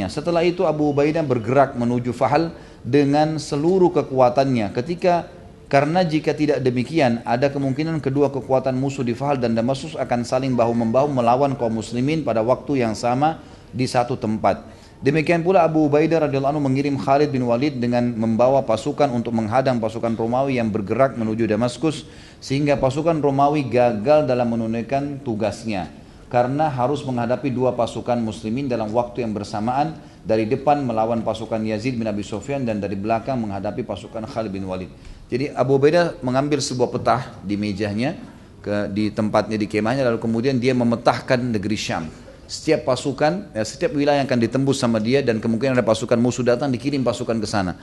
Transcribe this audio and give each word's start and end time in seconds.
kekuatannya. 0.00 0.06
Setelah 0.08 0.42
itu 0.46 0.64
Abu 0.64 0.92
Ubaidah 0.92 1.24
bergerak 1.26 1.76
menuju 1.76 2.16
Fahal 2.16 2.54
dengan 2.80 3.36
seluruh 3.36 3.92
kekuatannya. 3.92 4.72
Ketika 4.72 5.28
karena 5.70 6.02
jika 6.02 6.34
tidak 6.34 6.64
demikian, 6.64 7.22
ada 7.22 7.46
kemungkinan 7.46 8.02
kedua 8.02 8.32
kekuatan 8.32 8.74
musuh 8.74 9.04
di 9.04 9.12
Fahal 9.12 9.38
dan 9.38 9.54
Damaskus 9.54 9.94
akan 9.94 10.24
saling 10.24 10.56
bahu-membahu 10.56 11.12
melawan 11.12 11.54
kaum 11.54 11.78
muslimin 11.78 12.24
pada 12.24 12.40
waktu 12.42 12.82
yang 12.82 12.96
sama 12.96 13.38
di 13.70 13.86
satu 13.86 14.16
tempat. 14.18 14.66
Demikian 15.00 15.40
pula 15.40 15.64
Abu 15.64 15.88
Ubaidah 15.88 16.28
radhiyallahu 16.28 16.60
anhu 16.60 16.64
mengirim 16.68 17.00
Khalid 17.00 17.32
bin 17.32 17.48
Walid 17.48 17.80
dengan 17.80 18.04
membawa 18.12 18.60
pasukan 18.60 19.08
untuk 19.08 19.32
menghadang 19.32 19.80
pasukan 19.80 20.12
Romawi 20.12 20.60
yang 20.60 20.68
bergerak 20.68 21.16
menuju 21.16 21.48
Damaskus 21.48 22.04
sehingga 22.36 22.76
pasukan 22.76 23.16
Romawi 23.16 23.64
gagal 23.64 24.28
dalam 24.28 24.52
menunaikan 24.52 25.16
tugasnya 25.24 25.99
karena 26.30 26.70
harus 26.70 27.02
menghadapi 27.02 27.50
dua 27.50 27.74
pasukan 27.74 28.14
muslimin 28.22 28.70
dalam 28.70 28.86
waktu 28.94 29.26
yang 29.26 29.34
bersamaan 29.34 29.98
dari 30.22 30.46
depan 30.46 30.78
melawan 30.86 31.26
pasukan 31.26 31.58
Yazid 31.58 31.98
bin 31.98 32.06
Abi 32.06 32.22
Sufyan 32.22 32.62
dan 32.62 32.78
dari 32.78 32.94
belakang 32.94 33.34
menghadapi 33.42 33.82
pasukan 33.82 34.30
Khalid 34.30 34.54
bin 34.54 34.62
Walid. 34.70 34.88
Jadi 35.26 35.50
Abu 35.50 35.74
Ubaidah 35.74 36.22
mengambil 36.22 36.62
sebuah 36.62 36.88
petah 36.94 37.22
di 37.42 37.58
mejanya 37.58 38.14
ke, 38.62 38.86
di 38.94 39.10
tempatnya 39.10 39.58
di 39.58 39.66
kemahnya 39.66 40.06
lalu 40.06 40.22
kemudian 40.22 40.54
dia 40.62 40.70
memetahkan 40.70 41.42
negeri 41.50 41.74
Syam. 41.74 42.06
Setiap 42.50 42.86
pasukan, 42.86 43.50
ya, 43.54 43.62
setiap 43.62 43.94
wilayah 43.94 44.22
yang 44.22 44.26
akan 44.30 44.42
ditembus 44.42 44.82
sama 44.82 44.98
dia 44.98 45.22
dan 45.22 45.38
kemungkinan 45.38 45.78
ada 45.78 45.86
pasukan 45.86 46.18
musuh 46.18 46.42
datang 46.46 46.70
dikirim 46.70 47.02
pasukan 47.02 47.38
ke 47.38 47.46
sana. 47.46 47.74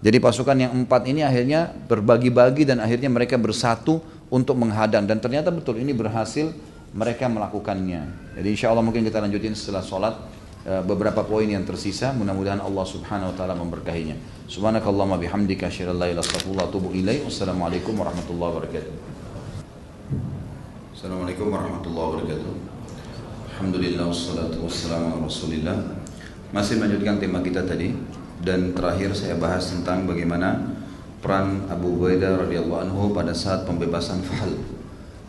Jadi 0.00 0.20
pasukan 0.20 0.56
yang 0.56 0.72
empat 0.84 1.08
ini 1.08 1.24
akhirnya 1.24 1.72
berbagi-bagi 1.88 2.68
dan 2.68 2.80
akhirnya 2.84 3.08
mereka 3.08 3.40
bersatu 3.40 4.04
untuk 4.28 4.56
menghadang 4.60 5.08
dan 5.08 5.16
ternyata 5.20 5.48
betul 5.48 5.80
ini 5.80 5.96
berhasil 5.96 6.52
mereka 6.96 7.28
melakukannya. 7.28 8.32
Jadi 8.40 8.48
insya 8.48 8.72
Allah 8.72 8.80
mungkin 8.80 9.04
kita 9.04 9.20
lanjutin 9.20 9.52
setelah 9.52 9.84
sholat 9.84 10.16
Eh, 10.66 10.82
beberapa 10.82 11.22
poin 11.22 11.46
yang 11.46 11.62
tersisa 11.62 12.10
mudah-mudahan 12.10 12.58
Allah 12.58 12.82
Subhanahu 12.82 13.30
wa 13.30 13.36
taala 13.38 13.54
memberkahinya. 13.54 14.18
Subhanakallahumma 14.50 15.14
bihamdika 15.14 15.70
asyhadu 15.70 15.94
an 15.94 16.02
la 16.02 16.06
ilaha 16.10 16.42
illa. 16.90 17.14
Wassalamualaikum 17.22 17.94
warahmatullahi 17.94 18.50
wabarakatuh. 18.50 18.94
Assalamualaikum 20.90 21.54
warahmatullahi 21.54 22.06
wabarakatuh. 22.10 22.52
Alhamdulillah 23.54 24.10
wassalatu 24.10 24.66
wassalamu 24.66 25.06
ala 25.14 25.30
Rasulillah. 25.30 25.78
Masih 26.50 26.82
melanjutkan 26.82 27.22
tema 27.22 27.38
kita 27.46 27.62
tadi 27.62 27.94
dan 28.42 28.74
terakhir 28.74 29.14
saya 29.14 29.38
bahas 29.38 29.70
tentang 29.70 30.02
bagaimana 30.10 30.66
peran 31.22 31.62
Abu 31.70 31.94
Ubaidah 31.94 32.42
radhiyallahu 32.42 32.90
anhu 32.90 33.14
pada 33.14 33.30
saat 33.30 33.62
pembebasan 33.62 34.18
Fahal. 34.26 34.75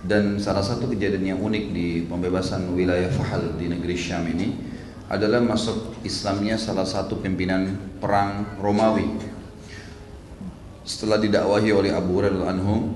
Dan 0.08 0.40
salah 0.40 0.64
satu 0.64 0.88
kejadian 0.88 1.36
yang 1.36 1.40
unik 1.44 1.66
di 1.76 2.08
pembebasan 2.08 2.72
wilayah 2.72 3.12
Fahal 3.12 3.60
di 3.60 3.68
negeri 3.68 3.92
Syam 4.00 4.24
ini 4.32 4.56
adalah 5.12 5.44
masuk 5.44 6.00
Islamnya 6.08 6.56
salah 6.56 6.88
satu 6.88 7.20
pimpinan 7.20 7.76
perang 8.00 8.56
Romawi. 8.56 9.04
Setelah 10.88 11.20
didakwahi 11.20 11.76
oleh 11.76 11.92
Abu 11.92 12.24
Hurairah 12.24 12.56
anhu, 12.56 12.96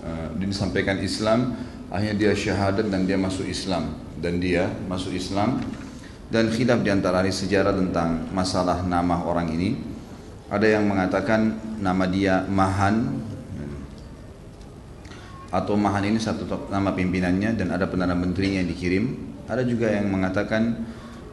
uh, 0.00 0.32
disampaikan 0.40 0.96
Islam, 1.04 1.60
akhirnya 1.92 2.16
dia 2.16 2.32
syahadat 2.32 2.88
dan 2.88 3.04
dia 3.04 3.20
masuk 3.20 3.44
Islam 3.44 3.92
dan 4.16 4.40
dia 4.40 4.64
masuk 4.88 5.12
Islam 5.12 5.60
dan 6.32 6.48
khilaf 6.48 6.80
di 6.80 6.88
antara 6.88 7.20
sejarah 7.24 7.76
tentang 7.76 8.32
masalah 8.32 8.80
nama 8.80 9.28
orang 9.28 9.52
ini. 9.52 9.76
Ada 10.48 10.80
yang 10.80 10.88
mengatakan 10.88 11.60
nama 11.84 12.08
dia 12.08 12.48
Mahan 12.48 13.27
atau 15.48 15.80
Mahan 15.80 16.12
ini 16.12 16.20
satu 16.20 16.44
nama 16.68 16.92
pimpinannya 16.92 17.56
dan 17.56 17.72
ada 17.72 17.88
perdana 17.88 18.12
menterinya 18.12 18.60
yang 18.60 18.68
dikirim. 18.68 19.04
Ada 19.48 19.64
juga 19.64 19.88
yang 19.88 20.12
mengatakan 20.12 20.84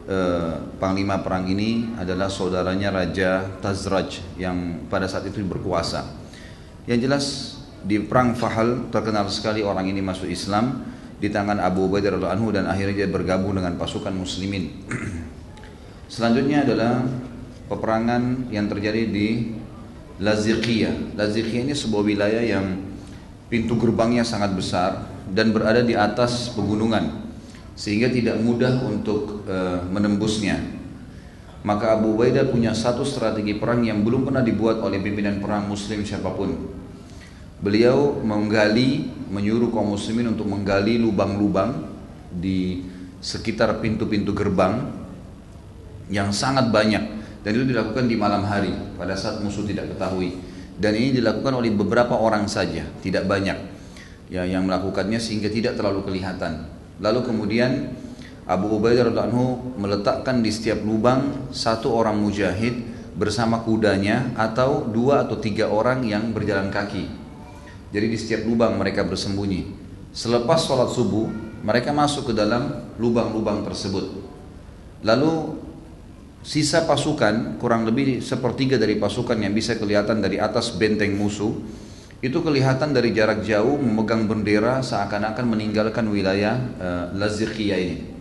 eh, 0.08 0.56
panglima 0.80 1.20
perang 1.20 1.44
ini 1.44 1.92
adalah 2.00 2.32
saudaranya 2.32 2.88
Raja 2.88 3.44
Tazraj 3.60 4.40
yang 4.40 4.88
pada 4.88 5.04
saat 5.04 5.28
itu 5.28 5.44
berkuasa. 5.44 6.16
Yang 6.88 6.98
jelas 7.04 7.24
di 7.84 8.00
perang 8.00 8.32
Fahal 8.32 8.88
terkenal 8.88 9.28
sekali 9.28 9.60
orang 9.60 9.92
ini 9.92 10.00
masuk 10.00 10.32
Islam 10.32 10.80
di 11.20 11.28
tangan 11.28 11.60
Abu 11.60 11.88
Ubaidah 11.88 12.16
radhiallahu 12.16 12.36
anhu 12.40 12.48
dan 12.56 12.64
akhirnya 12.68 13.04
dia 13.04 13.08
bergabung 13.08 13.52
dengan 13.52 13.76
pasukan 13.76 14.16
muslimin. 14.16 14.72
Selanjutnya 16.14 16.64
adalah 16.64 17.04
peperangan 17.68 18.48
yang 18.48 18.70
terjadi 18.70 19.02
di 19.10 19.28
Laziqiyah. 20.22 21.18
Laziqiyah 21.18 21.62
ini 21.68 21.74
sebuah 21.76 22.02
wilayah 22.06 22.40
yang 22.40 22.85
pintu 23.46 23.78
gerbangnya 23.78 24.26
sangat 24.26 24.54
besar 24.54 25.06
dan 25.30 25.54
berada 25.54 25.82
di 25.82 25.94
atas 25.94 26.50
pegunungan 26.54 27.26
sehingga 27.76 28.08
tidak 28.08 28.40
mudah 28.40 28.82
untuk 28.88 29.44
uh, 29.46 29.84
menembusnya. 29.86 30.58
Maka 31.66 31.98
Abu 31.98 32.14
Ubaidah 32.14 32.46
punya 32.46 32.70
satu 32.72 33.02
strategi 33.02 33.58
perang 33.58 33.82
yang 33.82 34.06
belum 34.06 34.30
pernah 34.30 34.40
dibuat 34.40 34.78
oleh 34.78 35.02
pimpinan 35.02 35.42
perang 35.42 35.66
muslim 35.66 36.06
siapa 36.06 36.30
pun. 36.30 36.54
Beliau 37.58 38.22
menggali, 38.22 39.10
menyuruh 39.28 39.74
kaum 39.74 39.98
muslimin 39.98 40.30
untuk 40.30 40.46
menggali 40.46 40.96
lubang-lubang 41.02 41.90
di 42.30 42.86
sekitar 43.18 43.82
pintu-pintu 43.82 44.30
gerbang 44.30 44.86
yang 46.06 46.30
sangat 46.30 46.70
banyak 46.70 47.02
dan 47.42 47.50
itu 47.50 47.66
dilakukan 47.66 48.06
di 48.06 48.14
malam 48.14 48.46
hari 48.46 48.70
pada 48.94 49.18
saat 49.18 49.42
musuh 49.42 49.66
tidak 49.66 49.90
ketahui 49.90 50.38
dan 50.76 50.92
ini 50.92 51.20
dilakukan 51.20 51.56
oleh 51.56 51.72
beberapa 51.72 52.16
orang 52.16 52.48
saja 52.48 52.84
tidak 53.00 53.24
banyak 53.24 53.56
ya 54.28 54.44
yang 54.44 54.68
melakukannya 54.68 55.20
sehingga 55.20 55.48
tidak 55.48 55.78
terlalu 55.78 56.04
kelihatan 56.04 56.76
Lalu 56.96 57.20
kemudian 57.28 57.92
Abu 58.46 58.72
Ubaidah 58.78 59.10
radhiallahu 59.10 59.76
meletakkan 59.76 60.40
di 60.40 60.48
setiap 60.48 60.80
lubang 60.80 61.50
satu 61.52 61.92
orang 61.92 62.16
mujahid 62.16 62.88
bersama 63.16 63.60
kudanya 63.60 64.32
atau 64.38 64.86
dua 64.86 65.26
atau 65.26 65.36
tiga 65.36 65.68
orang 65.68 66.06
yang 66.06 66.32
berjalan 66.32 66.72
kaki. 66.72 67.10
Jadi 67.92 68.06
di 68.06 68.16
setiap 68.16 68.48
lubang 68.48 68.80
mereka 68.80 69.04
bersembunyi. 69.04 69.84
Selepas 70.16 70.64
sholat 70.64 70.88
subuh, 70.88 71.28
mereka 71.60 71.92
masuk 71.92 72.32
ke 72.32 72.34
dalam 72.36 72.88
lubang-lubang 72.96 73.66
tersebut. 73.66 74.24
Lalu 75.04 75.60
sisa 76.46 76.86
pasukan 76.86 77.58
kurang 77.58 77.82
lebih 77.82 78.22
sepertiga 78.22 78.78
dari 78.78 78.94
pasukan 79.02 79.34
yang 79.34 79.50
bisa 79.50 79.74
kelihatan 79.74 80.22
dari 80.22 80.38
atas 80.38 80.70
benteng 80.78 81.18
musuh 81.18 81.58
itu 82.22 82.38
kelihatan 82.38 82.94
dari 82.94 83.10
jarak 83.10 83.42
jauh 83.42 83.74
memegang 83.74 84.30
bendera 84.30 84.78
seakan-akan 84.78 85.42
meninggalkan 85.42 86.06
wilayah 86.06 86.54
uh, 86.78 87.74
ini. 87.76 88.14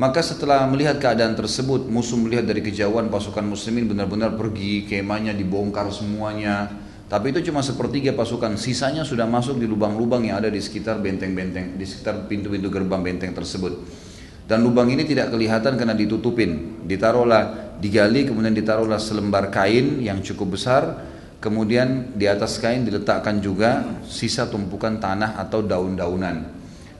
Maka 0.00 0.24
setelah 0.24 0.64
melihat 0.64 0.96
keadaan 0.96 1.36
tersebut, 1.36 1.84
musuh 1.86 2.16
melihat 2.16 2.48
dari 2.48 2.64
kejauhan 2.64 3.12
pasukan 3.12 3.44
muslimin 3.44 3.84
benar-benar 3.84 4.32
pergi, 4.32 4.88
kemahnya 4.88 5.36
dibongkar 5.36 5.92
semuanya. 5.92 6.72
Tapi 7.04 7.36
itu 7.36 7.52
cuma 7.52 7.60
sepertiga 7.60 8.16
pasukan, 8.16 8.56
sisanya 8.56 9.04
sudah 9.04 9.28
masuk 9.28 9.60
di 9.60 9.68
lubang-lubang 9.68 10.24
yang 10.24 10.40
ada 10.40 10.48
di 10.48 10.58
sekitar 10.58 11.04
benteng-benteng, 11.04 11.76
di 11.76 11.84
sekitar 11.84 12.26
pintu-pintu 12.26 12.72
gerbang 12.72 13.04
benteng 13.04 13.36
tersebut. 13.36 14.08
Dan 14.50 14.66
lubang 14.66 14.90
ini 14.90 15.06
tidak 15.06 15.30
kelihatan 15.30 15.78
karena 15.78 15.94
ditutupin. 15.94 16.82
Ditaruhlah, 16.82 17.78
digali, 17.78 18.26
kemudian 18.26 18.50
ditaruhlah 18.50 18.98
selembar 18.98 19.46
kain 19.54 20.02
yang 20.02 20.18
cukup 20.26 20.58
besar, 20.58 21.06
Kemudian 21.40 22.12
di 22.20 22.28
atas 22.28 22.60
kain 22.60 22.84
diletakkan 22.84 23.40
juga 23.40 23.80
sisa 24.04 24.44
tumpukan 24.44 25.00
tanah 25.00 25.40
atau 25.40 25.64
daun-daunan 25.64 26.44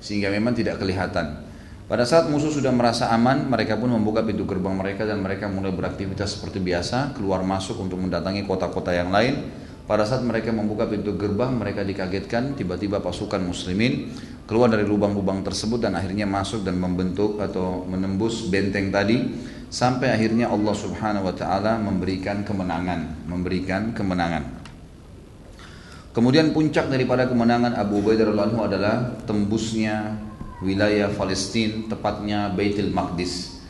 sehingga 0.01 0.33
memang 0.33 0.57
tidak 0.57 0.81
kelihatan. 0.81 1.45
Pada 1.85 2.09
saat 2.09 2.33
musuh 2.33 2.49
sudah 2.49 2.73
merasa 2.73 3.13
aman, 3.13 3.45
mereka 3.45 3.77
pun 3.77 3.93
membuka 3.93 4.25
pintu 4.25 4.49
gerbang 4.49 4.73
mereka 4.73 5.05
dan 5.05 5.21
mereka 5.21 5.45
mulai 5.45 5.77
beraktivitas 5.77 6.41
seperti 6.41 6.57
biasa, 6.57 7.13
keluar 7.13 7.45
masuk 7.45 7.85
untuk 7.85 8.01
mendatangi 8.01 8.49
kota-kota 8.49 8.97
yang 8.97 9.13
lain. 9.13 9.53
Pada 9.85 10.09
saat 10.09 10.25
mereka 10.25 10.57
membuka 10.57 10.89
pintu 10.89 11.21
gerbang, 11.21 11.53
mereka 11.53 11.85
dikagetkan 11.85 12.57
tiba-tiba 12.57 13.05
pasukan 13.05 13.45
muslimin 13.45 14.09
keluar 14.51 14.67
dari 14.67 14.83
lubang-lubang 14.83 15.47
tersebut 15.47 15.79
dan 15.79 15.95
akhirnya 15.95 16.27
masuk 16.27 16.67
dan 16.67 16.75
membentuk 16.75 17.39
atau 17.39 17.87
menembus 17.87 18.51
benteng 18.51 18.91
tadi 18.91 19.31
sampai 19.71 20.11
akhirnya 20.11 20.51
Allah 20.51 20.75
Subhanahu 20.75 21.31
wa 21.31 21.35
taala 21.39 21.79
memberikan 21.79 22.43
kemenangan, 22.43 23.31
memberikan 23.31 23.95
kemenangan. 23.95 24.59
Kemudian 26.11 26.51
puncak 26.51 26.91
daripada 26.91 27.31
kemenangan 27.31 27.79
Abu 27.79 28.03
Ubaidah 28.03 28.27
radhiyallahu 28.27 28.67
adalah 28.67 29.23
tembusnya 29.23 30.19
wilayah 30.59 31.07
Palestina, 31.15 31.87
tepatnya 31.87 32.51
Baitul 32.51 32.91
Maqdis. 32.91 33.63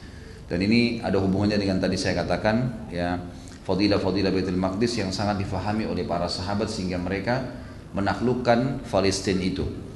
Dan 0.48 0.64
ini 0.64 1.04
ada 1.04 1.20
hubungannya 1.20 1.60
dengan 1.60 1.76
tadi 1.76 2.00
saya 2.00 2.24
katakan 2.24 2.88
ya 2.88 3.20
fadilah-fadilah 3.68 4.32
Baitul 4.32 4.56
Maqdis 4.56 4.96
yang 4.96 5.12
sangat 5.12 5.44
difahami 5.44 5.84
oleh 5.84 6.08
para 6.08 6.24
sahabat 6.24 6.72
sehingga 6.72 6.96
mereka 6.96 7.44
menaklukkan 7.92 8.88
Palestina 8.88 9.44
itu. 9.44 9.89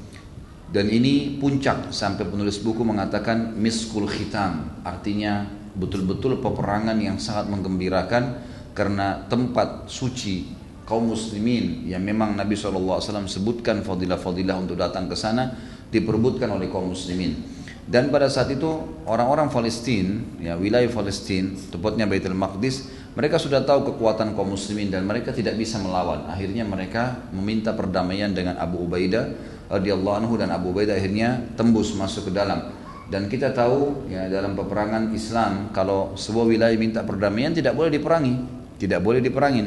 Dan 0.71 0.91
ini 0.91 1.39
puncak 1.39 1.93
sampai 1.95 2.27
penulis 2.27 2.59
buku 2.59 2.83
mengatakan 2.83 3.55
miskul 3.55 4.11
khitam, 4.11 4.83
artinya 4.83 5.47
betul-betul 5.75 6.39
peperangan 6.39 6.99
yang 6.99 7.19
sangat 7.19 7.51
menggembirakan 7.51 8.43
karena 8.75 9.23
tempat 9.31 9.87
suci 9.87 10.51
kaum 10.85 11.15
muslimin 11.15 11.89
yang 11.89 12.03
memang 12.05 12.37
Nabi 12.37 12.55
SAW 12.55 13.01
sebutkan 13.27 13.81
fadilah-fadilah 13.81 14.57
untuk 14.61 14.77
datang 14.77 15.09
ke 15.09 15.17
sana 15.17 15.55
diperbutkan 15.89 16.51
oleh 16.53 16.69
kaum 16.69 16.93
muslimin 16.93 17.55
Dan 17.85 18.09
pada 18.09 18.33
saat 18.33 18.49
itu 18.49 18.81
orang-orang 19.05 19.53
Palestina, 19.53 20.17
ya 20.41 20.57
wilayah 20.57 20.89
Palestina, 20.89 21.53
tepatnya 21.69 22.09
Baitul 22.09 22.33
Maqdis, 22.33 22.89
mereka 23.13 23.37
sudah 23.37 23.61
tahu 23.61 23.93
kekuatan 23.93 24.33
kaum 24.33 24.57
muslimin 24.57 24.89
dan 24.89 25.05
mereka 25.05 25.37
tidak 25.37 25.53
bisa 25.61 25.77
melawan. 25.85 26.25
Akhirnya 26.25 26.65
mereka 26.65 27.29
meminta 27.29 27.77
perdamaian 27.77 28.33
dengan 28.33 28.57
Abu 28.57 28.89
Ubaidah 28.89 29.37
radhiyallahu 29.69 30.17
anhu 30.25 30.35
dan 30.37 30.53
Abu 30.53 30.73
Ubaidah 30.73 30.97
akhirnya 30.97 31.43
tembus 31.55 31.93
masuk 31.97 32.31
ke 32.31 32.33
dalam. 32.35 32.73
Dan 33.05 33.29
kita 33.29 33.53
tahu 33.53 34.09
ya 34.09 34.27
dalam 34.33 34.57
peperangan 34.57 35.13
Islam 35.13 35.71
kalau 35.77 36.17
sebuah 36.17 36.49
wilayah 36.49 36.77
minta 36.81 37.05
perdamaian 37.05 37.53
tidak 37.53 37.77
boleh 37.77 37.93
diperangi, 37.93 38.35
tidak 38.81 39.01
boleh 39.05 39.21
diperangin. 39.21 39.67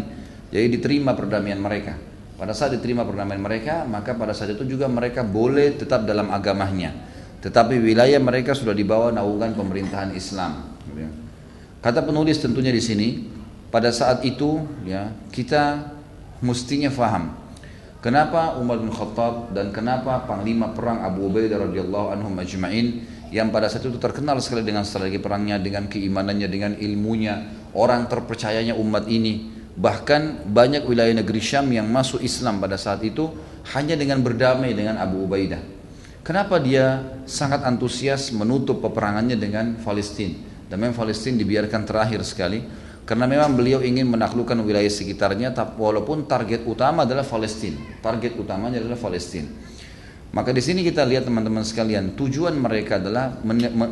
Jadi 0.49 0.67
diterima 0.79 1.13
perdamaian 1.13 1.61
mereka. 1.61 1.93
Pada 2.37 2.53
saat 2.53 2.73
diterima 2.77 3.05
perdamaian 3.05 3.41
mereka, 3.41 3.85
maka 3.85 4.13
pada 4.13 4.33
saat 4.33 4.53
itu 4.53 4.65
juga 4.65 4.85
mereka 4.89 5.25
boleh 5.25 5.73
tetap 5.77 6.05
dalam 6.05 6.29
agamanya 6.29 6.93
tetapi 7.37 7.77
wilayah 7.77 8.17
mereka 8.17 8.57
sudah 8.57 8.73
dibawa 8.73 9.13
naungan 9.13 9.53
pemerintahan 9.53 10.13
Islam. 10.17 10.73
Kata 11.79 12.01
penulis 12.01 12.41
tentunya 12.41 12.73
di 12.73 12.81
sini, 12.81 13.29
pada 13.69 13.93
saat 13.93 14.25
itu 14.25 14.65
ya 14.83 15.13
kita 15.29 15.93
mestinya 16.41 16.89
faham 16.89 17.31
kenapa 17.99 18.57
Umar 18.57 18.81
bin 18.81 18.93
Khattab 18.93 19.53
dan 19.53 19.73
kenapa 19.73 20.23
panglima 20.25 20.71
perang 20.71 21.03
Abu 21.03 21.27
Ubaidah 21.29 21.67
radhiyallahu 21.69 22.13
anhu 22.13 22.29
majma'in 22.31 23.05
yang 23.27 23.51
pada 23.51 23.67
saat 23.67 23.83
itu 23.83 23.99
terkenal 23.99 24.39
sekali 24.39 24.63
dengan 24.63 24.87
strategi 24.87 25.19
perangnya, 25.19 25.59
dengan 25.59 25.91
keimanannya, 25.91 26.47
dengan 26.47 26.71
ilmunya, 26.79 27.43
orang 27.75 28.07
terpercayanya 28.07 28.77
umat 28.79 29.05
ini. 29.11 29.55
Bahkan 29.77 30.49
banyak 30.49 30.89
wilayah 30.89 31.13
negeri 31.13 31.37
Syam 31.43 31.69
yang 31.69 31.85
masuk 31.91 32.23
Islam 32.23 32.57
pada 32.57 32.79
saat 32.79 33.03
itu 33.05 33.29
hanya 33.75 33.93
dengan 33.93 34.23
berdamai 34.23 34.73
dengan 34.73 34.97
Abu 34.97 35.27
Ubaidah. 35.27 35.61
Kenapa 36.25 36.57
dia 36.57 37.03
sangat 37.23 37.63
antusias 37.63 38.33
menutup 38.33 38.81
peperangannya 38.81 39.37
dengan 39.37 39.77
Palestina? 39.79 40.33
Dan 40.67 40.83
memang 40.83 40.97
Palestina 40.97 41.39
dibiarkan 41.39 41.87
terakhir 41.87 42.19
sekali 42.27 42.59
karena 43.07 43.23
memang 43.23 43.55
beliau 43.55 43.79
ingin 43.79 44.03
menaklukkan 44.03 44.59
wilayah 44.67 44.91
sekitarnya 44.91 45.55
walaupun 45.79 46.27
target 46.27 46.67
utama 46.67 47.07
adalah 47.07 47.23
Palestina. 47.23 47.79
Target 48.03 48.35
utamanya 48.35 48.83
adalah 48.83 48.99
Palestina. 48.99 49.47
Maka 50.35 50.51
di 50.51 50.59
sini 50.59 50.83
kita 50.83 51.07
lihat 51.07 51.23
teman-teman 51.23 51.63
sekalian, 51.63 52.19
tujuan 52.19 52.51
mereka 52.59 52.99
adalah 52.99 53.39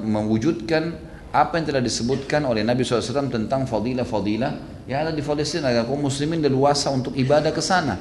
mewujudkan 0.03 1.15
apa 1.31 1.55
yang 1.55 1.65
telah 1.71 1.79
disebutkan 1.79 2.43
oleh 2.43 2.67
Nabi 2.67 2.83
SAW 2.83 3.31
tentang 3.31 3.63
fadilah-fadilah 3.63 4.83
yang 4.83 5.07
ada 5.07 5.11
di 5.15 5.23
Palestina 5.23 5.71
agar 5.71 5.87
kaum 5.87 6.03
muslimin 6.03 6.43
leluasa 6.43 6.91
untuk 6.91 7.15
ibadah 7.15 7.55
ke 7.55 7.63
sana. 7.63 7.95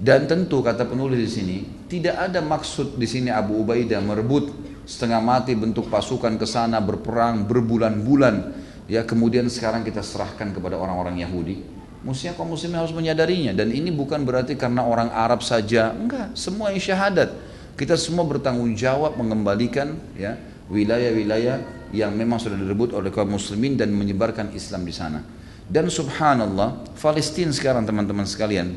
Dan 0.00 0.24
tentu 0.24 0.64
kata 0.64 0.88
penulis 0.88 1.20
di 1.20 1.30
sini, 1.30 1.56
tidak 1.92 2.16
ada 2.24 2.40
maksud 2.40 2.96
di 2.96 3.04
sini 3.04 3.28
Abu 3.28 3.60
Ubaidah 3.60 4.00
merebut 4.00 4.48
setengah 4.88 5.20
mati 5.20 5.52
bentuk 5.52 5.92
pasukan 5.92 6.40
ke 6.40 6.48
sana 6.48 6.80
berperang 6.80 7.44
berbulan-bulan. 7.44 8.64
Ya 8.88 9.04
kemudian 9.04 9.44
sekarang 9.52 9.84
kita 9.84 10.00
serahkan 10.00 10.50
kepada 10.56 10.80
orang-orang 10.80 11.20
Yahudi. 11.20 11.60
Mestinya 12.00 12.32
kaum 12.32 12.56
muslimin 12.56 12.80
harus 12.80 12.94
menyadarinya 12.94 13.52
dan 13.52 13.68
ini 13.68 13.92
bukan 13.92 14.24
berarti 14.24 14.56
karena 14.56 14.86
orang 14.86 15.12
Arab 15.12 15.44
saja, 15.44 15.92
enggak, 15.92 16.32
semua 16.32 16.72
yang 16.72 16.80
syahadat. 16.80 17.36
Kita 17.76 17.94
semua 18.00 18.24
bertanggung 18.24 18.72
jawab 18.74 19.20
mengembalikan 19.20 19.94
ya 20.16 20.40
wilayah-wilayah 20.72 21.90
yang 21.92 22.16
memang 22.16 22.40
sudah 22.40 22.56
direbut 22.56 22.96
oleh 22.96 23.12
kaum 23.12 23.36
muslimin 23.36 23.76
dan 23.76 23.92
menyebarkan 23.92 24.56
Islam 24.56 24.88
di 24.88 24.94
sana. 24.94 25.20
Dan 25.68 25.92
subhanallah, 25.92 26.96
Palestina 26.96 27.52
sekarang 27.52 27.84
teman-teman 27.84 28.24
sekalian, 28.24 28.72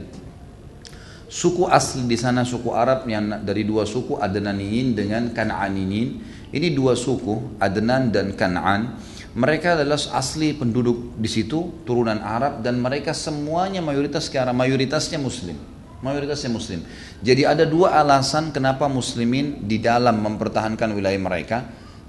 Suku 1.31 1.63
asli 1.63 2.03
di 2.11 2.19
sana 2.19 2.43
suku 2.43 2.75
Arab 2.75 3.07
yang 3.07 3.47
dari 3.47 3.63
dua 3.63 3.87
suku 3.87 4.19
Adnaniyin 4.19 4.91
dengan 4.91 5.31
Kan'aniyin. 5.31 6.19
Ini 6.51 6.75
dua 6.75 6.91
suku 6.91 7.55
Adnan 7.55 8.11
dan 8.11 8.35
Kan'an. 8.35 8.99
Mereka 9.31 9.79
adalah 9.79 9.95
asli 9.95 10.51
penduduk 10.51 11.15
di 11.15 11.29
situ 11.31 11.87
turunan 11.87 12.19
Arab 12.19 12.59
dan 12.59 12.83
mereka 12.83 13.15
semuanya 13.15 13.79
mayoritas 13.79 14.27
sekarang 14.27 14.51
mayoritasnya 14.51 15.15
Muslim. 15.15 15.55
Mayoritasnya 16.03 16.51
Muslim. 16.51 16.83
Jadi 17.21 17.47
ada 17.47 17.63
dua 17.63 17.95
alasan 17.95 18.51
kenapa 18.51 18.91
Muslimin 18.91 19.63
di 19.69 19.79
dalam 19.79 20.19
mempertahankan 20.19 20.91
wilayah 20.91 21.21
mereka 21.21 21.57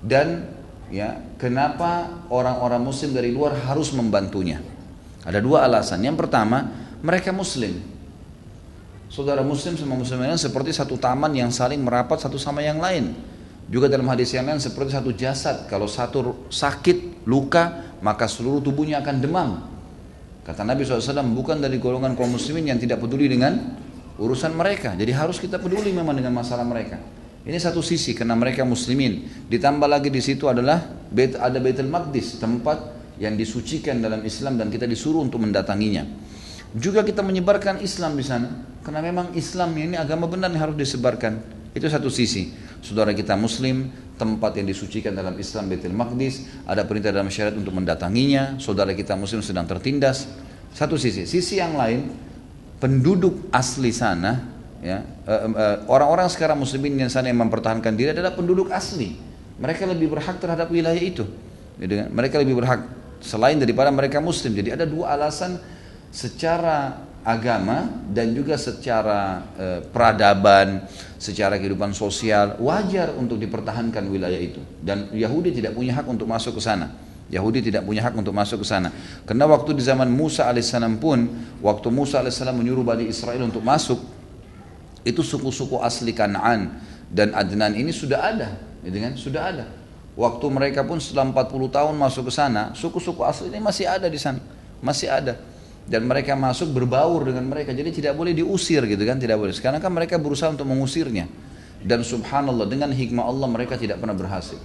dan 0.03 0.51
ya 0.91 1.21
kenapa 1.39 2.27
orang-orang 2.33 2.83
Muslim 2.83 3.15
dari 3.15 3.31
luar 3.31 3.55
harus 3.71 3.95
membantunya. 3.95 4.59
Ada 5.23 5.39
dua 5.39 5.69
alasan. 5.69 6.03
Yang 6.03 6.27
pertama 6.27 6.67
mereka 7.05 7.31
Muslim 7.31 7.93
saudara 9.13 9.45
muslim 9.45 9.77
sama 9.77 9.93
muslim 9.93 10.25
lain 10.25 10.41
seperti 10.41 10.73
satu 10.73 10.97
taman 10.97 11.37
yang 11.37 11.53
saling 11.53 11.85
merapat 11.85 12.17
satu 12.17 12.41
sama 12.41 12.65
yang 12.65 12.81
lain. 12.81 13.13
Juga 13.73 13.89
dalam 13.89 14.05
hadis 14.13 14.37
yang 14.37 14.45
lain 14.45 14.61
seperti 14.61 14.93
satu 14.93 15.17
jasad. 15.17 15.65
Kalau 15.65 15.89
satu 15.89 16.45
sakit, 16.53 17.25
luka, 17.25 17.97
maka 18.05 18.29
seluruh 18.29 18.61
tubuhnya 18.61 19.01
akan 19.01 19.17
demam. 19.17 19.65
Kata 20.45 20.61
Nabi 20.61 20.85
SAW, 20.85 21.25
bukan 21.33 21.57
dari 21.57 21.81
golongan 21.81 22.13
kaum 22.13 22.37
muslimin 22.37 22.69
yang 22.69 22.77
tidak 22.77 23.01
peduli 23.01 23.33
dengan 23.33 23.81
urusan 24.21 24.53
mereka. 24.53 24.93
Jadi 24.93 25.09
harus 25.17 25.41
kita 25.41 25.57
peduli 25.57 25.89
memang 25.89 26.13
dengan 26.13 26.37
masalah 26.37 26.69
mereka. 26.69 27.01
Ini 27.49 27.57
satu 27.57 27.81
sisi 27.81 28.13
karena 28.13 28.37
mereka 28.37 28.61
muslimin. 28.63 29.49
Ditambah 29.49 29.89
lagi 29.89 30.13
di 30.13 30.21
situ 30.21 30.53
adalah 30.53 31.09
ada 31.17 31.59
Baitul 31.59 31.89
Maqdis, 31.89 32.37
tempat 32.39 32.93
yang 33.17 33.41
disucikan 33.41 34.05
dalam 34.05 34.21
Islam 34.23 34.61
dan 34.61 34.69
kita 34.69 34.85
disuruh 34.85 35.25
untuk 35.25 35.41
mendatanginya. 35.41 36.05
Juga 36.77 37.01
kita 37.01 37.25
menyebarkan 37.25 37.81
Islam 37.81 38.21
di 38.21 38.25
sana. 38.27 38.53
Karena 38.85 39.01
memang 39.01 39.33
Islam 39.33 39.73
ini 39.79 39.97
agama 39.97 40.29
benar 40.29 40.53
yang 40.53 40.71
harus 40.71 40.77
disebarkan. 40.77 41.39
Itu 41.73 41.87
satu 41.87 42.11
sisi. 42.11 42.51
Saudara 42.83 43.15
kita 43.15 43.39
muslim, 43.39 43.95
tempat 44.19 44.59
yang 44.59 44.67
disucikan 44.67 45.15
dalam 45.15 45.39
Islam 45.39 45.71
Baitul 45.71 45.95
Maqdis, 45.95 46.51
ada 46.67 46.83
perintah 46.83 47.15
dalam 47.15 47.31
syariat 47.31 47.55
untuk 47.55 47.71
mendatanginya, 47.79 48.59
saudara 48.59 48.91
kita 48.91 49.15
muslim 49.15 49.39
sedang 49.39 49.71
tertindas. 49.71 50.27
Satu 50.75 50.99
sisi. 50.99 51.23
Sisi 51.23 51.63
yang 51.63 51.79
lain, 51.79 52.11
penduduk 52.83 53.47
asli 53.55 53.95
sana, 53.95 54.51
ya, 54.83 54.99
eh, 55.31 55.41
eh, 55.47 55.77
orang-orang 55.87 56.27
sekarang 56.27 56.59
muslimin 56.59 57.07
yang 57.07 57.11
sana 57.13 57.31
yang 57.31 57.39
mempertahankan 57.39 57.95
diri 57.95 58.11
adalah 58.11 58.35
penduduk 58.35 58.75
asli. 58.75 59.15
Mereka 59.63 59.87
lebih 59.87 60.19
berhak 60.19 60.43
terhadap 60.43 60.67
wilayah 60.67 60.99
itu. 60.99 61.23
Kan? 61.79 62.11
Mereka 62.11 62.35
lebih 62.43 62.59
berhak 62.59 62.83
selain 63.23 63.63
daripada 63.63 63.95
mereka 63.95 64.19
muslim. 64.19 64.59
Jadi 64.59 64.75
ada 64.75 64.83
dua 64.83 65.15
alasan 65.15 65.63
secara 66.11 66.99
agama 67.23 67.87
dan 68.11 68.35
juga 68.35 68.59
secara 68.59 69.47
e, 69.55 69.67
peradaban, 69.95 70.87
secara 71.23 71.55
kehidupan 71.55 71.95
sosial 71.95 72.59
wajar 72.59 73.15
untuk 73.15 73.39
dipertahankan 73.39 74.03
wilayah 74.11 74.39
itu 74.39 74.59
dan 74.83 75.07
Yahudi 75.15 75.55
tidak 75.55 75.79
punya 75.79 75.95
hak 75.95 76.07
untuk 76.11 76.27
masuk 76.27 76.59
ke 76.59 76.63
sana. 76.63 76.91
Yahudi 77.33 77.65
tidak 77.65 77.89
punya 77.89 78.05
hak 78.05 78.13
untuk 78.13 78.37
masuk 78.37 78.61
ke 78.61 78.67
sana. 78.69 78.93
Karena 79.25 79.49
waktu 79.49 79.73
di 79.73 79.81
zaman 79.81 80.05
Musa 80.13 80.53
alaihissalam 80.53 81.01
pun, 81.01 81.33
waktu 81.65 81.89
Musa 81.89 82.21
alaihissalam 82.21 82.53
menyuruh 82.53 82.85
Bani 82.85 83.09
Israel 83.09 83.49
untuk 83.49 83.65
masuk, 83.65 84.05
itu 85.01 85.25
suku-suku 85.25 85.81
asli 85.81 86.13
Kanaan 86.13 86.77
dan 87.09 87.33
Adnan 87.33 87.73
ini 87.73 87.89
sudah 87.89 88.21
ada, 88.21 88.61
gitu 88.85 89.01
kan? 89.01 89.13
Sudah 89.17 89.43
ada. 89.49 89.65
Waktu 90.13 90.45
mereka 90.53 90.85
pun 90.85 91.01
setelah 91.01 91.33
40 91.33 91.73
tahun 91.73 91.95
masuk 91.97 92.29
ke 92.29 92.33
sana, 92.37 92.77
suku-suku 92.77 93.25
asli 93.25 93.49
ini 93.49 93.65
masih 93.65 93.89
ada 93.89 94.13
di 94.13 94.21
sana, 94.21 94.37
masih 94.85 95.09
ada 95.09 95.41
dan 95.87 96.07
mereka 96.07 96.39
masuk 96.39 96.71
berbaur 96.71 97.27
dengan 97.27 97.47
mereka. 97.47 97.75
Jadi 97.75 98.03
tidak 98.03 98.15
boleh 98.15 98.35
diusir 98.35 98.83
gitu 98.87 99.03
kan 99.03 99.19
tidak 99.19 99.39
boleh. 99.39 99.55
Sekarang 99.55 99.83
kan 99.83 99.91
mereka 99.91 100.19
berusaha 100.19 100.51
untuk 100.51 100.67
mengusirnya. 100.67 101.27
Dan 101.83 102.07
subhanallah 102.07 102.71
dengan 102.71 102.95
hikmah 102.95 103.27
Allah 103.27 103.49
mereka 103.51 103.75
tidak 103.75 103.99
pernah 103.99 104.15
berhasil. 104.15 104.59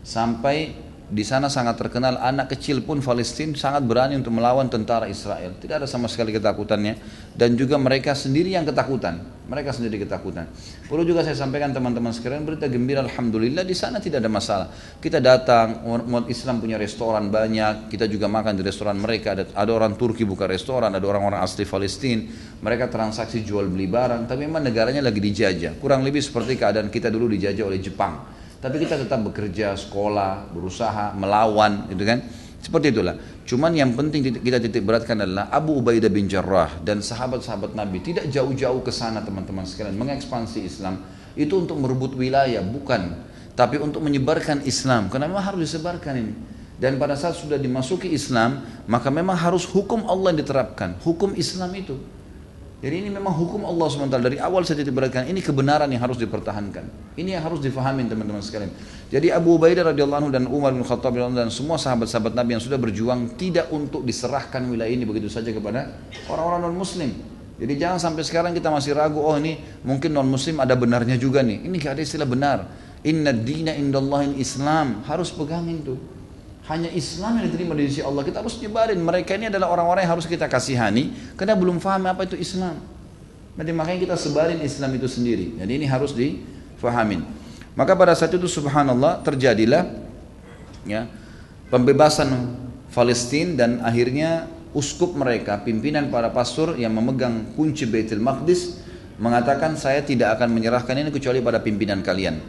Sampai 0.00 0.72
di 1.12 1.28
sana 1.28 1.52
sangat 1.52 1.76
terkenal 1.76 2.16
anak 2.16 2.56
kecil 2.56 2.80
pun 2.80 3.04
Palestina 3.04 3.52
sangat 3.52 3.84
berani 3.84 4.16
untuk 4.16 4.32
melawan 4.32 4.72
tentara 4.72 5.04
Israel. 5.12 5.52
Tidak 5.60 5.84
ada 5.84 5.84
sama 5.84 6.08
sekali 6.08 6.32
ketakutannya 6.32 6.96
dan 7.36 7.52
juga 7.52 7.76
mereka 7.76 8.16
sendiri 8.16 8.56
yang 8.56 8.64
ketakutan. 8.64 9.20
Mereka 9.44 9.76
sendiri 9.76 10.00
ketakutan. 10.00 10.48
Perlu 10.88 11.04
juga 11.04 11.20
saya 11.20 11.36
sampaikan 11.36 11.68
teman-teman 11.76 12.16
sekalian 12.16 12.48
berita 12.48 12.64
gembira 12.64 13.04
alhamdulillah 13.04 13.60
di 13.60 13.76
sana 13.76 14.00
tidak 14.00 14.24
ada 14.24 14.32
masalah. 14.32 14.72
Kita 14.72 15.20
datang 15.20 15.84
umat 15.84 16.32
Islam 16.32 16.64
punya 16.64 16.80
restoran 16.80 17.28
banyak, 17.28 17.92
kita 17.92 18.08
juga 18.08 18.32
makan 18.32 18.56
di 18.56 18.64
restoran 18.64 18.96
mereka. 18.96 19.36
Ada, 19.36 19.52
ada 19.52 19.70
orang 19.76 20.00
Turki 20.00 20.24
buka 20.24 20.48
restoran, 20.48 20.96
ada 20.96 21.04
orang-orang 21.04 21.44
asli 21.44 21.68
Palestina. 21.68 22.24
Mereka 22.64 22.88
transaksi 22.88 23.44
jual 23.44 23.68
beli 23.68 23.84
barang, 23.84 24.24
tapi 24.24 24.48
memang 24.48 24.64
negaranya 24.64 25.04
lagi 25.04 25.20
dijajah. 25.20 25.76
Kurang 25.76 26.00
lebih 26.08 26.24
seperti 26.24 26.56
keadaan 26.56 26.88
kita 26.88 27.12
dulu 27.12 27.28
dijajah 27.28 27.68
oleh 27.68 27.84
Jepang 27.84 28.41
tapi 28.62 28.78
kita 28.78 28.94
tetap 28.94 29.18
bekerja, 29.26 29.74
sekolah, 29.74 30.54
berusaha, 30.54 31.10
melawan, 31.18 31.90
gitu 31.90 32.06
kan? 32.06 32.22
Seperti 32.62 32.94
itulah. 32.94 33.18
Cuman 33.42 33.74
yang 33.74 33.90
penting 33.98 34.22
kita 34.22 34.62
titik 34.62 34.86
beratkan 34.86 35.18
adalah 35.18 35.50
Abu 35.50 35.82
Ubaidah 35.82 36.06
bin 36.06 36.30
Jarrah 36.30 36.78
dan 36.86 37.02
sahabat-sahabat 37.02 37.74
Nabi 37.74 37.98
tidak 38.06 38.30
jauh-jauh 38.30 38.86
ke 38.86 38.94
sana 38.94 39.18
teman-teman 39.26 39.66
sekalian 39.66 39.98
mengekspansi 39.98 40.62
Islam 40.62 41.02
itu 41.34 41.58
untuk 41.58 41.82
merebut 41.82 42.14
wilayah 42.14 42.62
bukan, 42.62 43.18
tapi 43.58 43.82
untuk 43.82 43.98
menyebarkan 44.06 44.62
Islam. 44.62 45.10
Karena 45.10 45.26
memang 45.26 45.42
harus 45.42 45.66
disebarkan 45.66 46.14
ini. 46.22 46.34
Dan 46.78 47.02
pada 47.02 47.18
saat 47.18 47.34
sudah 47.34 47.58
dimasuki 47.58 48.10
Islam, 48.14 48.62
maka 48.86 49.10
memang 49.10 49.34
harus 49.38 49.66
hukum 49.66 50.06
Allah 50.06 50.34
yang 50.34 50.40
diterapkan, 50.42 50.98
hukum 51.02 51.34
Islam 51.34 51.70
itu. 51.74 51.98
Jadi 52.82 53.06
ini 53.06 53.14
memang 53.14 53.30
hukum 53.30 53.62
Allah 53.62 53.86
SWT 53.86 54.10
dari 54.18 54.42
awal 54.42 54.66
saja 54.66 54.82
diperhatikan 54.82 55.30
ini 55.30 55.38
kebenaran 55.38 55.86
yang 55.86 56.02
harus 56.02 56.18
dipertahankan. 56.18 57.14
Ini 57.14 57.38
yang 57.38 57.46
harus 57.46 57.62
difahamin 57.62 58.10
teman-teman 58.10 58.42
sekalian. 58.42 58.74
Jadi 59.06 59.30
Abu 59.30 59.54
Ubaidah 59.54 59.94
radhiyallahu 59.94 60.20
anhu 60.26 60.30
dan 60.34 60.50
Umar 60.50 60.74
bin 60.74 60.82
Khattab 60.82 61.14
dan 61.14 61.46
semua 61.54 61.78
sahabat-sahabat 61.78 62.34
Nabi 62.34 62.58
yang 62.58 62.62
sudah 62.66 62.82
berjuang 62.82 63.38
tidak 63.38 63.70
untuk 63.70 64.02
diserahkan 64.02 64.66
wilayah 64.66 64.90
ini 64.90 65.06
begitu 65.06 65.30
saja 65.30 65.54
kepada 65.54 65.94
orang-orang 66.26 66.74
non 66.74 66.76
muslim. 66.82 67.14
Jadi 67.62 67.78
jangan 67.78 68.02
sampai 68.02 68.26
sekarang 68.26 68.50
kita 68.50 68.66
masih 68.74 68.98
ragu, 68.98 69.22
oh 69.22 69.38
ini 69.38 69.62
mungkin 69.86 70.10
non 70.10 70.26
muslim 70.26 70.58
ada 70.58 70.74
benarnya 70.74 71.14
juga 71.14 71.46
nih. 71.46 71.62
Ini 71.62 71.74
gak 71.78 71.94
ada 71.94 72.02
istilah 72.02 72.26
benar. 72.26 72.66
Inna 73.06 73.30
dina 73.30 73.78
indallahin 73.78 74.34
Islam. 74.42 75.06
Harus 75.06 75.30
pegangin 75.30 75.86
tuh. 75.86 75.98
Hanya 76.70 76.90
Islam 76.94 77.42
yang 77.42 77.50
diterima 77.50 77.74
di 77.74 77.90
sisi 77.90 78.02
Allah. 78.06 78.22
Kita 78.22 78.38
harus 78.38 78.54
nyebarin. 78.62 78.98
Mereka 79.02 79.34
ini 79.34 79.50
adalah 79.50 79.72
orang-orang 79.74 80.06
yang 80.06 80.14
harus 80.14 80.26
kita 80.30 80.46
kasihani. 80.46 81.34
Karena 81.34 81.58
belum 81.58 81.82
paham 81.82 82.06
apa 82.06 82.22
itu 82.22 82.38
Islam. 82.38 82.78
Jadi 83.58 83.70
makanya 83.74 84.00
kita 84.08 84.16
sebarin 84.16 84.62
Islam 84.62 84.94
itu 84.96 85.08
sendiri. 85.10 85.58
Jadi 85.58 85.72
ini 85.74 85.86
harus 85.90 86.14
difahamin. 86.14 87.26
Maka 87.74 87.96
pada 87.96 88.12
saat 88.12 88.32
itu 88.32 88.48
subhanallah 88.48 89.24
terjadilah 89.24 89.88
ya 90.84 91.08
pembebasan 91.72 92.28
Palestina 92.92 93.64
dan 93.64 93.80
akhirnya 93.80 94.44
uskup 94.76 95.16
mereka, 95.16 95.60
pimpinan 95.60 96.08
para 96.08 96.32
pastor 96.32 96.76
yang 96.76 96.92
memegang 96.92 97.52
kunci 97.56 97.88
Baitul 97.88 98.20
Maqdis 98.20 98.80
mengatakan 99.20 99.76
saya 99.76 100.00
tidak 100.04 100.36
akan 100.40 100.52
menyerahkan 100.52 100.96
ini 100.96 101.12
kecuali 101.12 101.40
pada 101.44 101.60
pimpinan 101.60 102.00
kalian. 102.00 102.40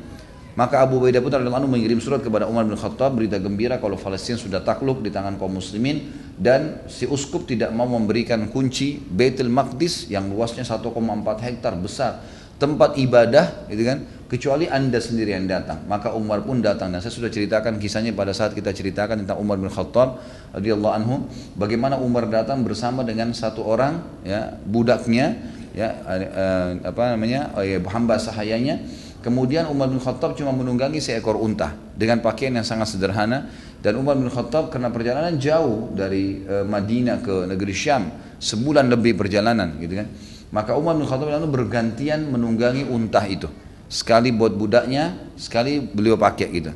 Maka 0.54 0.86
Abu 0.86 1.02
Ubaidah 1.02 1.18
pun 1.18 1.34
radhiyallahu 1.34 1.66
anhu 1.66 1.72
mengirim 1.74 1.98
surat 1.98 2.22
kepada 2.22 2.46
Umar 2.46 2.70
bin 2.70 2.78
Khattab 2.78 3.18
berita 3.18 3.42
gembira 3.42 3.82
kalau 3.82 3.98
Palestina 3.98 4.38
sudah 4.38 4.62
takluk 4.62 5.02
di 5.02 5.10
tangan 5.10 5.42
kaum 5.42 5.58
muslimin 5.58 6.14
dan 6.38 6.86
si 6.86 7.10
uskup 7.10 7.50
tidak 7.50 7.74
mau 7.74 7.90
memberikan 7.90 8.46
kunci 8.54 9.02
Baitul 9.02 9.50
Maqdis 9.50 10.14
yang 10.14 10.30
luasnya 10.30 10.62
1,4 10.62 10.94
hektar 11.42 11.74
besar 11.74 12.22
tempat 12.62 12.96
ibadah 13.02 13.66
gitu 13.68 13.82
kan? 13.82 14.06
Kecuali 14.30 14.66
anda 14.66 14.98
sendiri 14.98 15.34
yang 15.38 15.46
datang. 15.46 15.86
Maka 15.86 16.10
Umar 16.18 16.42
pun 16.42 16.58
datang. 16.58 16.90
Dan 16.90 17.06
saya 17.06 17.14
sudah 17.14 17.30
ceritakan 17.30 17.78
kisahnya 17.78 18.18
pada 18.18 18.34
saat 18.34 18.58
kita 18.58 18.74
ceritakan 18.74 19.22
tentang 19.26 19.38
Umar 19.38 19.62
bin 19.62 19.70
Khattab 19.70 20.22
radhiyallahu 20.58 20.94
anhu 20.94 21.16
bagaimana 21.54 22.02
Umar 22.02 22.26
datang 22.30 22.66
bersama 22.66 23.06
dengan 23.06 23.30
satu 23.34 23.62
orang 23.62 24.02
ya 24.26 24.58
budaknya 24.66 25.38
ya 25.74 25.98
eh, 26.06 26.70
apa 26.86 27.18
namanya 27.18 27.54
oh 27.58 27.66
ya, 27.66 27.82
hamba 27.90 28.22
sahayanya 28.22 28.82
Kemudian 29.24 29.72
Umar 29.72 29.88
bin 29.88 30.04
Khattab 30.04 30.36
cuma 30.36 30.52
menunggangi 30.52 31.00
seekor 31.00 31.40
unta 31.40 31.72
dengan 31.96 32.20
pakaian 32.20 32.60
yang 32.60 32.68
sangat 32.68 32.92
sederhana. 32.92 33.48
Dan 33.80 33.96
Umar 33.96 34.20
bin 34.20 34.28
Khattab 34.28 34.68
karena 34.68 34.92
perjalanan 34.92 35.40
jauh 35.40 35.92
dari 35.96 36.44
e, 36.44 36.64
Madinah 36.68 37.24
ke 37.24 37.48
negeri 37.48 37.72
Syam 37.72 38.12
sebulan 38.36 38.92
lebih 38.92 39.16
perjalanan 39.16 39.80
gitu 39.80 40.04
kan. 40.04 40.08
Maka 40.52 40.76
Umar 40.76 41.00
bin 41.00 41.08
Khattab 41.08 41.32
lalu 41.32 41.48
bergantian 41.48 42.28
menunggangi 42.28 42.84
unta 42.84 43.24
itu. 43.24 43.48
Sekali 43.88 44.36
buat 44.36 44.60
budaknya 44.60 45.16
sekali 45.40 45.80
beliau 45.80 46.20
pakai 46.20 46.48
gitu. 46.52 46.72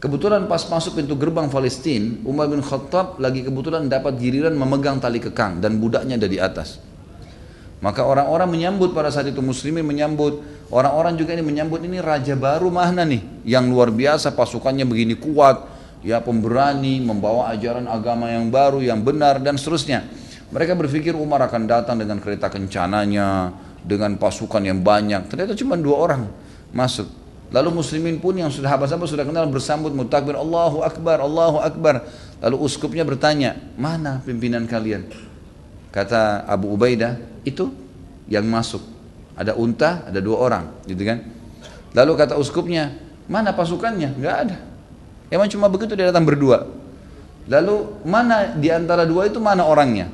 Kebetulan 0.00 0.48
pas 0.48 0.60
masuk 0.64 1.00
pintu 1.00 1.16
gerbang 1.16 1.48
Palestina 1.48 2.20
Umar 2.28 2.48
bin 2.52 2.60
Khattab 2.60 3.16
lagi 3.20 3.40
kebetulan 3.40 3.88
dapat 3.88 4.20
giliran 4.20 4.52
memegang 4.52 5.00
tali 5.00 5.20
kekang 5.20 5.64
dan 5.64 5.80
budaknya 5.80 6.20
ada 6.20 6.28
di 6.28 6.40
atas 6.40 6.89
maka 7.80 8.04
orang-orang 8.04 8.48
menyambut 8.48 8.92
pada 8.92 9.08
saat 9.08 9.32
itu 9.32 9.40
muslimin 9.40 9.84
menyambut 9.84 10.40
Orang-orang 10.70 11.18
juga 11.18 11.34
ini 11.34 11.42
menyambut 11.42 11.82
ini 11.82 11.98
raja 11.98 12.38
baru 12.38 12.70
mana 12.70 13.02
nih 13.02 13.42
yang 13.42 13.66
luar 13.66 13.90
biasa 13.90 14.30
pasukannya 14.38 14.86
begini 14.86 15.18
kuat, 15.18 15.66
ya 16.06 16.22
pemberani, 16.22 17.02
membawa 17.02 17.50
ajaran 17.50 17.90
agama 17.90 18.30
yang 18.30 18.54
baru, 18.54 18.78
yang 18.78 19.02
benar 19.02 19.42
dan 19.42 19.58
seterusnya. 19.58 20.06
Mereka 20.54 20.78
berpikir 20.78 21.18
Umar 21.18 21.42
akan 21.50 21.66
datang 21.66 21.98
dengan 21.98 22.22
kereta 22.22 22.46
kencananya, 22.46 23.50
dengan 23.82 24.14
pasukan 24.14 24.62
yang 24.62 24.78
banyak. 24.78 25.26
Ternyata 25.26 25.58
cuma 25.58 25.74
dua 25.74 25.96
orang 25.98 26.22
masuk. 26.70 27.10
Lalu 27.50 27.82
muslimin 27.82 28.22
pun 28.22 28.38
yang 28.38 28.46
sudah 28.46 28.70
sahabat 28.70 29.10
sudah 29.10 29.26
kenal 29.26 29.50
bersambut 29.50 29.90
mutakbir 29.90 30.38
Allahu 30.38 30.86
Akbar, 30.86 31.18
Allahu 31.18 31.58
Akbar. 31.58 32.06
Lalu 32.38 32.62
uskupnya 32.62 33.02
bertanya, 33.02 33.58
mana 33.74 34.22
pimpinan 34.22 34.70
kalian? 34.70 35.10
Kata 35.90 36.46
Abu 36.46 36.70
Ubaidah, 36.70 37.29
itu 37.44 37.72
yang 38.30 38.46
masuk. 38.46 38.82
Ada 39.34 39.56
unta, 39.56 40.04
ada 40.04 40.20
dua 40.20 40.36
orang, 40.36 40.64
gitu 40.84 41.00
kan? 41.06 41.24
Lalu 41.96 42.12
kata 42.14 42.36
uskupnya, 42.36 42.92
mana 43.26 43.56
pasukannya? 43.56 44.14
Enggak 44.14 44.36
ada. 44.46 44.56
Emang 45.30 45.48
cuma 45.48 45.70
begitu 45.70 45.94
dia 45.96 46.10
datang 46.10 46.26
berdua. 46.26 46.66
Lalu 47.48 48.04
mana 48.04 48.54
di 48.54 48.68
antara 48.68 49.08
dua 49.08 49.26
itu 49.30 49.40
mana 49.40 49.64
orangnya? 49.64 50.12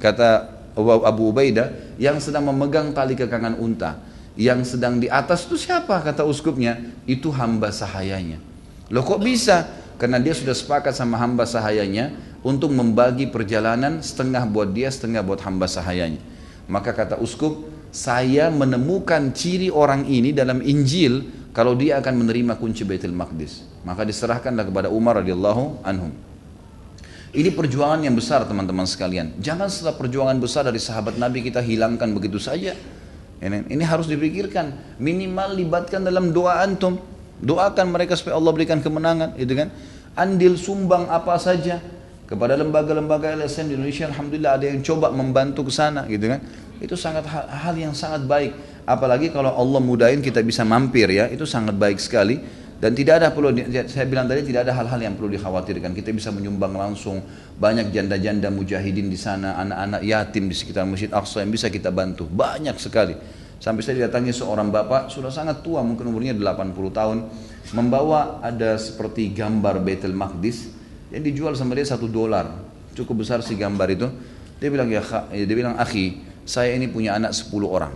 Kata 0.00 0.54
Abu 0.78 1.30
Ubaidah 1.30 1.94
yang 2.00 2.18
sedang 2.18 2.50
memegang 2.50 2.90
tali 2.90 3.14
kekangan 3.14 3.58
unta. 3.58 4.00
Yang 4.34 4.74
sedang 4.74 4.98
di 4.98 5.06
atas 5.06 5.46
itu 5.46 5.54
siapa? 5.54 6.02
Kata 6.02 6.26
uskupnya, 6.26 6.82
itu 7.06 7.30
hamba 7.30 7.70
sahayanya. 7.70 8.42
Loh 8.90 9.06
kok 9.06 9.22
bisa? 9.22 9.70
Karena 9.94 10.18
dia 10.18 10.34
sudah 10.34 10.50
sepakat 10.50 10.90
sama 10.90 11.14
hamba 11.22 11.46
sahayanya 11.46 12.10
untuk 12.42 12.74
membagi 12.74 13.30
perjalanan 13.30 14.02
setengah 14.02 14.42
buat 14.50 14.74
dia, 14.74 14.90
setengah 14.90 15.22
buat 15.22 15.38
hamba 15.46 15.70
sahayanya. 15.70 16.18
Maka 16.64 16.96
kata 16.96 17.20
uskup, 17.20 17.68
saya 17.94 18.48
menemukan 18.48 19.30
ciri 19.36 19.68
orang 19.68 20.08
ini 20.08 20.32
dalam 20.32 20.64
Injil 20.64 21.22
kalau 21.54 21.78
dia 21.78 22.02
akan 22.02 22.24
menerima 22.24 22.58
kunci 22.58 22.82
Baitul 22.82 23.14
Maqdis. 23.14 23.62
Maka 23.86 24.02
diserahkanlah 24.02 24.64
kepada 24.66 24.88
Umar 24.88 25.20
radhiyallahu 25.22 25.84
anhum. 25.84 26.10
Ini 27.34 27.50
perjuangan 27.50 27.98
yang 28.02 28.14
besar 28.14 28.46
teman-teman 28.46 28.86
sekalian. 28.86 29.34
Jangan 29.42 29.66
setelah 29.66 29.98
perjuangan 29.98 30.38
besar 30.38 30.66
dari 30.66 30.78
sahabat 30.78 31.18
Nabi 31.18 31.42
kita 31.42 31.58
hilangkan 31.58 32.14
begitu 32.14 32.38
saja. 32.38 32.78
Ini, 33.42 33.68
ini 33.68 33.82
harus 33.82 34.06
dipikirkan. 34.06 34.98
Minimal 35.02 35.58
libatkan 35.58 36.06
dalam 36.06 36.30
doa 36.30 36.62
antum. 36.62 36.96
Doakan 37.42 37.90
mereka 37.90 38.14
supaya 38.14 38.38
Allah 38.38 38.54
berikan 38.54 38.78
kemenangan, 38.78 39.34
gitu 39.34 39.58
kan? 39.58 39.68
Andil 40.14 40.54
sumbang 40.54 41.10
apa 41.10 41.34
saja 41.42 41.82
kepada 42.24 42.56
lembaga-lembaga 42.56 43.36
LSM 43.36 43.70
di 43.70 43.74
Indonesia. 43.76 44.08
Alhamdulillah 44.08 44.52
ada 44.60 44.66
yang 44.68 44.80
coba 44.80 45.12
membantu 45.12 45.68
ke 45.68 45.72
sana, 45.72 46.08
gitu 46.08 46.28
kan? 46.28 46.40
itu 46.82 46.96
sangat 46.98 47.24
hal, 47.30 47.46
hal 47.48 47.74
yang 47.74 47.94
sangat 47.94 48.26
baik. 48.26 48.52
Apalagi 48.84 49.30
kalau 49.30 49.54
Allah 49.54 49.80
mudahin 49.80 50.20
kita 50.20 50.42
bisa 50.42 50.66
mampir 50.66 51.08
ya. 51.08 51.30
Itu 51.30 51.46
sangat 51.46 51.78
baik 51.78 51.96
sekali. 51.96 52.36
Dan 52.74 52.92
tidak 52.92 53.22
ada 53.22 53.32
perlu 53.32 53.54
saya 53.88 54.04
bilang 54.04 54.28
tadi 54.28 54.44
tidak 54.44 54.68
ada 54.68 54.76
hal-hal 54.76 55.00
yang 55.00 55.14
perlu 55.16 55.32
dikhawatirkan. 55.32 55.96
Kita 55.96 56.10
bisa 56.12 56.28
menyumbang 56.34 56.74
langsung 56.76 57.22
banyak 57.56 57.94
janda-janda 57.94 58.52
mujahidin 58.52 59.08
di 59.08 59.16
sana 59.16 59.56
anak-anak 59.56 60.02
yatim 60.04 60.50
di 60.50 60.56
sekitar 60.58 60.84
Masjid 60.84 61.08
Aqsa 61.08 61.40
yang 61.40 61.54
bisa 61.54 61.72
kita 61.72 61.88
bantu. 61.94 62.28
Banyak 62.28 62.76
sekali. 62.76 63.16
Sampai 63.62 63.80
saya 63.80 64.04
didatangi 64.04 64.34
seorang 64.34 64.68
bapak 64.68 65.08
sudah 65.08 65.32
sangat 65.32 65.64
tua 65.64 65.80
mungkin 65.80 66.12
umurnya 66.12 66.36
80 66.36 66.76
tahun 66.92 67.18
membawa 67.72 68.44
ada 68.44 68.76
seperti 68.76 69.32
gambar 69.32 69.80
Baitul 69.80 70.12
Maqdis 70.12 70.73
yang 71.14 71.22
dijual 71.22 71.54
sama 71.54 71.78
dia 71.78 71.86
satu 71.86 72.10
dolar 72.10 72.50
cukup 72.98 73.22
besar 73.22 73.38
si 73.46 73.54
gambar 73.54 73.88
itu 73.94 74.10
dia 74.58 74.68
bilang 74.68 74.90
ya 74.90 75.02
dia 75.30 75.54
bilang 75.54 75.78
akhi 75.78 76.18
saya 76.42 76.74
ini 76.74 76.90
punya 76.90 77.14
anak 77.14 77.32
10 77.32 77.54
orang 77.64 77.94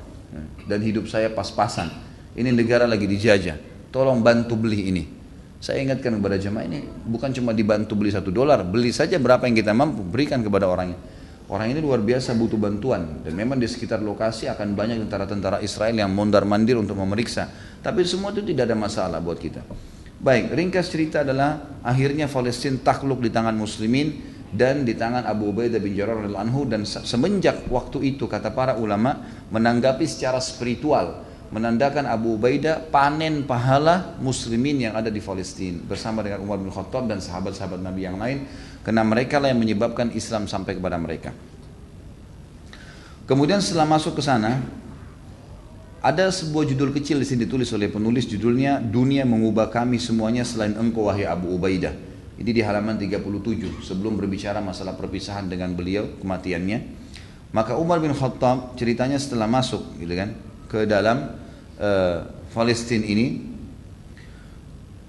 dan 0.69 0.85
hidup 0.85 1.09
saya 1.09 1.33
pas-pasan. 1.33 1.89
Ini 2.37 2.53
negara 2.53 2.85
lagi 2.85 3.09
dijajah. 3.09 3.57
Tolong 3.89 4.21
bantu 4.21 4.55
beli 4.55 4.93
ini. 4.93 5.05
Saya 5.59 5.83
ingatkan 5.83 6.15
kepada 6.21 6.39
jemaah 6.39 6.71
ini 6.71 6.87
bukan 6.87 7.35
cuma 7.35 7.51
dibantu 7.51 7.99
beli 7.99 8.15
satu 8.15 8.31
dolar, 8.31 8.63
beli 8.63 8.95
saja 8.95 9.19
berapa 9.19 9.43
yang 9.43 9.59
kita 9.59 9.75
mampu 9.75 10.07
berikan 10.07 10.39
kepada 10.39 10.71
orangnya. 10.71 10.95
Orang 11.49 11.73
ini 11.73 11.81
luar 11.81 12.05
biasa 12.05 12.37
butuh 12.37 12.61
bantuan 12.61 13.25
dan 13.25 13.33
memang 13.33 13.57
di 13.57 13.65
sekitar 13.65 14.05
lokasi 14.05 14.47
akan 14.53 14.77
banyak 14.77 15.01
tentara-tentara 15.09 15.65
Israel 15.65 15.97
yang 15.97 16.13
mondar 16.13 16.45
mandir 16.45 16.77
untuk 16.77 16.95
memeriksa. 16.95 17.49
Tapi 17.81 18.05
semua 18.05 18.31
itu 18.37 18.45
tidak 18.45 18.71
ada 18.71 18.77
masalah 18.77 19.19
buat 19.19 19.41
kita. 19.41 19.65
Baik, 20.19 20.51
ringkas 20.51 20.91
cerita 20.91 21.23
adalah 21.23 21.79
akhirnya 21.87 22.27
Palestina 22.27 22.75
takluk 22.83 23.23
di 23.23 23.31
tangan 23.31 23.55
muslimin 23.55 24.19
dan 24.51 24.83
di 24.83 24.99
tangan 24.99 25.23
Abu 25.23 25.55
Ubaidah 25.55 25.79
bin 25.79 25.95
Jarrah 25.95 26.27
anhu 26.43 26.67
dan 26.67 26.83
semenjak 26.83 27.71
waktu 27.71 28.03
itu 28.17 28.27
kata 28.27 28.51
para 28.51 28.75
ulama 28.75 29.23
menanggapi 29.55 30.03
secara 30.11 30.43
spiritual 30.43 31.23
menandakan 31.55 32.11
Abu 32.11 32.35
Ubaidah 32.35 32.91
panen 32.91 33.47
pahala 33.47 34.19
muslimin 34.19 34.91
yang 34.91 34.99
ada 34.99 35.07
di 35.07 35.23
Palestina 35.23 35.79
bersama 35.87 36.27
dengan 36.27 36.43
Umar 36.43 36.59
bin 36.59 36.75
Khattab 36.75 37.07
dan 37.07 37.23
sahabat-sahabat 37.23 37.79
Nabi 37.79 38.05
yang 38.05 38.19
lain 38.19 38.43
karena 38.83 39.07
mereka 39.07 39.39
lah 39.39 39.55
yang 39.55 39.63
menyebabkan 39.63 40.11
Islam 40.19 40.51
sampai 40.51 40.77
kepada 40.77 40.99
mereka. 40.99 41.31
Kemudian 43.29 43.63
setelah 43.63 43.87
masuk 43.87 44.19
ke 44.19 44.23
sana 44.25 44.65
ada 45.99 46.31
sebuah 46.31 46.63
judul 46.71 46.95
kecil 46.95 47.19
di 47.19 47.27
sini 47.27 47.43
ditulis 47.43 47.75
oleh 47.75 47.91
penulis 47.91 48.31
judulnya 48.31 48.79
Dunia 48.79 49.27
mengubah 49.27 49.67
kami 49.67 49.99
semuanya 49.99 50.47
selain 50.47 50.79
engkau 50.79 51.11
wahai 51.11 51.27
Abu 51.27 51.51
Ubaidah. 51.51 51.91
Ini 52.39 52.51
di 52.55 52.63
halaman 52.63 52.95
37 52.95 53.83
sebelum 53.83 54.15
berbicara 54.15 54.63
masalah 54.63 54.95
perpisahan 54.95 55.51
dengan 55.51 55.75
beliau 55.75 56.07
kematiannya. 56.23 56.79
Maka 57.51 57.75
Umar 57.75 57.99
bin 57.99 58.15
Khattab 58.15 58.79
ceritanya 58.79 59.19
setelah 59.19 59.51
masuk 59.51 59.83
gitu 59.99 60.15
kan 60.15 60.39
ke 60.71 60.87
dalam 60.87 61.35
uh, 61.83 62.31
Palestina 62.55 63.03
ini 63.03 63.43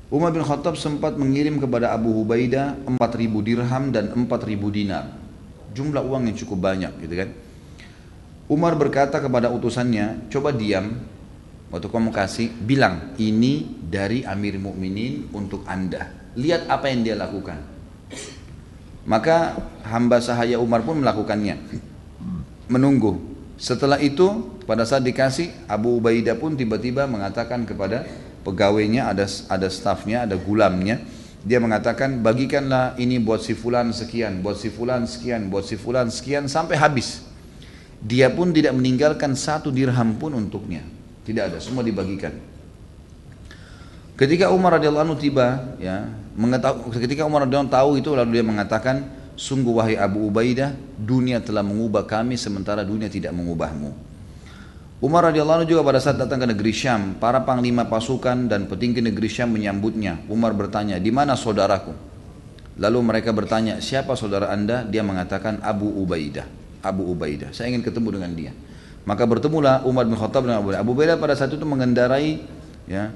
Umar 0.10 0.34
bin 0.34 0.42
Khattab 0.42 0.74
sempat 0.74 1.22
mengirim 1.22 1.62
kepada 1.62 1.94
Abu 1.94 2.10
Hubaidah 2.18 2.82
4000 2.98 3.46
dirham 3.46 3.84
dan 3.94 4.10
4000 4.10 4.58
dinar. 4.74 5.14
Jumlah 5.78 6.02
uang 6.02 6.34
yang 6.34 6.38
cukup 6.40 6.66
banyak 6.66 6.98
gitu 7.06 7.14
kan. 7.14 7.30
Umar 8.50 8.74
berkata 8.74 9.22
kepada 9.22 9.54
utusannya, 9.54 10.26
coba 10.34 10.50
diam, 10.50 10.98
waktu 11.70 11.86
kamu 11.86 12.10
kasih, 12.10 12.50
bilang 12.66 13.14
ini 13.22 13.78
dari 13.78 14.26
Amir 14.26 14.58
Mukminin 14.58 15.30
untuk 15.38 15.62
anda. 15.70 16.10
Lihat 16.34 16.66
apa 16.66 16.90
yang 16.90 17.06
dia 17.06 17.14
lakukan. 17.14 17.62
Maka 19.06 19.54
hamba 19.86 20.18
sahaya 20.18 20.58
Umar 20.58 20.82
pun 20.82 20.98
melakukannya. 20.98 21.62
Menunggu. 22.74 23.22
Setelah 23.62 24.02
itu, 24.02 24.58
pada 24.66 24.82
saat 24.82 25.06
dikasih, 25.06 25.70
Abu 25.70 26.02
Ubaidah 26.02 26.34
pun 26.34 26.58
tiba-tiba 26.58 27.06
mengatakan 27.06 27.70
kepada 27.70 28.02
pegawainya, 28.42 29.14
ada 29.14 29.30
ada 29.46 29.70
stafnya, 29.70 30.26
ada 30.26 30.34
gulamnya, 30.34 31.06
dia 31.46 31.62
mengatakan 31.62 32.26
bagikanlah 32.26 32.98
ini 32.98 33.22
buat 33.22 33.46
si 33.46 33.54
fulan 33.54 33.94
sekian, 33.94 34.42
buat 34.42 34.58
si 34.58 34.74
fulan 34.74 35.06
sekian, 35.06 35.54
buat 35.54 35.70
si 35.70 35.78
fulan 35.78 36.10
sekian 36.10 36.50
sampai 36.50 36.82
habis. 36.82 37.29
Dia 38.00 38.32
pun 38.32 38.56
tidak 38.56 38.80
meninggalkan 38.80 39.36
satu 39.36 39.76
dirham 39.76 40.16
pun 40.16 40.32
untuknya. 40.32 40.84
Tidak 41.28 41.44
ada, 41.52 41.58
semua 41.60 41.84
dibagikan. 41.84 42.32
Ketika 44.20 44.52
Umar 44.52 44.80
radhiyallahu 44.80 45.06
anhu 45.08 45.18
tiba, 45.20 45.76
ya, 45.80 46.08
mengetahui, 46.36 46.92
ketika 47.00 47.24
Umar 47.24 47.48
radhiyallahu 47.48 47.72
tahu 47.72 47.90
itu 48.00 48.12
lalu 48.12 48.40
dia 48.40 48.44
mengatakan, 48.44 48.96
sungguh 49.40 49.80
wahai 49.80 49.96
Abu 49.96 50.28
Ubaidah, 50.28 50.76
dunia 51.00 51.40
telah 51.40 51.64
mengubah 51.64 52.04
kami 52.04 52.36
sementara 52.36 52.84
dunia 52.84 53.08
tidak 53.08 53.32
mengubahmu. 53.32 53.96
Umar 55.00 55.32
radhiyallahu 55.32 55.64
juga 55.64 55.88
pada 55.88 56.04
saat 56.04 56.20
datang 56.20 56.44
ke 56.44 56.48
negeri 56.52 56.76
Syam, 56.76 57.16
para 57.16 57.48
panglima 57.48 57.88
pasukan 57.88 58.52
dan 58.52 58.68
petinggi 58.68 59.00
negeri 59.00 59.32
Syam 59.32 59.56
menyambutnya. 59.56 60.20
Umar 60.28 60.52
bertanya, 60.52 61.00
di 61.00 61.12
mana 61.16 61.40
saudaraku? 61.40 61.96
Lalu 62.76 63.00
mereka 63.00 63.32
bertanya, 63.32 63.80
siapa 63.80 64.20
saudara 64.20 64.52
anda? 64.52 64.84
Dia 64.84 65.00
mengatakan 65.00 65.64
Abu 65.64 65.88
Ubaidah. 65.88 66.59
Abu 66.82 67.08
Ubaidah. 67.12 67.52
Saya 67.52 67.72
ingin 67.72 67.84
ketemu 67.84 68.20
dengan 68.20 68.32
dia. 68.36 68.52
Maka 69.08 69.24
bertemulah 69.26 69.82
Umar 69.88 70.06
bin 70.06 70.16
Khattab 70.16 70.46
dengan 70.46 70.62
Abu 70.62 70.72
Ubaidah. 70.72 70.82
Abu 70.84 70.92
Ubaidah 70.96 71.18
pada 71.18 71.34
saat 71.36 71.52
itu 71.52 71.66
mengendarai 71.66 72.44
ya, 72.86 73.12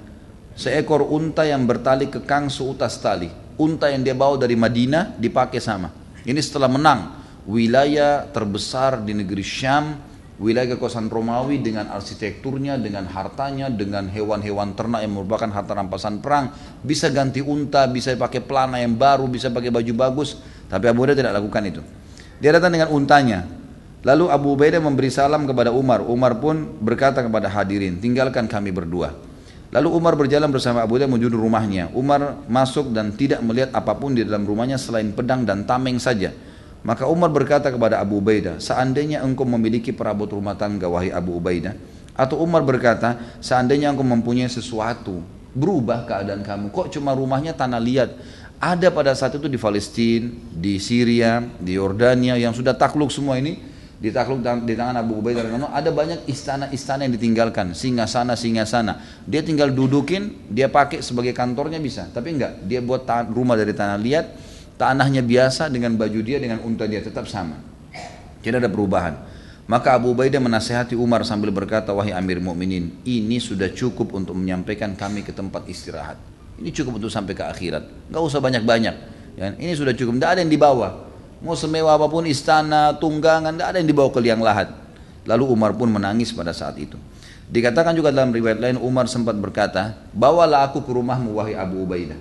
seekor 0.57 1.05
unta 1.05 1.43
yang 1.43 1.63
bertali 1.67 2.07
kekang 2.07 2.47
seutas 2.49 2.97
tali. 2.99 3.29
Unta 3.53 3.91
yang 3.93 4.01
dia 4.01 4.17
bawa 4.17 4.39
dari 4.39 4.57
Madinah 4.57 5.15
dipakai 5.21 5.61
sama. 5.61 5.93
Ini 6.25 6.39
setelah 6.41 6.71
menang 6.71 7.21
wilayah 7.45 8.25
terbesar 8.31 9.03
di 9.03 9.13
negeri 9.13 9.43
Syam, 9.43 9.99
wilayah 10.39 10.73
kekuasaan 10.73 11.11
Romawi 11.11 11.61
dengan 11.61 11.91
arsitekturnya, 11.91 12.79
dengan 12.79 13.05
hartanya, 13.11 13.69
dengan 13.69 14.09
hewan-hewan 14.09 14.73
ternak 14.73 15.05
yang 15.05 15.13
merupakan 15.13 15.51
harta 15.51 15.77
rampasan 15.77 16.23
perang, 16.23 16.49
bisa 16.81 17.11
ganti 17.13 17.43
unta, 17.43 17.85
bisa 17.85 18.15
pakai 18.15 18.41
pelana 18.41 18.81
yang 18.81 18.95
baru, 18.97 19.27
bisa 19.29 19.51
pakai 19.53 19.69
baju 19.69 19.93
bagus, 19.93 20.39
tapi 20.71 20.89
Abu 20.89 21.03
Ubaidah 21.03 21.19
tidak 21.19 21.33
lakukan 21.37 21.63
itu. 21.69 21.81
Dia 22.43 22.51
datang 22.51 22.75
dengan 22.75 22.91
untanya. 22.91 23.47
Lalu 24.03 24.27
Abu 24.27 24.59
Ubaidah 24.59 24.83
memberi 24.83 25.07
salam 25.07 25.47
kepada 25.47 25.71
Umar. 25.71 26.03
Umar 26.03 26.43
pun 26.43 26.75
berkata 26.83 27.23
kepada 27.23 27.47
hadirin, 27.47 28.03
tinggalkan 28.03 28.51
kami 28.51 28.67
berdua. 28.67 29.15
Lalu 29.71 29.87
Umar 29.95 30.19
berjalan 30.19 30.51
bersama 30.51 30.83
Abu 30.83 30.99
Ubaidah 30.99 31.07
menuju 31.07 31.39
rumahnya. 31.39 31.87
Umar 31.95 32.43
masuk 32.51 32.91
dan 32.91 33.15
tidak 33.15 33.39
melihat 33.47 33.71
apa 33.71 33.95
pun 33.95 34.11
di 34.11 34.27
dalam 34.27 34.43
rumahnya 34.43 34.75
selain 34.75 35.15
pedang 35.15 35.47
dan 35.47 35.63
tameng 35.63 35.95
saja. 36.03 36.35
Maka 36.83 37.07
Umar 37.07 37.31
berkata 37.31 37.71
kepada 37.71 38.03
Abu 38.03 38.19
Ubaidah, 38.19 38.59
seandainya 38.59 39.23
engkau 39.23 39.47
memiliki 39.47 39.95
perabot 39.95 40.27
rumah 40.27 40.59
tangga 40.59 40.91
wahai 40.91 41.15
Abu 41.15 41.39
Ubaidah, 41.39 41.79
atau 42.11 42.43
Umar 42.43 42.67
berkata, 42.67 43.39
seandainya 43.39 43.87
engkau 43.87 44.03
mempunyai 44.03 44.51
sesuatu, 44.51 45.23
berubah 45.55 46.03
keadaan 46.03 46.43
kamu. 46.43 46.75
Kok 46.75 46.91
cuma 46.91 47.15
rumahnya 47.15 47.55
tanah 47.55 47.79
liat? 47.79 48.09
Ada 48.63 48.95
pada 48.95 49.11
saat 49.11 49.35
itu 49.35 49.51
di 49.51 49.59
Palestina, 49.59 50.31
di 50.55 50.79
Syria, 50.79 51.43
di 51.59 51.75
Yordania 51.75 52.39
yang 52.39 52.55
sudah 52.55 52.71
takluk 52.71 53.11
semua 53.11 53.35
ini 53.35 53.59
ditakluk 53.99 54.39
di 54.63 54.71
tangan 54.79 55.03
Abu 55.03 55.19
Ubaidah 55.19 55.43
radhiyallahu 55.43 55.75
ada 55.75 55.91
banyak 55.91 56.23
istana-istana 56.31 57.03
yang 57.03 57.11
ditinggalkan, 57.19 57.75
singa 57.75 58.07
sana, 58.07 58.39
singa 58.39 58.63
sana. 58.63 59.03
Dia 59.27 59.43
tinggal 59.43 59.75
dudukin, 59.75 60.47
dia 60.47 60.71
pakai 60.71 61.03
sebagai 61.03 61.35
kantornya 61.35 61.75
bisa, 61.83 62.07
tapi 62.15 62.39
enggak, 62.39 62.63
dia 62.63 62.79
buat 62.79 63.03
rumah 63.35 63.59
dari 63.59 63.75
tanah 63.75 63.99
liat, 63.99 64.25
tanahnya 64.79 65.27
biasa 65.27 65.67
dengan 65.67 65.99
baju 65.99 66.23
dia 66.23 66.39
dengan 66.39 66.63
unta 66.63 66.87
dia 66.87 67.03
tetap 67.03 67.27
sama. 67.27 67.59
Tidak 68.39 68.63
ada 68.63 68.71
perubahan. 68.71 69.15
Maka 69.67 69.99
Abu 69.99 70.15
Ubaidah 70.15 70.39
menasehati 70.39 70.95
Umar 70.95 71.27
sambil 71.27 71.51
berkata, 71.51 71.91
"Wahai 71.91 72.15
Amir 72.15 72.39
Mukminin, 72.39 72.95
ini 73.03 73.43
sudah 73.43 73.67
cukup 73.75 74.15
untuk 74.15 74.39
menyampaikan 74.39 74.95
kami 74.95 75.23
ke 75.23 75.35
tempat 75.35 75.67
istirahat." 75.67 76.32
Ini 76.63 76.71
cukup 76.71 77.03
untuk 77.03 77.11
sampai 77.11 77.35
ke 77.35 77.43
akhirat. 77.43 78.07
Nggak 78.07 78.23
usah 78.23 78.39
banyak-banyak. 78.39 78.95
Ya, 79.35 79.51
ini 79.59 79.75
sudah 79.75 79.91
cukup. 79.91 80.15
Tidak 80.15 80.29
ada 80.31 80.39
yang 80.39 80.47
dibawa. 80.47 81.11
Mau 81.43 81.59
semewah 81.59 81.99
apa 81.99 82.07
pun 82.07 82.23
istana, 82.23 82.95
tunggangan, 82.95 83.51
tidak 83.51 83.67
ada 83.75 83.77
yang 83.83 83.89
dibawa 83.91 84.07
ke 84.07 84.23
liang 84.23 84.39
lahat. 84.39 84.71
Lalu 85.27 85.43
Umar 85.51 85.75
pun 85.75 85.91
menangis 85.91 86.31
pada 86.31 86.55
saat 86.55 86.79
itu. 86.79 86.95
Dikatakan 87.51 87.91
juga 87.91 88.15
dalam 88.15 88.31
riwayat 88.31 88.63
lain 88.63 88.77
Umar 88.79 89.11
sempat 89.11 89.35
berkata, 89.35 89.99
bawalah 90.15 90.71
aku 90.71 90.87
ke 90.87 90.91
rumahmu 90.95 91.35
wahai 91.35 91.59
Abu 91.59 91.83
Ubaidah. 91.83 92.15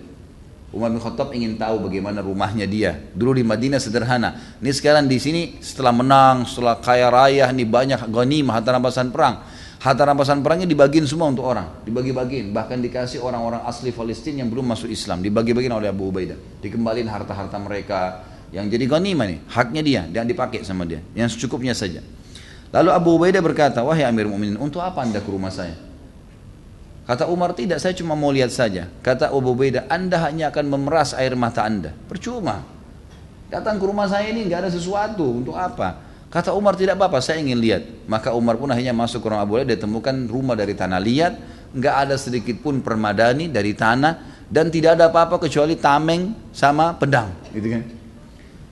Umar 0.74 0.90
bin 0.90 0.98
Khattab 0.98 1.30
ingin 1.36 1.60
tahu 1.60 1.86
bagaimana 1.86 2.24
rumahnya 2.24 2.66
dia. 2.66 2.98
Dulu 3.14 3.38
di 3.38 3.44
Madinah 3.46 3.78
sederhana. 3.78 4.58
Ini 4.58 4.72
sekarang 4.74 5.04
di 5.04 5.20
sini 5.22 5.60
setelah 5.62 5.94
menang, 5.94 6.48
setelah 6.48 6.80
kaya 6.82 7.12
raya, 7.12 7.46
ini 7.54 7.62
banyak 7.62 8.10
ghanimah 8.10 8.58
harta 8.58 8.74
rampasan 8.74 9.12
perang. 9.12 9.44
Harta 9.82 10.06
rampasan 10.06 10.46
perangnya 10.46 10.70
dibagiin 10.70 11.10
semua 11.10 11.26
untuk 11.26 11.42
orang, 11.42 11.82
dibagi-bagiin, 11.82 12.54
bahkan 12.54 12.78
dikasih 12.78 13.18
orang-orang 13.18 13.66
asli 13.66 13.90
Palestina 13.90 14.46
yang 14.46 14.50
belum 14.54 14.70
masuk 14.70 14.86
Islam, 14.86 15.18
dibagi-bagiin 15.26 15.74
oleh 15.74 15.90
Abu 15.90 16.06
Ubaidah, 16.06 16.38
dikembalin 16.62 17.10
harta-harta 17.10 17.58
mereka 17.58 18.22
yang 18.54 18.70
jadi 18.70 18.86
ghanimah 18.86 19.26
nih, 19.26 19.38
haknya 19.50 19.82
dia, 19.82 20.02
dan 20.06 20.30
dipakai 20.30 20.62
sama 20.62 20.86
dia, 20.86 21.02
yang 21.18 21.26
secukupnya 21.26 21.74
saja. 21.74 21.98
Lalu 22.70 22.94
Abu 22.94 23.18
Ubaidah 23.18 23.42
berkata, 23.42 23.82
wahai 23.82 24.06
Amir 24.06 24.30
Mu'minin, 24.30 24.54
untuk 24.54 24.78
apa 24.78 25.02
anda 25.02 25.18
ke 25.18 25.26
rumah 25.26 25.50
saya? 25.50 25.74
Kata 27.02 27.26
Umar, 27.26 27.50
tidak, 27.50 27.82
saya 27.82 27.90
cuma 27.98 28.14
mau 28.14 28.30
lihat 28.30 28.54
saja. 28.54 28.86
Kata 29.02 29.34
Abu 29.34 29.50
Ubaidah, 29.50 29.90
anda 29.90 30.22
hanya 30.22 30.54
akan 30.54 30.78
memeras 30.78 31.10
air 31.18 31.34
mata 31.34 31.66
anda. 31.66 31.90
Percuma. 32.06 32.62
Datang 33.50 33.82
ke 33.82 33.84
rumah 33.90 34.06
saya 34.06 34.30
ini 34.30 34.46
nggak 34.46 34.62
ada 34.62 34.70
sesuatu, 34.70 35.42
untuk 35.42 35.58
apa? 35.58 36.11
Kata 36.32 36.56
Umar 36.56 36.80
tidak 36.80 36.96
apa-apa, 36.96 37.20
saya 37.20 37.44
ingin 37.44 37.60
lihat. 37.60 38.08
Maka 38.08 38.32
Umar 38.32 38.56
pun 38.56 38.72
akhirnya 38.72 38.96
masuk 38.96 39.20
ke 39.20 39.28
rumah 39.28 39.44
Abu 39.44 39.60
Hurairah, 39.60 39.68
dia 39.68 39.80
temukan 39.84 40.16
rumah 40.24 40.56
dari 40.56 40.72
tanah 40.72 40.96
liat, 40.96 41.32
nggak 41.76 41.94
ada 42.08 42.16
sedikit 42.16 42.56
pun 42.64 42.80
permadani 42.80 43.52
dari 43.52 43.76
tanah, 43.76 44.48
dan 44.48 44.72
tidak 44.72 44.96
ada 44.96 45.12
apa-apa 45.12 45.36
kecuali 45.36 45.76
tameng 45.76 46.32
sama 46.48 46.96
pedang, 46.96 47.28
gitu 47.52 47.76
kan? 47.76 47.82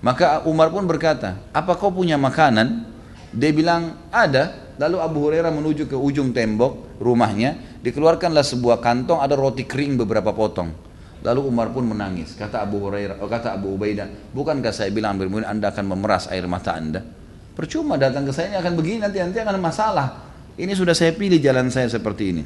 Maka 0.01 0.49
Umar 0.49 0.73
pun 0.73 0.89
berkata, 0.89 1.37
apa 1.53 1.77
kau 1.77 1.93
punya 1.93 2.17
makanan? 2.17 2.89
Dia 3.37 3.53
bilang 3.53 4.09
ada. 4.09 4.73
Lalu 4.81 4.97
Abu 4.97 5.19
Hurairah 5.29 5.53
menuju 5.53 5.85
ke 5.85 5.93
ujung 5.93 6.33
tembok 6.33 6.97
rumahnya, 6.97 7.77
dikeluarkanlah 7.85 8.41
sebuah 8.41 8.81
kantong 8.81 9.21
ada 9.21 9.37
roti 9.37 9.69
kering 9.69 10.01
beberapa 10.01 10.33
potong. 10.33 10.73
Lalu 11.21 11.45
Umar 11.45 11.69
pun 11.69 11.85
menangis. 11.85 12.33
Kata 12.33 12.65
Abu 12.65 12.81
Hurairah, 12.89 13.21
oh, 13.21 13.29
kata 13.29 13.53
Abu 13.53 13.77
Ubaidah, 13.77 14.09
bukankah 14.33 14.73
saya 14.73 14.89
bilang 14.89 15.21
Amir 15.21 15.45
Anda 15.45 15.69
akan 15.69 15.85
memeras 15.93 16.33
air 16.33 16.49
mata 16.49 16.73
Anda? 16.73 17.20
Percuma 17.55 17.99
datang 17.99 18.25
ke 18.25 18.33
saya 18.33 18.55
ini 18.55 18.59
akan 18.59 18.73
begini 18.79 18.99
nanti 19.03 19.19
nanti 19.19 19.39
akan 19.43 19.59
masalah. 19.59 20.09
Ini 20.55 20.73
sudah 20.77 20.95
saya 20.95 21.15
pilih 21.17 21.41
jalan 21.41 21.73
saya 21.73 21.89
seperti 21.89 22.25
ini. 22.31 22.43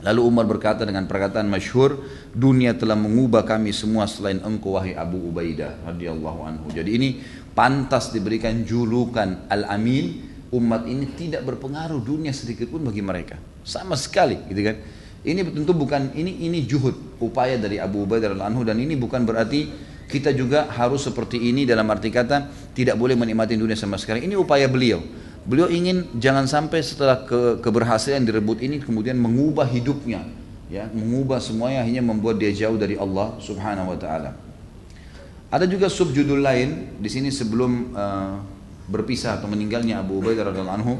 Lalu 0.00 0.20
Umar 0.24 0.48
berkata 0.48 0.88
dengan 0.88 1.04
perkataan 1.04 1.44
masyhur, 1.44 2.00
dunia 2.32 2.72
telah 2.72 2.96
mengubah 2.96 3.44
kami 3.44 3.68
semua 3.76 4.08
selain 4.08 4.40
engkau 4.40 4.80
wahai 4.80 4.96
Abu 4.96 5.20
Ubaidah 5.28 5.76
radhiyallahu 5.84 6.40
anhu. 6.40 6.66
Jadi 6.72 6.90
ini 6.96 7.08
pantas 7.52 8.08
diberikan 8.08 8.64
julukan 8.64 9.44
Al-Amin. 9.52 10.32
Umat 10.50 10.82
ini 10.88 11.06
tidak 11.14 11.46
berpengaruh 11.46 12.02
dunia 12.02 12.34
sedikit 12.34 12.66
pun 12.72 12.82
bagi 12.82 13.04
mereka. 13.04 13.38
Sama 13.62 13.94
sekali, 13.94 14.34
gitu 14.50 14.66
kan. 14.66 14.76
Ini 15.20 15.46
tentu 15.52 15.76
bukan 15.76 16.16
ini 16.16 16.48
ini 16.48 16.64
juhud 16.64 17.20
upaya 17.20 17.60
dari 17.60 17.76
Abu 17.76 18.08
Ubaidah 18.08 18.32
radhiyallahu 18.32 18.50
anhu 18.56 18.62
dan 18.64 18.80
ini 18.80 18.96
bukan 18.96 19.28
berarti 19.28 19.68
kita 20.10 20.34
juga 20.34 20.66
harus 20.66 21.06
seperti 21.06 21.38
ini 21.38 21.62
dalam 21.62 21.86
arti 21.86 22.10
kata 22.10 22.50
tidak 22.74 22.98
boleh 22.98 23.14
menikmati 23.14 23.54
dunia 23.54 23.78
sama 23.78 23.94
sekali. 23.94 24.26
Ini 24.26 24.34
upaya 24.34 24.66
beliau. 24.66 24.98
Beliau 25.46 25.70
ingin 25.70 26.10
jangan 26.18 26.44
sampai 26.44 26.84
setelah 26.84 27.24
ke, 27.24 27.62
keberhasilan 27.64 28.26
direbut 28.26 28.60
ini 28.60 28.82
kemudian 28.82 29.16
mengubah 29.16 29.64
hidupnya, 29.64 30.26
ya, 30.68 30.90
mengubah 30.92 31.40
semuanya 31.40 31.86
hanya 31.86 32.04
membuat 32.04 32.36
dia 32.36 32.52
jauh 32.52 32.76
dari 32.76 32.98
Allah 32.98 33.38
Subhanahu 33.40 33.94
wa 33.94 33.98
taala. 33.98 34.36
Ada 35.50 35.64
juga 35.64 35.88
subjudul 35.88 36.44
lain 36.44 37.00
di 37.00 37.08
sini 37.10 37.32
sebelum 37.32 37.96
uh, 37.96 38.38
berpisah 38.90 39.40
atau 39.40 39.46
meninggalnya 39.46 40.02
Abu 40.02 40.18
Ubaidah 40.20 40.50
radhiyallahu 40.50 40.78
anhu 40.82 40.94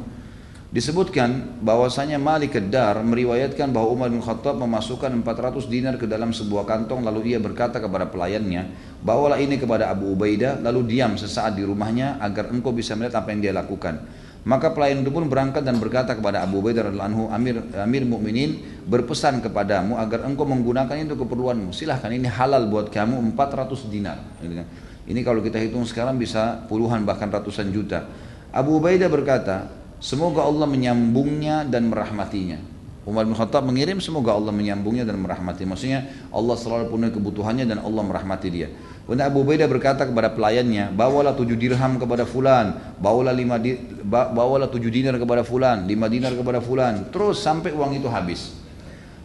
Disebutkan 0.70 1.58
bahwasanya 1.66 2.14
Malik 2.22 2.54
Ad-Dar 2.54 3.02
meriwayatkan 3.02 3.74
bahwa 3.74 3.90
Umar 3.90 4.06
bin 4.06 4.22
Khattab 4.22 4.54
memasukkan 4.54 5.10
400 5.18 5.66
dinar 5.66 5.98
ke 5.98 6.06
dalam 6.06 6.30
sebuah 6.30 6.62
kantong 6.62 7.02
lalu 7.02 7.34
ia 7.34 7.42
berkata 7.42 7.82
kepada 7.82 8.06
pelayannya, 8.06 8.70
"Bawalah 9.02 9.42
ini 9.42 9.58
kepada 9.58 9.90
Abu 9.90 10.14
Ubaidah 10.14 10.62
lalu 10.62 10.94
diam 10.94 11.18
sesaat 11.18 11.58
di 11.58 11.66
rumahnya 11.66 12.22
agar 12.22 12.54
engkau 12.54 12.70
bisa 12.70 12.94
melihat 12.94 13.18
apa 13.18 13.34
yang 13.34 13.42
dia 13.42 13.50
lakukan." 13.50 13.98
Maka 14.46 14.70
pelayan 14.70 15.02
itu 15.02 15.10
pun 15.10 15.26
berangkat 15.26 15.66
dan 15.66 15.74
berkata 15.82 16.14
kepada 16.14 16.46
Abu 16.46 16.62
Ubaidah 16.62 16.86
radhiyallahu 16.86 17.10
anhu, 17.10 17.22
"Amir 17.34 17.66
Amir 17.74 18.06
Mukminin 18.06 18.62
berpesan 18.86 19.42
kepadamu 19.42 19.98
agar 19.98 20.22
engkau 20.22 20.46
menggunakan 20.46 20.94
itu 21.02 21.18
keperluanmu. 21.18 21.74
Silahkan 21.74 22.14
ini 22.14 22.30
halal 22.30 22.70
buat 22.70 22.94
kamu 22.94 23.18
400 23.34 23.90
dinar." 23.90 24.22
Ini 24.38 25.20
kalau 25.26 25.42
kita 25.42 25.58
hitung 25.58 25.82
sekarang 25.82 26.14
bisa 26.14 26.62
puluhan 26.70 27.02
bahkan 27.02 27.26
ratusan 27.26 27.74
juta. 27.74 28.06
Abu 28.54 28.78
Ubaidah 28.78 29.10
berkata, 29.10 29.79
Semoga 30.00 30.48
Allah 30.48 30.64
menyambungnya 30.64 31.68
dan 31.68 31.92
merahmatinya. 31.92 32.80
Umar 33.04 33.24
bin 33.24 33.32
Khattab 33.32 33.64
mengirim 33.64 33.96
semoga 33.96 34.36
Allah 34.36 34.52
menyambungnya 34.52 35.08
dan 35.08 35.16
merahmati. 35.20 35.64
Maksudnya 35.64 36.08
Allah 36.32 36.56
selalu 36.56 36.92
penuhi 36.92 37.12
kebutuhannya 37.16 37.64
dan 37.64 37.80
Allah 37.80 38.04
merahmati 38.04 38.48
dia. 38.48 38.68
Kemudian 39.04 39.26
Abu 39.26 39.42
Ubaidah 39.42 39.66
berkata 39.66 40.04
kepada 40.04 40.30
pelayannya, 40.30 40.92
bawalah 40.92 41.32
tujuh 41.32 41.56
dirham 41.56 41.96
kepada 41.96 42.28
fulan, 42.28 42.96
bawalah 43.00 43.32
lima 43.32 43.56
di, 43.56 43.74
bawalah 44.06 44.68
tujuh 44.68 44.92
dinar 44.92 45.16
kepada 45.16 45.42
fulan, 45.42 45.88
lima 45.88 46.06
dinar 46.06 46.36
kepada 46.36 46.60
fulan, 46.62 47.08
terus 47.10 47.40
sampai 47.40 47.72
uang 47.72 47.96
itu 47.96 48.06
habis. 48.06 48.54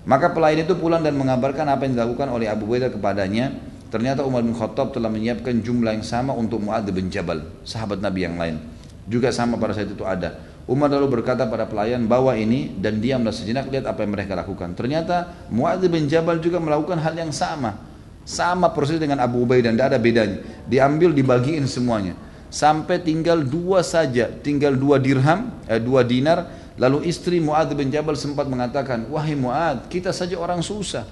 Maka 0.08 0.32
pelayan 0.32 0.66
itu 0.66 0.74
pulang 0.80 1.04
dan 1.04 1.14
mengabarkan 1.14 1.70
apa 1.70 1.86
yang 1.86 2.00
dilakukan 2.00 2.32
oleh 2.32 2.48
Abu 2.50 2.66
Ubaidah 2.72 2.90
kepadanya. 2.90 3.54
Ternyata 3.92 4.26
Umar 4.26 4.42
bin 4.42 4.58
Khattab 4.58 4.92
telah 4.92 5.08
menyiapkan 5.08 5.62
jumlah 5.62 5.94
yang 5.94 6.04
sama 6.04 6.34
untuk 6.34 6.64
Muadz 6.64 6.90
bin 6.90 7.14
Jabal, 7.14 7.46
sahabat 7.62 8.02
Nabi 8.02 8.26
yang 8.26 8.36
lain. 8.36 8.58
Juga 9.06 9.30
sama 9.30 9.62
pada 9.62 9.78
saat 9.78 9.94
itu 9.94 10.02
ada. 10.02 10.55
Umar 10.66 10.90
lalu 10.90 11.22
berkata 11.22 11.46
pada 11.46 11.70
pelayan 11.70 12.10
bawa 12.10 12.34
ini 12.34 12.74
dan 12.82 12.98
diamlah 12.98 13.30
sejenak 13.30 13.70
lihat 13.70 13.86
apa 13.86 14.02
yang 14.02 14.18
mereka 14.18 14.34
lakukan. 14.34 14.74
Ternyata 14.74 15.46
Muadz 15.54 15.86
bin 15.86 16.10
Jabal 16.10 16.42
juga 16.42 16.58
melakukan 16.58 16.98
hal 16.98 17.14
yang 17.14 17.30
sama. 17.30 17.78
Sama 18.26 18.74
persis 18.74 18.98
dengan 18.98 19.22
Abu 19.22 19.46
Ubaidah 19.46 19.70
tidak 19.70 19.94
ada 19.94 20.00
bedanya. 20.02 20.42
Diambil 20.66 21.14
dibagiin 21.14 21.70
semuanya. 21.70 22.18
Sampai 22.50 22.98
tinggal 22.98 23.46
dua 23.46 23.86
saja, 23.86 24.26
tinggal 24.42 24.74
dua 24.74 24.98
dirham, 24.98 25.54
eh, 25.70 25.78
dua 25.78 26.02
dinar. 26.02 26.50
Lalu 26.82 27.14
istri 27.14 27.38
Muadz 27.38 27.70
bin 27.78 27.94
Jabal 27.94 28.18
sempat 28.18 28.50
mengatakan, 28.50 29.06
wahai 29.14 29.38
Muadz, 29.38 29.86
kita 29.86 30.10
saja 30.10 30.34
orang 30.34 30.66
susah. 30.66 31.06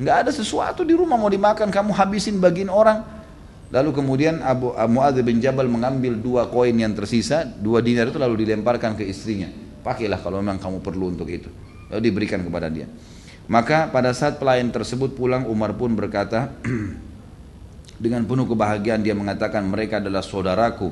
Nggak 0.00 0.16
ada 0.24 0.30
sesuatu 0.32 0.80
di 0.80 0.96
rumah 0.96 1.20
mau 1.20 1.28
dimakan, 1.28 1.68
kamu 1.68 1.92
habisin 1.92 2.40
bagiin 2.40 2.72
orang. 2.72 3.17
Lalu 3.68 3.90
kemudian 3.92 4.40
Abu 4.40 4.72
Muadz 4.72 5.20
bin 5.20 5.44
Jabal 5.44 5.68
mengambil 5.68 6.16
dua 6.16 6.48
koin 6.48 6.72
yang 6.72 6.96
tersisa, 6.96 7.44
dua 7.44 7.84
dinar 7.84 8.08
itu 8.08 8.16
lalu 8.16 8.48
dilemparkan 8.48 8.96
ke 8.96 9.04
istrinya. 9.04 9.52
Pakailah 9.84 10.24
kalau 10.24 10.40
memang 10.40 10.56
kamu 10.56 10.80
perlu 10.80 11.12
untuk 11.12 11.28
itu. 11.28 11.52
Lalu 11.92 12.00
diberikan 12.00 12.40
kepada 12.40 12.72
dia. 12.72 12.88
Maka 13.48 13.88
pada 13.92 14.12
saat 14.16 14.40
pelayan 14.40 14.72
tersebut 14.72 15.12
pulang 15.12 15.44
Umar 15.48 15.76
pun 15.76 15.92
berkata 15.92 16.52
dengan 18.04 18.24
penuh 18.24 18.48
kebahagiaan 18.48 19.04
dia 19.04 19.12
mengatakan 19.12 19.64
mereka 19.68 20.00
adalah 20.00 20.24
saudaraku. 20.24 20.88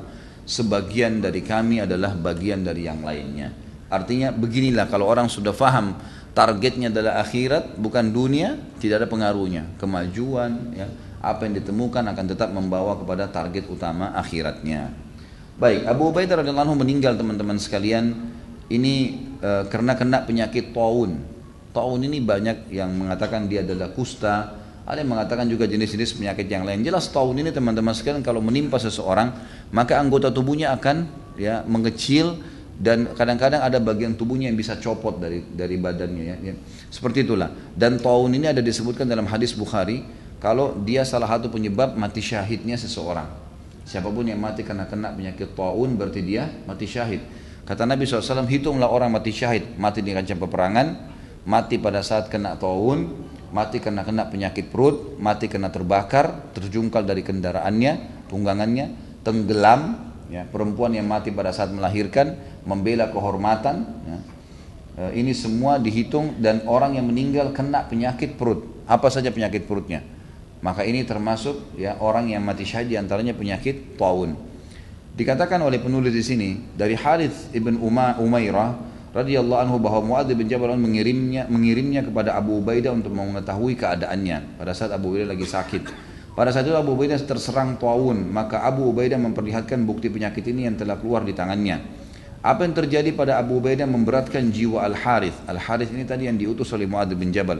Sebagian 0.47 1.19
dari 1.19 1.43
kami 1.43 1.83
adalah 1.83 2.15
bagian 2.15 2.63
dari 2.63 2.87
yang 2.87 3.03
lainnya. 3.03 3.51
Artinya 3.91 4.31
beginilah 4.31 4.87
kalau 4.87 5.09
orang 5.09 5.27
sudah 5.27 5.51
faham 5.51 5.97
targetnya 6.37 6.93
adalah 6.93 7.19
akhirat 7.25 7.81
bukan 7.81 8.13
dunia 8.13 8.61
tidak 8.77 9.01
ada 9.03 9.07
pengaruhnya 9.09 9.73
kemajuan 9.81 10.77
ya 10.77 10.85
apa 11.27 11.47
yang 11.47 11.59
ditemukan 11.59 12.03
akan 12.15 12.25
tetap 12.27 12.49
membawa 12.55 12.95
kepada 12.95 13.27
target 13.27 13.67
utama 13.67 14.15
akhiratnya. 14.15 14.91
Baik, 15.57 15.89
Abu 15.89 16.13
Ubaidah 16.13 16.39
radhiyallahu 16.39 16.69
anhu 16.69 16.77
meninggal 16.77 17.17
teman-teman 17.17 17.57
sekalian 17.57 18.13
ini 18.69 19.25
e, 19.41 19.49
karena 19.67 19.97
kena 19.97 20.21
penyakit 20.21 20.69
taun. 20.71 21.17
Taun 21.73 21.99
ini 22.05 22.21
banyak 22.21 22.69
yang 22.71 22.93
mengatakan 22.93 23.49
dia 23.49 23.65
adalah 23.65 23.89
kusta, 23.89 24.53
ada 24.87 25.03
yang 25.03 25.11
mengatakan 25.11 25.49
juga 25.49 25.67
jenis-jenis 25.67 26.15
penyakit 26.15 26.47
yang 26.47 26.63
lain. 26.63 26.85
Jelas 26.85 27.09
taun 27.09 27.35
ini 27.35 27.51
teman-teman 27.51 27.91
sekalian 27.91 28.21
kalau 28.23 28.39
menimpa 28.39 28.79
seseorang, 28.79 29.33
maka 29.73 29.97
anggota 29.97 30.29
tubuhnya 30.31 30.71
akan 30.77 31.09
ya 31.35 31.65
mengecil 31.65 32.39
dan 32.77 33.09
kadang-kadang 33.17 33.65
ada 33.65 33.81
bagian 33.81 34.13
tubuhnya 34.13 34.53
yang 34.53 34.57
bisa 34.57 34.77
copot 34.77 35.17
dari 35.17 35.41
dari 35.41 35.75
badannya 35.81 36.23
ya, 36.23 36.35
ya. 36.39 36.53
Seperti 36.93 37.25
itulah. 37.25 37.49
Dan 37.73 37.97
taun 37.97 38.29
ini 38.29 38.45
ada 38.45 38.61
disebutkan 38.61 39.09
dalam 39.09 39.25
hadis 39.25 39.57
Bukhari 39.57 40.05
kalau 40.37 40.77
dia 40.85 41.01
salah 41.01 41.25
satu 41.25 41.49
penyebab 41.49 41.97
mati 41.97 42.21
syahidnya 42.21 42.77
seseorang. 42.77 43.25
Siapa 43.87 44.11
pun 44.11 44.27
yang 44.27 44.37
mati 44.37 44.61
karena 44.67 44.85
kena 44.85 45.15
penyakit 45.15 45.55
taun 45.55 45.95
berarti 45.95 46.21
dia 46.21 46.51
mati 46.67 46.85
syahid. 46.85 47.23
Kata 47.67 47.83
Nabi 47.83 48.07
SAW, 48.07 48.47
hitunglah 48.47 48.87
orang 48.87 49.11
mati 49.11 49.35
syahid, 49.35 49.75
mati 49.75 49.99
di 49.99 50.15
kancah 50.15 50.39
peperangan, 50.39 50.87
mati 51.43 51.75
pada 51.75 51.99
saat 51.99 52.31
kena 52.31 52.55
taun, 52.55 53.27
mati 53.51 53.83
karena 53.83 54.07
kena 54.07 54.27
penyakit 54.27 54.71
perut, 54.71 55.19
mati 55.19 55.51
karena 55.51 55.67
terbakar, 55.67 56.51
terjungkal 56.55 57.03
dari 57.03 57.23
kendaraannya, 57.27 58.23
tunggangannya, 58.31 59.19
tenggelam, 59.23 59.81
ya, 60.31 60.47
perempuan 60.47 60.95
yang 60.95 61.07
mati 61.07 61.31
pada 61.31 61.51
saat 61.51 61.71
melahirkan, 61.71 62.39
membela 62.63 63.11
kehormatan, 63.11 63.75
ya. 64.07 64.17
E, 64.95 65.03
ini 65.19 65.35
semua 65.35 65.75
dihitung 65.75 66.39
dan 66.39 66.63
orang 66.67 66.95
yang 66.95 67.07
meninggal 67.07 67.51
kena 67.51 67.83
penyakit 67.87 68.39
perut. 68.39 68.63
Apa 68.87 69.11
saja 69.11 69.27
penyakit 69.27 69.67
perutnya? 69.67 70.03
Maka 70.61 70.81
ini 70.81 71.05
termasuk 71.05 71.77
ya 71.77 72.01
orang 72.01 72.33
yang 72.33 72.41
mati 72.41 72.65
syahid 72.65 72.89
di 72.89 72.97
antaranya 72.97 73.37
penyakit 73.37 73.97
taun. 73.97 74.33
Dikatakan 75.17 75.61
oleh 75.61 75.81
penulis 75.81 76.13
di 76.13 76.21
sini 76.21 76.49
dari 76.77 76.93
Harith 76.93 77.49
ibn 77.53 77.77
Uma, 77.81 78.17
Umairah 78.21 78.77
radhiyallahu 79.17 79.59
anhu 79.65 79.77
bahwa 79.81 80.13
Muadz 80.13 80.29
bin 80.33 80.45
Jabal 80.45 80.77
mengirimnya 80.77 81.49
mengirimnya 81.49 82.05
kepada 82.05 82.37
Abu 82.37 82.61
Ubaidah 82.61 82.93
untuk 82.93 83.17
mengetahui 83.17 83.73
keadaannya 83.73 84.61
pada 84.61 84.77
saat 84.77 84.93
Abu 84.93 85.13
Ubaidah 85.13 85.33
lagi 85.33 85.45
sakit. 85.49 85.89
Pada 86.37 86.53
saat 86.53 86.69
itu 86.69 86.77
Abu 86.77 86.93
Ubaidah 86.93 87.17
terserang 87.17 87.81
taun, 87.81 88.29
maka 88.29 88.61
Abu 88.61 88.93
Ubaidah 88.93 89.17
memperlihatkan 89.17 89.81
bukti 89.89 90.13
penyakit 90.13 90.45
ini 90.45 90.69
yang 90.69 90.77
telah 90.77 91.01
keluar 91.01 91.25
di 91.25 91.33
tangannya. 91.33 91.81
Apa 92.45 92.69
yang 92.69 92.77
terjadi 92.77 93.09
pada 93.17 93.41
Abu 93.41 93.57
Ubaidah 93.57 93.89
memberatkan 93.89 94.53
jiwa 94.53 94.85
Al 94.85 94.93
Harith. 94.93 95.33
Al 95.49 95.57
Harith 95.57 95.89
ini 95.89 96.05
tadi 96.05 96.29
yang 96.29 96.37
diutus 96.37 96.69
oleh 96.77 96.85
Muadz 96.85 97.17
bin 97.17 97.33
Jabal. 97.33 97.57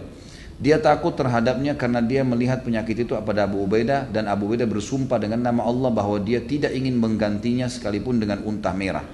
Dia 0.57 0.81
takut 0.81 1.13
terhadapnya 1.13 1.77
karena 1.77 2.01
dia 2.01 2.25
melihat 2.25 2.65
penyakit 2.65 3.05
itu 3.05 3.13
pada 3.21 3.45
Abu 3.45 3.61
Ubaidah 3.61 4.09
dan 4.09 4.25
Abu 4.25 4.49
Ubaidah 4.49 4.65
bersumpah 4.65 5.21
dengan 5.21 5.45
nama 5.45 5.61
Allah 5.61 5.93
bahwa 5.93 6.17
dia 6.17 6.41
tidak 6.41 6.73
ingin 6.73 6.97
menggantinya 6.97 7.69
sekalipun 7.69 8.17
dengan 8.17 8.41
unta 8.41 8.73
merah. 8.73 9.05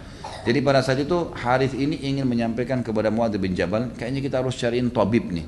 Jadi 0.47 0.59
pada 0.63 0.79
saat 0.79 1.03
itu 1.03 1.35
Harith 1.35 1.75
ini 1.75 1.99
ingin 1.99 2.23
menyampaikan 2.23 2.79
kepada 2.79 3.11
Muadz 3.11 3.35
bin 3.35 3.51
Jabal, 3.51 3.91
kayaknya 3.95 4.23
kita 4.23 4.39
harus 4.39 4.55
cariin 4.55 4.87
tabib 4.87 5.35
nih, 5.35 5.43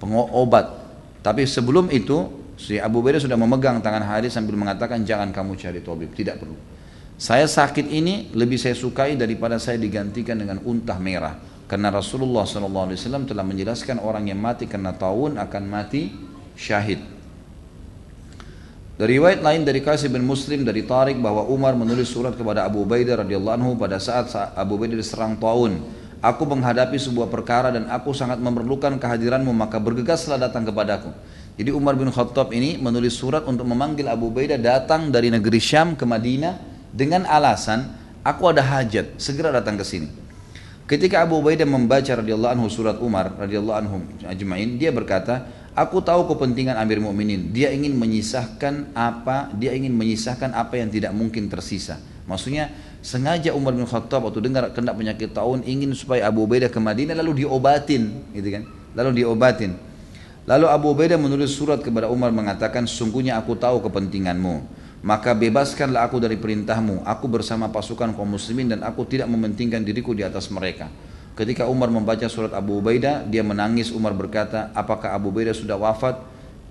pengobat. 0.00 0.80
Tapi 1.20 1.44
sebelum 1.44 1.92
itu 1.92 2.28
si 2.56 2.80
Abu 2.80 3.04
Ubaidah 3.04 3.20
sudah 3.20 3.36
memegang 3.36 3.84
tangan 3.84 4.00
Harith 4.00 4.32
sambil 4.32 4.56
mengatakan 4.56 5.04
jangan 5.04 5.28
kamu 5.28 5.60
cari 5.60 5.80
tabib, 5.84 6.08
tidak 6.16 6.40
perlu. 6.40 6.56
Saya 7.20 7.44
sakit 7.44 7.88
ini 7.92 8.32
lebih 8.32 8.56
saya 8.56 8.72
sukai 8.72 9.12
daripada 9.14 9.60
saya 9.60 9.76
digantikan 9.76 10.40
dengan 10.40 10.60
unta 10.64 10.96
merah. 10.96 11.36
Karena 11.64 11.88
Rasulullah 11.88 12.44
SAW 12.44 13.24
telah 13.24 13.44
menjelaskan 13.44 13.96
orang 14.00 14.28
yang 14.28 14.36
mati 14.36 14.68
karena 14.68 14.92
taun 14.92 15.40
akan 15.40 15.62
mati 15.64 16.12
syahid. 16.52 17.00
Dari 18.94 19.18
riwayat 19.18 19.42
lain 19.42 19.66
dari 19.66 19.82
Qasib 19.82 20.14
bin 20.14 20.22
Muslim 20.22 20.62
dari 20.62 20.86
Tariq 20.86 21.18
bahwa 21.18 21.50
Umar 21.50 21.74
menulis 21.74 22.14
surat 22.14 22.38
kepada 22.38 22.62
Abu 22.62 22.86
Ubaidah 22.86 23.26
radhiyallahu 23.26 23.56
anhu 23.58 23.70
pada 23.74 23.98
saat 23.98 24.30
Abu 24.54 24.78
Ubaidah 24.78 24.94
diserang 24.94 25.34
taun. 25.34 25.82
Aku 26.22 26.46
menghadapi 26.46 26.94
sebuah 26.94 27.26
perkara 27.26 27.74
dan 27.74 27.90
aku 27.90 28.14
sangat 28.14 28.38
memerlukan 28.38 28.94
kehadiranmu 28.96 29.50
maka 29.50 29.82
bergegaslah 29.82 30.38
datang 30.38 30.62
kepadaku. 30.62 31.10
Jadi 31.58 31.74
Umar 31.74 31.98
bin 31.98 32.06
Khattab 32.06 32.54
ini 32.54 32.78
menulis 32.78 33.18
surat 33.18 33.42
untuk 33.50 33.66
memanggil 33.66 34.06
Abu 34.06 34.30
Ubaidah 34.30 34.62
datang 34.62 35.10
dari 35.10 35.26
negeri 35.26 35.58
Syam 35.58 35.98
ke 35.98 36.06
Madinah 36.06 36.54
dengan 36.94 37.26
alasan 37.26 37.90
aku 38.22 38.54
ada 38.54 38.62
hajat 38.62 39.18
segera 39.18 39.50
datang 39.50 39.74
ke 39.74 39.82
sini. 39.82 40.23
Ketika 40.84 41.24
Abu 41.24 41.40
Ubaidah 41.40 41.64
membaca 41.64 42.12
radhiyallahu 42.12 42.52
anhu 42.60 42.68
surat 42.68 43.00
Umar 43.00 43.32
radhiyallahu 43.40 43.76
anhu 43.80 43.96
ajmain, 44.28 44.76
dia 44.76 44.92
berkata, 44.92 45.48
"Aku 45.72 46.04
tahu 46.04 46.28
kepentingan 46.28 46.76
Amir 46.76 47.00
Mukminin. 47.00 47.56
Dia 47.56 47.72
ingin 47.72 47.96
menyisahkan 47.96 48.92
apa? 48.92 49.48
Dia 49.56 49.72
ingin 49.72 49.96
menyisahkan 49.96 50.52
apa 50.52 50.76
yang 50.76 50.92
tidak 50.92 51.16
mungkin 51.16 51.48
tersisa." 51.48 51.96
Maksudnya 52.28 52.68
sengaja 53.00 53.56
Umar 53.56 53.72
bin 53.72 53.88
Khattab 53.88 54.28
waktu 54.28 54.44
dengar 54.44 54.68
kena 54.76 54.92
penyakit 54.92 55.32
tahun 55.32 55.64
ingin 55.64 55.96
supaya 55.96 56.28
Abu 56.28 56.44
Ubaidah 56.44 56.68
ke 56.68 56.76
Madinah 56.76 57.16
lalu 57.16 57.48
diobatin, 57.48 58.20
gitu 58.36 58.48
kan? 58.52 58.68
Lalu 58.92 59.24
diobatin. 59.24 59.80
Lalu 60.44 60.68
Abu 60.68 60.92
Ubaidah 60.92 61.16
menulis 61.16 61.56
surat 61.56 61.80
kepada 61.80 62.12
Umar 62.12 62.28
mengatakan, 62.28 62.84
"Sungguhnya 62.84 63.40
aku 63.40 63.56
tahu 63.56 63.80
kepentinganmu." 63.88 64.83
Maka 65.04 65.36
bebaskanlah 65.36 66.08
aku 66.08 66.16
dari 66.16 66.40
perintahmu. 66.40 67.04
Aku 67.04 67.28
bersama 67.28 67.68
pasukan 67.68 68.16
kaum 68.16 68.24
muslimin 68.24 68.72
dan 68.72 68.80
aku 68.80 69.04
tidak 69.04 69.28
mementingkan 69.28 69.84
diriku 69.84 70.16
di 70.16 70.24
atas 70.24 70.48
mereka. 70.48 70.88
Ketika 71.36 71.68
Umar 71.68 71.92
membaca 71.92 72.24
surat 72.24 72.56
Abu 72.56 72.80
Ubaidah 72.80 73.20
dia 73.28 73.44
menangis. 73.44 73.92
Umar 73.92 74.16
berkata 74.16 74.72
apakah 74.72 75.12
Abu 75.12 75.28
Ubaidah 75.28 75.52
sudah 75.52 75.76
wafat? 75.76 76.16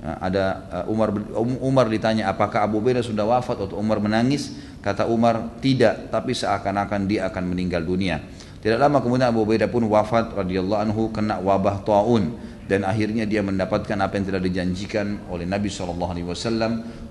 Nah, 0.02 0.18
ada 0.18 0.44
uh, 0.82 0.92
Umar 0.92 1.14
um, 1.14 1.62
Umar 1.62 1.86
ditanya 1.94 2.26
apakah 2.26 2.66
Abu 2.66 2.82
Ubaidah 2.82 3.06
sudah 3.06 3.22
wafat? 3.22 3.70
Atau 3.70 3.78
Umar 3.78 4.02
menangis 4.02 4.58
kata 4.82 5.06
Umar 5.06 5.54
tidak 5.62 6.10
tapi 6.10 6.34
seakan-akan 6.34 7.06
dia 7.06 7.30
akan 7.30 7.54
meninggal 7.54 7.86
dunia. 7.86 8.18
Tidak 8.66 8.82
lama 8.82 8.98
kemudian 8.98 9.30
Abu 9.30 9.46
Ubaidah 9.46 9.70
pun 9.70 9.86
wafat 9.86 10.34
radhiyallahu 10.34 10.82
anhu 10.82 11.02
kena 11.14 11.38
wabah 11.38 11.86
taun 11.86 12.34
dan 12.64 12.88
akhirnya 12.88 13.28
dia 13.28 13.44
mendapatkan 13.44 14.00
apa 14.00 14.16
yang 14.16 14.26
telah 14.32 14.44
dijanjikan 14.44 15.28
oleh 15.28 15.44
Nabi 15.44 15.68
SAW 15.68 16.00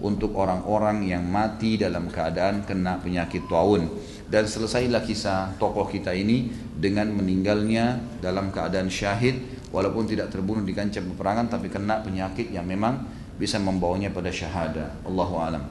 untuk 0.00 0.32
orang-orang 0.40 1.04
yang 1.04 1.20
mati 1.28 1.76
dalam 1.76 2.08
keadaan 2.08 2.64
kena 2.64 2.96
penyakit 2.96 3.44
taun. 3.52 3.92
Dan 4.32 4.48
selesailah 4.48 5.04
kisah 5.04 5.60
tokoh 5.60 5.92
kita 5.92 6.16
ini 6.16 6.48
dengan 6.72 7.12
meninggalnya 7.12 8.00
dalam 8.24 8.48
keadaan 8.48 8.88
syahid 8.88 9.68
walaupun 9.68 10.08
tidak 10.08 10.32
terbunuh 10.32 10.64
di 10.64 10.72
kancah 10.72 11.04
peperangan 11.04 11.52
tapi 11.52 11.68
kena 11.68 12.00
penyakit 12.00 12.48
yang 12.48 12.64
memang 12.64 13.04
bisa 13.36 13.60
membawanya 13.60 14.08
pada 14.08 14.32
syahada. 14.32 14.96
Allahu 15.04 15.36
alam. 15.36 15.68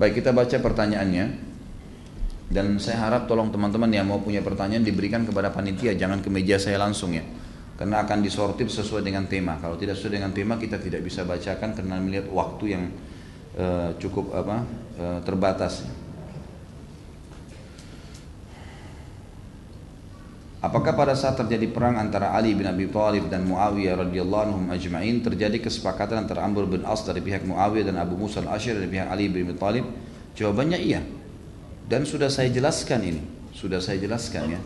Baik 0.00 0.24
kita 0.24 0.32
baca 0.32 0.56
pertanyaannya. 0.56 1.50
Dan 2.48 2.80
saya 2.80 3.04
harap 3.04 3.28
tolong 3.28 3.52
teman-teman 3.52 3.92
yang 3.92 4.08
mau 4.08 4.24
punya 4.24 4.40
pertanyaan 4.40 4.80
diberikan 4.80 5.20
kepada 5.20 5.52
panitia, 5.52 5.92
jangan 5.92 6.24
ke 6.24 6.32
meja 6.32 6.56
saya 6.56 6.80
langsung 6.80 7.12
ya. 7.12 7.20
Karena 7.78 8.02
akan 8.02 8.18
disortir 8.26 8.66
sesuai 8.66 9.06
dengan 9.06 9.30
tema. 9.30 9.54
Kalau 9.62 9.78
tidak 9.78 9.94
sesuai 9.94 10.18
dengan 10.18 10.34
tema 10.34 10.58
kita 10.58 10.82
tidak 10.82 10.98
bisa 11.06 11.22
bacakan 11.22 11.78
karena 11.78 12.02
melihat 12.02 12.26
waktu 12.26 12.74
yang 12.74 12.84
uh, 13.54 13.94
cukup 14.02 14.34
apa 14.34 14.66
uh, 14.98 15.18
terbatas. 15.22 15.86
Apakah 20.58 20.98
pada 20.98 21.14
saat 21.14 21.38
terjadi 21.38 21.70
perang 21.70 21.94
antara 22.02 22.34
Ali 22.34 22.50
bin 22.50 22.66
Abi 22.66 22.90
Thalib 22.90 23.30
dan 23.30 23.46
Muawiyah 23.46 24.02
radhiyallahu 24.02 24.42
anhum 24.42 24.64
ajma'in 24.74 25.22
terjadi 25.22 25.62
kesepakatan 25.62 26.26
antara 26.26 26.42
Amr 26.42 26.66
bin 26.66 26.82
As 26.82 27.06
dari 27.06 27.22
pihak 27.22 27.46
Muawiyah 27.46 27.94
dan 27.94 27.96
Abu 28.02 28.18
Musa 28.18 28.42
al-Asy'ari 28.42 28.82
dari 28.82 28.90
pihak 28.90 29.06
Ali 29.06 29.30
bin 29.30 29.46
Abi 29.46 29.54
Thalib? 29.54 29.86
Jawabannya 30.34 30.82
iya. 30.82 31.06
Dan 31.86 32.02
sudah 32.02 32.26
saya 32.26 32.50
jelaskan 32.50 33.06
ini, 33.06 33.22
sudah 33.54 33.78
saya 33.78 34.02
jelaskan 34.02 34.58
ya. 34.58 34.60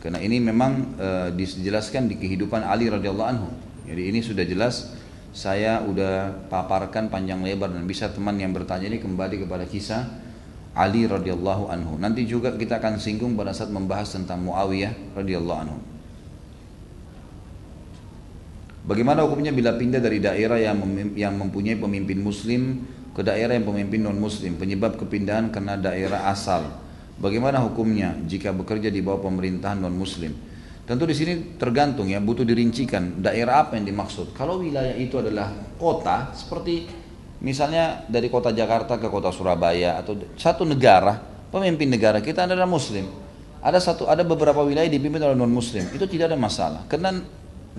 Karena 0.00 0.16
ini 0.16 0.40
memang 0.40 0.96
e, 0.96 1.08
dijelaskan 1.36 2.08
di 2.08 2.16
kehidupan 2.16 2.64
Ali 2.64 2.88
radhiyallahu 2.88 3.28
anhu. 3.28 3.48
Jadi 3.84 4.02
ini 4.08 4.20
sudah 4.24 4.44
jelas 4.48 4.96
saya 5.30 5.84
udah 5.84 6.48
paparkan 6.50 7.06
panjang 7.06 7.44
lebar 7.44 7.70
dan 7.70 7.86
bisa 7.86 8.10
teman 8.10 8.34
yang 8.40 8.50
bertanya 8.50 8.90
ini 8.90 8.98
kembali 8.98 9.46
kepada 9.46 9.68
kisah 9.68 10.08
Ali 10.72 11.04
radhiyallahu 11.04 11.68
anhu. 11.68 12.00
Nanti 12.00 12.24
juga 12.24 12.56
kita 12.56 12.80
akan 12.80 12.96
singgung 12.96 13.36
pada 13.36 13.52
saat 13.52 13.68
membahas 13.68 14.08
tentang 14.16 14.40
Muawiyah 14.40 15.18
radhiyallahu 15.18 15.60
anhu. 15.68 15.78
Bagaimana 18.80 19.22
hukumnya 19.22 19.52
bila 19.52 19.76
pindah 19.76 20.00
dari 20.00 20.18
daerah 20.18 20.56
yang 20.56 20.80
yang 21.12 21.36
mempunyai 21.36 21.76
pemimpin 21.76 22.18
muslim 22.24 22.82
ke 23.12 23.20
daerah 23.20 23.52
yang 23.52 23.68
pemimpin 23.68 24.00
non 24.00 24.16
muslim 24.16 24.56
penyebab 24.56 24.96
kepindahan 24.96 25.52
karena 25.52 25.76
daerah 25.76 26.32
asal. 26.32 26.64
Bagaimana 27.20 27.60
hukumnya 27.60 28.16
jika 28.24 28.50
bekerja 28.56 28.88
di 28.88 29.04
bawah 29.04 29.28
pemerintahan 29.28 29.76
non 29.76 29.92
muslim? 29.92 30.32
Tentu 30.88 31.04
di 31.06 31.14
sini 31.14 31.54
tergantung 31.60 32.08
ya, 32.10 32.18
butuh 32.18 32.42
dirincikan 32.42 33.20
daerah 33.20 33.68
apa 33.68 33.76
yang 33.78 33.86
dimaksud. 33.86 34.34
Kalau 34.34 34.58
wilayah 34.58 34.96
itu 34.96 35.20
adalah 35.20 35.52
kota 35.78 36.32
seperti 36.34 36.88
Misalnya 37.40 38.04
dari 38.04 38.28
kota 38.28 38.52
Jakarta 38.52 39.00
ke 39.00 39.08
kota 39.08 39.32
Surabaya 39.32 39.96
atau 39.96 40.12
satu 40.36 40.68
negara, 40.68 41.16
pemimpin 41.48 41.88
negara 41.88 42.20
kita 42.20 42.44
adalah 42.44 42.68
muslim. 42.68 43.08
Ada 43.64 43.80
satu 43.80 44.08
ada 44.08 44.24
beberapa 44.24 44.60
wilayah 44.60 44.88
dipimpin 44.88 45.24
oleh 45.24 45.36
non 45.36 45.48
muslim. 45.48 45.88
Itu 45.88 46.04
tidak 46.04 46.32
ada 46.32 46.36
masalah. 46.36 46.84
Karena 46.84 47.16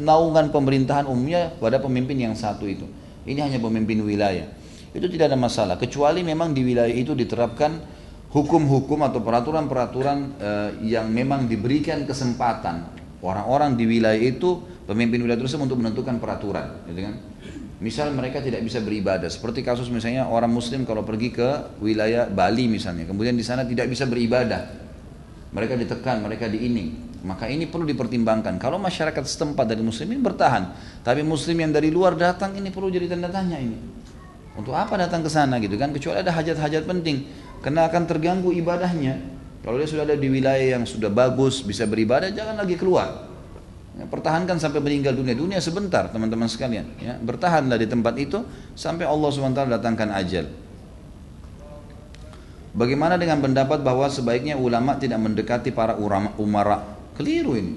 naungan 0.02 0.50
pemerintahan 0.50 1.06
umumnya 1.06 1.54
pada 1.62 1.78
pemimpin 1.78 2.18
yang 2.18 2.34
satu 2.34 2.66
itu. 2.66 2.90
Ini 3.22 3.38
hanya 3.38 3.62
pemimpin 3.62 4.02
wilayah. 4.02 4.50
Itu 4.98 5.06
tidak 5.06 5.30
ada 5.30 5.38
masalah 5.38 5.78
kecuali 5.78 6.26
memang 6.26 6.58
di 6.58 6.66
wilayah 6.66 6.92
itu 6.92 7.14
diterapkan 7.14 8.01
hukum-hukum 8.32 9.04
atau 9.04 9.20
peraturan-peraturan 9.20 10.18
uh, 10.40 10.70
yang 10.82 11.12
memang 11.12 11.52
diberikan 11.52 12.08
kesempatan 12.08 12.88
orang-orang 13.20 13.76
di 13.76 13.86
wilayah 13.86 14.18
itu 14.18 14.64
pemimpin 14.88 15.22
wilayah 15.22 15.44
tersebut 15.44 15.68
untuk 15.68 15.80
menentukan 15.84 16.18
peraturan, 16.18 16.88
gitu 16.90 17.06
kan? 17.06 17.16
Misal 17.82 18.14
mereka 18.14 18.40
tidak 18.40 18.62
bisa 18.62 18.78
beribadah, 18.78 19.26
seperti 19.28 19.66
kasus 19.66 19.90
misalnya 19.90 20.30
orang 20.30 20.54
Muslim 20.54 20.86
kalau 20.86 21.02
pergi 21.02 21.34
ke 21.34 21.82
wilayah 21.82 22.30
Bali 22.30 22.70
misalnya, 22.70 23.10
kemudian 23.10 23.34
di 23.34 23.44
sana 23.46 23.66
tidak 23.66 23.90
bisa 23.90 24.06
beribadah, 24.06 24.70
mereka 25.52 25.74
ditekan, 25.76 26.22
mereka 26.22 26.46
diining, 26.46 27.20
maka 27.26 27.50
ini 27.50 27.68
perlu 27.68 27.84
dipertimbangkan. 27.90 28.62
Kalau 28.62 28.78
masyarakat 28.78 29.22
setempat 29.26 29.66
dari 29.66 29.82
Muslimin 29.82 30.22
bertahan, 30.22 30.72
tapi 31.04 31.26
Muslim 31.26 31.58
yang 31.68 31.74
dari 31.74 31.90
luar 31.90 32.16
datang 32.16 32.54
ini 32.56 32.70
perlu 32.70 32.88
jadi 32.94 33.10
tanda 33.12 33.28
tanya 33.28 33.58
ini. 33.58 33.78
Untuk 34.52 34.76
apa 34.76 35.00
datang 35.00 35.24
ke 35.24 35.32
sana 35.32 35.58
gitu 35.64 35.80
kan? 35.80 35.96
Kecuali 35.96 36.22
ada 36.22 36.32
hajat-hajat 36.36 36.84
penting, 36.84 37.24
karena 37.62 37.88
akan 37.88 38.04
terganggu 38.10 38.50
ibadahnya. 38.54 39.22
Kalau 39.62 39.78
dia 39.78 39.86
sudah 39.86 40.04
ada 40.10 40.18
di 40.18 40.26
wilayah 40.26 40.78
yang 40.78 40.90
sudah 40.90 41.14
bagus, 41.14 41.62
bisa 41.62 41.86
beribadah, 41.86 42.34
jangan 42.34 42.58
lagi 42.58 42.74
keluar. 42.78 43.30
Ya, 43.94 44.10
pertahankan 44.10 44.58
sampai 44.58 44.82
meninggal 44.82 45.14
dunia. 45.14 45.38
Dunia 45.38 45.62
sebentar 45.62 46.10
teman-teman 46.10 46.50
sekalian. 46.50 46.90
Ya, 46.98 47.22
bertahanlah 47.22 47.78
di 47.78 47.86
tempat 47.86 48.18
itu 48.18 48.42
sampai 48.74 49.06
Allah 49.06 49.30
SWT 49.30 49.62
datangkan 49.78 50.10
ajal. 50.18 50.50
Bagaimana 52.72 53.20
dengan 53.20 53.44
pendapat 53.44 53.84
bahwa 53.84 54.08
sebaiknya 54.08 54.56
ulama 54.56 54.96
tidak 54.96 55.20
mendekati 55.20 55.76
para 55.76 56.00
umara? 56.40 56.98
Keliru 57.20 57.60
ini. 57.60 57.76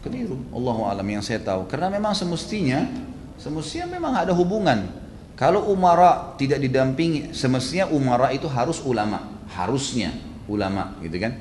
Keliru. 0.00 0.40
Allah 0.50 0.96
alam 0.96 1.06
yang 1.06 1.20
saya 1.20 1.38
tahu. 1.38 1.68
Karena 1.68 1.92
memang 1.92 2.16
semestinya, 2.16 2.88
semestinya 3.36 3.92
memang 3.92 4.16
ada 4.16 4.32
hubungan. 4.32 5.01
Kalau 5.42 5.66
umara 5.74 6.38
tidak 6.38 6.62
didampingi, 6.62 7.34
semestinya 7.34 7.90
umara 7.90 8.30
itu 8.30 8.46
harus 8.46 8.78
ulama. 8.86 9.42
Harusnya 9.50 10.14
ulama, 10.46 10.94
gitu 11.02 11.18
kan? 11.18 11.34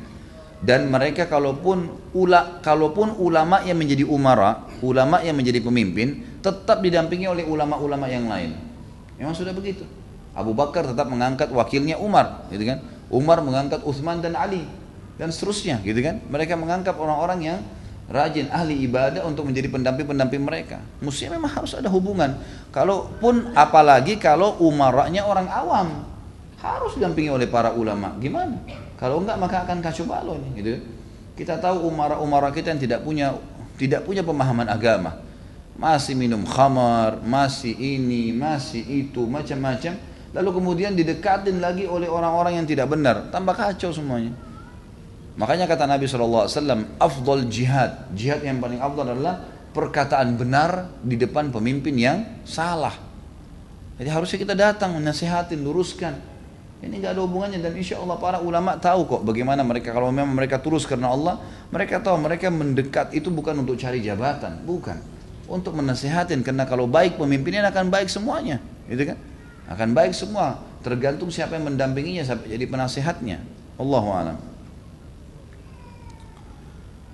dan 0.61 0.93
mereka 0.93 1.25
kalaupun 1.25 1.89
ula 2.13 2.61
kalaupun 2.61 3.17
ulama 3.17 3.65
yang 3.65 3.81
menjadi 3.81 4.05
umara, 4.05 4.69
ulama 4.85 5.17
yang 5.25 5.33
menjadi 5.33 5.57
pemimpin 5.57 6.21
tetap 6.39 6.85
didampingi 6.85 7.25
oleh 7.25 7.43
ulama-ulama 7.45 8.05
yang 8.05 8.29
lain. 8.29 8.53
Memang 9.17 9.33
sudah 9.33 9.53
begitu. 9.57 9.85
Abu 10.37 10.53
Bakar 10.53 10.85
tetap 10.85 11.09
mengangkat 11.09 11.49
wakilnya 11.49 11.97
Umar, 11.97 12.45
gitu 12.53 12.63
kan? 12.63 12.79
Umar 13.11 13.41
mengangkat 13.43 13.83
Uthman 13.83 14.21
dan 14.23 14.37
Ali 14.37 14.63
dan 15.17 15.33
seterusnya, 15.33 15.81
gitu 15.81 15.99
kan? 15.99 16.21
Mereka 16.29 16.55
mengangkat 16.55 16.95
orang-orang 16.95 17.39
yang 17.41 17.59
rajin 18.11 18.51
ahli 18.51 18.83
ibadah 18.83 19.23
untuk 19.23 19.47
menjadi 19.47 19.71
pendamping-pendamping 19.71 20.43
mereka. 20.43 20.83
Mestinya 20.99 21.39
memang 21.39 21.51
harus 21.55 21.71
ada 21.73 21.87
hubungan. 21.87 22.35
Kalaupun 22.75 23.55
apalagi 23.55 24.19
kalau 24.19 24.59
umaranya 24.59 25.23
orang 25.23 25.47
awam 25.47 26.03
harus 26.59 26.99
didampingi 26.99 27.31
oleh 27.31 27.47
para 27.47 27.71
ulama. 27.73 28.13
Gimana? 28.19 28.59
Kalau 28.99 29.23
enggak 29.23 29.39
maka 29.39 29.65
akan 29.65 29.81
kacau 29.81 30.05
balau 30.05 30.37
ini, 30.37 30.49
gitu. 30.61 30.77
Kita 31.33 31.57
tahu 31.57 31.89
umara-umara 31.89 32.53
kita 32.53 32.75
yang 32.75 32.81
tidak 32.83 32.99
punya 33.01 33.33
tidak 33.79 34.05
punya 34.05 34.21
pemahaman 34.21 34.69
agama. 34.69 35.17
Masih 35.79 36.13
minum 36.13 36.45
khamar, 36.45 37.17
masih 37.25 37.73
ini, 37.73 38.29
masih 38.29 38.85
itu, 38.85 39.25
macam-macam. 39.25 39.97
Lalu 40.37 40.49
kemudian 40.53 40.93
didekatin 40.93 41.57
lagi 41.57 41.89
oleh 41.89 42.05
orang-orang 42.05 42.61
yang 42.61 42.67
tidak 42.69 42.91
benar, 42.91 43.33
tambah 43.33 43.57
kacau 43.57 43.89
semuanya. 43.89 44.50
Makanya 45.39 45.63
kata 45.63 45.87
Nabi 45.87 46.11
SAW, 46.11 46.47
afdol 46.99 47.47
jihad, 47.47 48.11
jihad 48.11 48.43
yang 48.43 48.59
paling 48.59 48.83
afdal 48.83 49.15
adalah 49.15 49.39
perkataan 49.71 50.35
benar 50.35 50.91
di 50.99 51.15
depan 51.15 51.47
pemimpin 51.49 51.95
yang 51.95 52.43
salah. 52.43 52.91
Jadi 53.95 54.09
harusnya 54.11 54.37
kita 54.43 54.55
datang 54.57 54.99
menasihatin, 54.99 55.63
luruskan. 55.63 56.19
Ini 56.81 56.97
nggak 56.97 57.13
ada 57.13 57.21
hubungannya 57.21 57.61
dan 57.61 57.77
insya 57.77 58.01
Allah 58.01 58.17
para 58.17 58.41
ulama 58.41 58.73
tahu 58.73 59.05
kok 59.05 59.21
bagaimana 59.21 59.61
mereka 59.61 59.93
kalau 59.93 60.09
memang 60.09 60.33
mereka 60.33 60.57
tulus 60.57 60.89
karena 60.89 61.13
Allah, 61.13 61.37
mereka 61.69 62.01
tahu 62.01 62.17
mereka 62.17 62.49
mendekat 62.49 63.13
itu 63.13 63.29
bukan 63.29 63.61
untuk 63.61 63.77
cari 63.77 64.01
jabatan, 64.01 64.65
bukan 64.65 64.97
untuk 65.45 65.77
menasehatin 65.77 66.41
karena 66.41 66.65
kalau 66.65 66.89
baik 66.89 67.21
pemimpinnya 67.21 67.69
akan 67.69 67.93
baik 67.93 68.09
semuanya, 68.09 68.57
gitu 68.89 69.13
kan? 69.13 69.17
Akan 69.69 69.93
baik 69.93 70.17
semua, 70.17 70.57
tergantung 70.81 71.29
siapa 71.29 71.53
yang 71.53 71.69
mendampinginya 71.69 72.25
sampai 72.25 72.57
jadi 72.57 72.65
penasehatnya. 72.65 73.37
Allahu 73.77 74.09
a'lam. 74.09 74.50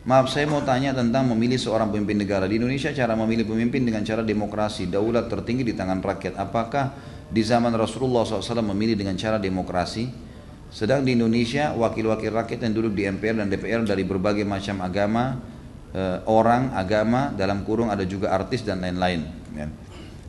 Maaf 0.08 0.32
saya 0.32 0.48
mau 0.48 0.64
tanya 0.64 0.96
tentang 0.96 1.28
memilih 1.28 1.60
seorang 1.60 1.92
pemimpin 1.92 2.16
negara 2.16 2.48
di 2.48 2.56
Indonesia 2.56 2.96
cara 2.96 3.12
memilih 3.20 3.44
pemimpin 3.44 3.84
dengan 3.84 4.08
cara 4.08 4.24
demokrasi 4.24 4.88
daulat 4.88 5.28
tertinggi 5.28 5.68
di 5.68 5.76
tangan 5.76 6.00
rakyat 6.00 6.40
apakah 6.40 6.96
di 7.28 7.44
zaman 7.44 7.76
Rasulullah 7.76 8.24
SAW 8.24 8.64
memilih 8.72 8.96
dengan 8.96 9.20
cara 9.20 9.36
demokrasi, 9.36 10.08
sedang 10.72 11.04
di 11.04 11.20
Indonesia 11.20 11.76
wakil-wakil 11.76 12.32
rakyat 12.32 12.64
yang 12.64 12.74
duduk 12.80 12.96
di 12.96 13.04
MPR 13.04 13.36
dan 13.44 13.52
DPR 13.52 13.84
dari 13.84 14.08
berbagai 14.08 14.48
macam 14.48 14.80
agama, 14.80 15.44
eh, 15.92 16.24
orang, 16.24 16.72
agama, 16.72 17.36
dalam 17.36 17.68
kurung 17.68 17.92
ada 17.92 18.08
juga 18.08 18.32
artis 18.32 18.64
dan 18.64 18.80
lain-lain. 18.80 19.28
Ya. 19.60 19.68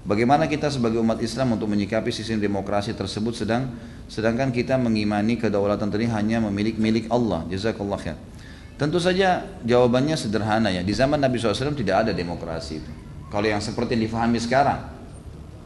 Bagaimana 0.03 0.51
kita 0.51 0.75
sebagai 0.75 0.99
umat 0.99 1.23
Islam 1.23 1.55
untuk 1.55 1.71
menyikapi 1.71 2.11
sistem 2.11 2.43
demokrasi 2.43 2.99
tersebut 2.99 3.47
sedang 3.47 3.71
sedangkan 4.11 4.51
kita 4.51 4.75
mengimani 4.75 5.39
kedaulatan 5.39 5.87
tadi 5.87 6.11
hanya 6.11 6.43
memiliki 6.43 6.83
milik 6.83 7.07
Allah. 7.15 7.47
Jazakallah 7.47 8.01
khair. 8.03 8.19
Tentu 8.79 9.03
saja 9.03 9.43
jawabannya 9.67 10.15
sederhana 10.15 10.71
ya. 10.71 10.87
Di 10.87 10.95
zaman 10.95 11.19
Nabi 11.19 11.37
SAW 11.43 11.75
tidak 11.75 12.07
ada 12.07 12.13
demokrasi 12.15 12.79
itu. 12.79 12.91
Kalau 13.29 13.45
yang 13.45 13.59
seperti 13.59 13.99
yang 13.99 14.07
difahami 14.07 14.39
sekarang, 14.39 14.81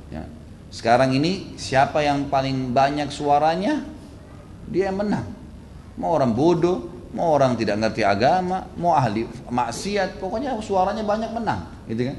ya, 0.08 0.24
sekarang 0.72 1.12
ini 1.14 1.54
siapa 1.60 2.00
yang 2.00 2.26
paling 2.32 2.72
banyak 2.72 3.12
suaranya 3.12 3.84
dia 4.66 4.88
yang 4.88 4.98
menang. 4.98 5.28
Mau 6.00 6.16
orang 6.16 6.32
bodoh, 6.32 6.88
mau 7.12 7.36
orang 7.36 7.54
tidak 7.54 7.78
ngerti 7.84 8.02
agama, 8.02 8.64
mau 8.80 8.96
ahli 8.96 9.28
maksiat, 9.28 10.16
pokoknya 10.16 10.56
suaranya 10.64 11.04
banyak 11.04 11.30
menang, 11.36 11.68
gitu 11.86 12.08
kan? 12.08 12.16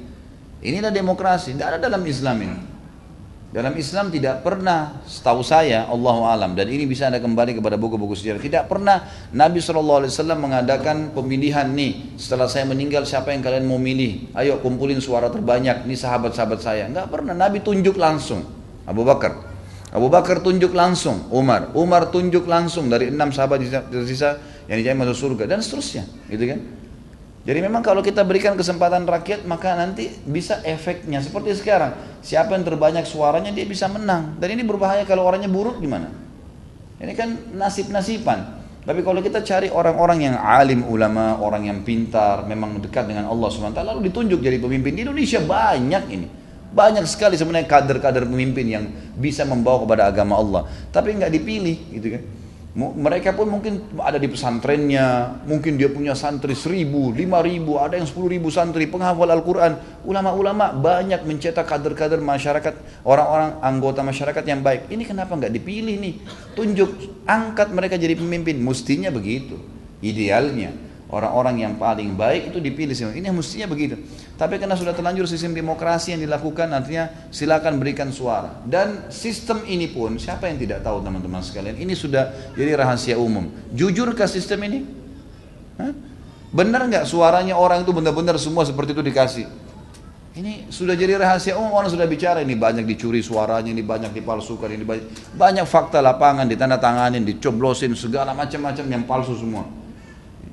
Inilah 0.64 0.94
demokrasi, 0.94 1.58
tidak 1.58 1.76
ada 1.76 1.90
dalam 1.90 2.06
Islam 2.06 2.38
ini. 2.40 2.58
Dalam 3.54 3.78
Islam 3.78 4.10
tidak 4.10 4.42
pernah, 4.42 5.06
setahu 5.06 5.46
saya, 5.46 5.86
Allah 5.86 6.18
alam, 6.26 6.58
dan 6.58 6.66
ini 6.74 6.90
bisa 6.90 7.06
anda 7.06 7.22
kembali 7.22 7.62
kepada 7.62 7.78
buku-buku 7.78 8.18
sejarah. 8.18 8.42
Tidak 8.42 8.66
pernah 8.66 9.06
Nabi 9.30 9.62
SAW 9.62 10.10
mengadakan 10.42 11.14
pemilihan 11.14 11.70
nih, 11.70 12.18
setelah 12.18 12.50
saya 12.50 12.66
meninggal 12.66 13.06
siapa 13.06 13.30
yang 13.30 13.46
kalian 13.46 13.70
mau 13.70 13.78
milih? 13.78 14.34
Ayo 14.34 14.58
kumpulin 14.58 14.98
suara 14.98 15.30
terbanyak, 15.30 15.86
nih 15.86 15.94
sahabat-sahabat 15.94 16.60
saya. 16.66 16.90
Enggak 16.90 17.14
pernah, 17.14 17.38
Nabi 17.38 17.62
tunjuk 17.62 17.94
langsung. 17.94 18.42
Abu 18.90 19.06
Bakar. 19.06 19.38
Abu 19.94 20.10
Bakar 20.10 20.42
tunjuk 20.42 20.74
langsung 20.74 21.30
Umar, 21.30 21.70
Umar 21.78 22.10
tunjuk 22.10 22.50
langsung 22.50 22.90
dari 22.90 23.14
enam 23.14 23.30
sahabat 23.30 23.62
tersisa 23.94 24.42
yang 24.66 24.82
dijamin 24.82 25.06
masuk 25.06 25.30
surga 25.30 25.46
dan 25.46 25.62
seterusnya, 25.62 26.10
gitu 26.26 26.50
kan? 26.50 26.60
Jadi 27.44 27.60
memang 27.60 27.84
kalau 27.84 28.00
kita 28.00 28.24
berikan 28.24 28.56
kesempatan 28.56 29.04
rakyat 29.04 29.44
maka 29.44 29.76
nanti 29.76 30.08
bisa 30.24 30.64
efeknya 30.64 31.20
seperti 31.20 31.52
sekarang. 31.60 31.92
Siapa 32.24 32.56
yang 32.56 32.64
terbanyak 32.64 33.04
suaranya 33.04 33.52
dia 33.52 33.68
bisa 33.68 33.92
menang. 33.92 34.40
Dan 34.40 34.56
ini 34.56 34.64
berbahaya 34.64 35.04
kalau 35.04 35.28
orangnya 35.28 35.52
buruk 35.52 35.84
gimana? 35.84 36.08
Ini 37.04 37.12
kan 37.20 37.36
nasib-nasiban. 37.52 38.64
Tapi 38.84 39.00
kalau 39.04 39.20
kita 39.20 39.44
cari 39.44 39.68
orang-orang 39.68 40.32
yang 40.32 40.36
alim 40.40 40.88
ulama, 40.88 41.40
orang 41.40 41.68
yang 41.68 41.80
pintar, 41.84 42.48
memang 42.48 42.80
dekat 42.84 43.08
dengan 43.08 43.32
Allah 43.32 43.48
SWT, 43.48 43.80
lalu 43.80 44.12
ditunjuk 44.12 44.44
jadi 44.44 44.60
pemimpin 44.60 44.92
di 44.92 45.08
Indonesia 45.08 45.40
banyak 45.40 46.04
ini. 46.12 46.28
Banyak 46.72 47.04
sekali 47.08 47.36
sebenarnya 47.36 47.68
kader-kader 47.68 48.28
pemimpin 48.28 48.66
yang 48.68 48.84
bisa 49.20 49.44
membawa 49.48 49.84
kepada 49.84 50.04
agama 50.08 50.40
Allah. 50.40 50.68
Tapi 50.92 51.16
nggak 51.16 51.32
dipilih 51.32 51.78
gitu 51.96 52.08
kan. 52.12 52.24
Mereka 52.74 53.38
pun 53.38 53.54
mungkin 53.54 53.86
ada 54.02 54.18
di 54.18 54.26
pesantrennya, 54.26 55.38
mungkin 55.46 55.78
dia 55.78 55.94
punya 55.94 56.18
santri 56.18 56.58
seribu, 56.58 57.14
lima 57.14 57.38
ribu, 57.46 57.78
ada 57.78 58.02
yang 58.02 58.10
sepuluh 58.10 58.34
ribu 58.34 58.50
santri, 58.50 58.90
penghafal 58.90 59.30
Al-Quran. 59.30 59.78
Ulama-ulama 60.02 60.74
banyak 60.74 61.22
mencetak 61.22 61.70
kader-kader 61.70 62.18
masyarakat, 62.18 62.74
orang-orang 63.06 63.62
anggota 63.62 64.02
masyarakat 64.02 64.42
yang 64.50 64.66
baik. 64.66 64.90
Ini 64.90 65.06
kenapa 65.06 65.38
nggak 65.38 65.54
dipilih 65.54 66.02
nih? 66.02 66.14
Tunjuk, 66.58 67.22
angkat 67.30 67.70
mereka 67.70 67.94
jadi 67.94 68.18
pemimpin. 68.18 68.58
Mestinya 68.58 69.14
begitu, 69.14 69.54
idealnya. 70.02 70.74
Orang-orang 71.14 71.62
yang 71.62 71.74
paling 71.78 72.18
baik 72.18 72.50
itu 72.50 72.58
dipilih. 72.58 72.98
Ini 73.14 73.30
mestinya 73.30 73.70
begitu. 73.70 74.02
Tapi 74.44 74.60
karena 74.60 74.76
sudah 74.76 74.92
terlanjur 74.92 75.24
sistem 75.24 75.56
demokrasi 75.56 76.12
yang 76.12 76.20
dilakukan, 76.20 76.68
nantinya 76.68 77.32
silakan 77.32 77.80
berikan 77.80 78.12
suara. 78.12 78.60
Dan 78.68 79.08
sistem 79.08 79.64
ini 79.64 79.88
pun, 79.88 80.20
siapa 80.20 80.52
yang 80.52 80.60
tidak 80.60 80.84
tahu 80.84 81.00
teman-teman 81.00 81.40
sekalian, 81.40 81.80
ini 81.80 81.96
sudah 81.96 82.52
jadi 82.52 82.76
rahasia 82.76 83.16
umum. 83.16 83.48
Jujurkah 83.72 84.28
sistem 84.28 84.68
ini? 84.68 84.84
Benar 86.52 86.92
nggak 86.92 87.08
suaranya 87.08 87.56
orang 87.56 87.88
itu 87.88 87.96
benar-benar 87.96 88.36
semua 88.36 88.68
seperti 88.68 88.92
itu 88.92 89.00
dikasih? 89.00 89.48
Ini 90.36 90.68
sudah 90.68 90.92
jadi 90.92 91.24
rahasia 91.24 91.56
umum 91.56 91.80
orang 91.80 91.88
sudah 91.88 92.04
bicara 92.04 92.44
ini 92.44 92.60
banyak 92.60 92.84
dicuri 92.84 93.24
suaranya, 93.24 93.72
ini 93.72 93.80
banyak 93.80 94.12
dipalsukan, 94.12 94.68
ini 94.76 94.84
banyak, 94.84 95.40
banyak 95.40 95.64
fakta 95.64 96.04
lapangan 96.04 96.52
ditandatanganin, 96.52 97.24
dicoblosin 97.24 97.96
segala 97.96 98.36
macam-macam 98.36 98.86
yang 98.92 99.08
palsu 99.08 99.40
semua. 99.40 99.64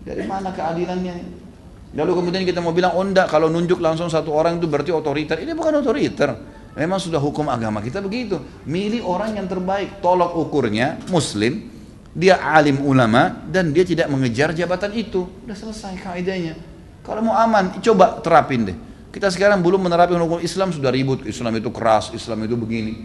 Dari 0.07 0.31
mana 0.31 0.55
keadilannya? 0.55 1.50
Lalu 1.91 2.13
kemudian 2.23 2.43
kita 2.47 2.63
mau 2.63 2.71
bilang, 2.71 2.95
oh 2.95 3.03
enggak, 3.03 3.27
kalau 3.27 3.51
nunjuk 3.51 3.83
langsung 3.83 4.07
satu 4.07 4.31
orang 4.31 4.63
itu 4.63 4.71
berarti 4.71 4.95
otoriter. 4.95 5.43
Ini 5.43 5.59
bukan 5.59 5.83
otoriter. 5.83 6.31
Memang 6.79 7.03
sudah 7.03 7.19
hukum 7.19 7.51
agama 7.51 7.83
kita 7.83 7.99
begitu. 7.99 8.39
Milih 8.63 9.03
orang 9.03 9.35
yang 9.35 9.51
terbaik. 9.51 9.99
Tolok 9.99 10.39
ukurnya, 10.39 11.03
muslim, 11.11 11.67
dia 12.15 12.39
alim 12.39 12.79
ulama, 12.87 13.43
dan 13.51 13.75
dia 13.75 13.83
tidak 13.83 14.07
mengejar 14.07 14.55
jabatan 14.55 14.95
itu. 14.95 15.27
Sudah 15.43 15.59
selesai 15.59 15.99
kaidahnya. 15.99 16.55
Kalau 17.03 17.27
mau 17.27 17.35
aman, 17.35 17.83
coba 17.83 18.23
terapin 18.23 18.71
deh. 18.71 18.77
Kita 19.11 19.27
sekarang 19.27 19.59
belum 19.59 19.91
menerapkan 19.91 20.23
hukum 20.23 20.39
Islam, 20.39 20.71
sudah 20.71 20.95
ribut. 20.95 21.27
Islam 21.27 21.59
itu 21.59 21.75
keras, 21.75 22.15
Islam 22.15 22.47
itu 22.47 22.55
begini. 22.55 23.03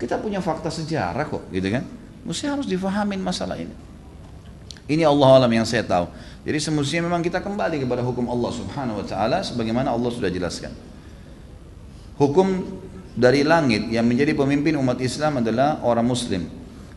Kita 0.00 0.16
punya 0.16 0.40
fakta 0.40 0.72
sejarah 0.72 1.28
kok, 1.28 1.52
gitu 1.52 1.68
kan. 1.68 1.84
Mesti 2.24 2.48
harus 2.48 2.64
difahamin 2.64 3.20
masalah 3.20 3.60
ini. 3.60 3.76
Ini 4.88 5.04
Allah 5.04 5.44
alam 5.44 5.52
yang 5.52 5.68
saya 5.68 5.84
tahu. 5.84 6.08
Jadi 6.42 6.58
semestinya 6.58 7.06
memang 7.06 7.22
kita 7.22 7.38
kembali 7.38 7.86
kepada 7.86 8.02
hukum 8.02 8.26
Allah 8.26 8.50
Subhanahu 8.50 8.98
wa 8.98 9.06
taala 9.06 9.46
sebagaimana 9.46 9.94
Allah 9.94 10.10
sudah 10.10 10.26
jelaskan. 10.26 10.74
Hukum 12.18 12.66
dari 13.14 13.46
langit 13.46 13.86
yang 13.92 14.02
menjadi 14.08 14.34
pemimpin 14.34 14.74
umat 14.80 14.98
Islam 14.98 15.38
adalah 15.38 15.78
orang 15.86 16.06
muslim. 16.06 16.42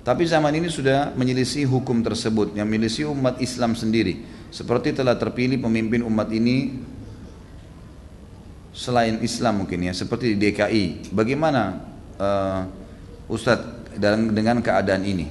Tapi 0.05 0.21
zaman 0.25 0.53
ini 0.53 0.69
sudah 0.69 1.13
menyelisih 1.17 1.65
hukum 1.65 2.01
tersebut 2.05 2.53
yang 2.53 2.69
menyelisih 2.69 3.09
umat 3.09 3.41
Islam 3.41 3.73
sendiri. 3.73 4.21
Seperti 4.53 4.93
telah 4.93 5.17
terpilih 5.17 5.57
pemimpin 5.57 6.05
umat 6.05 6.29
ini 6.29 6.77
selain 8.69 9.21
Islam 9.25 9.65
mungkin 9.65 9.81
ya, 9.81 9.93
seperti 9.97 10.33
di 10.33 10.37
DKI. 10.37 11.09
Bagaimana 11.09 11.61
uh, 12.21 12.61
Ustadz 13.25 13.97
dengan 14.29 14.61
keadaan 14.61 15.01
ini? 15.05 15.25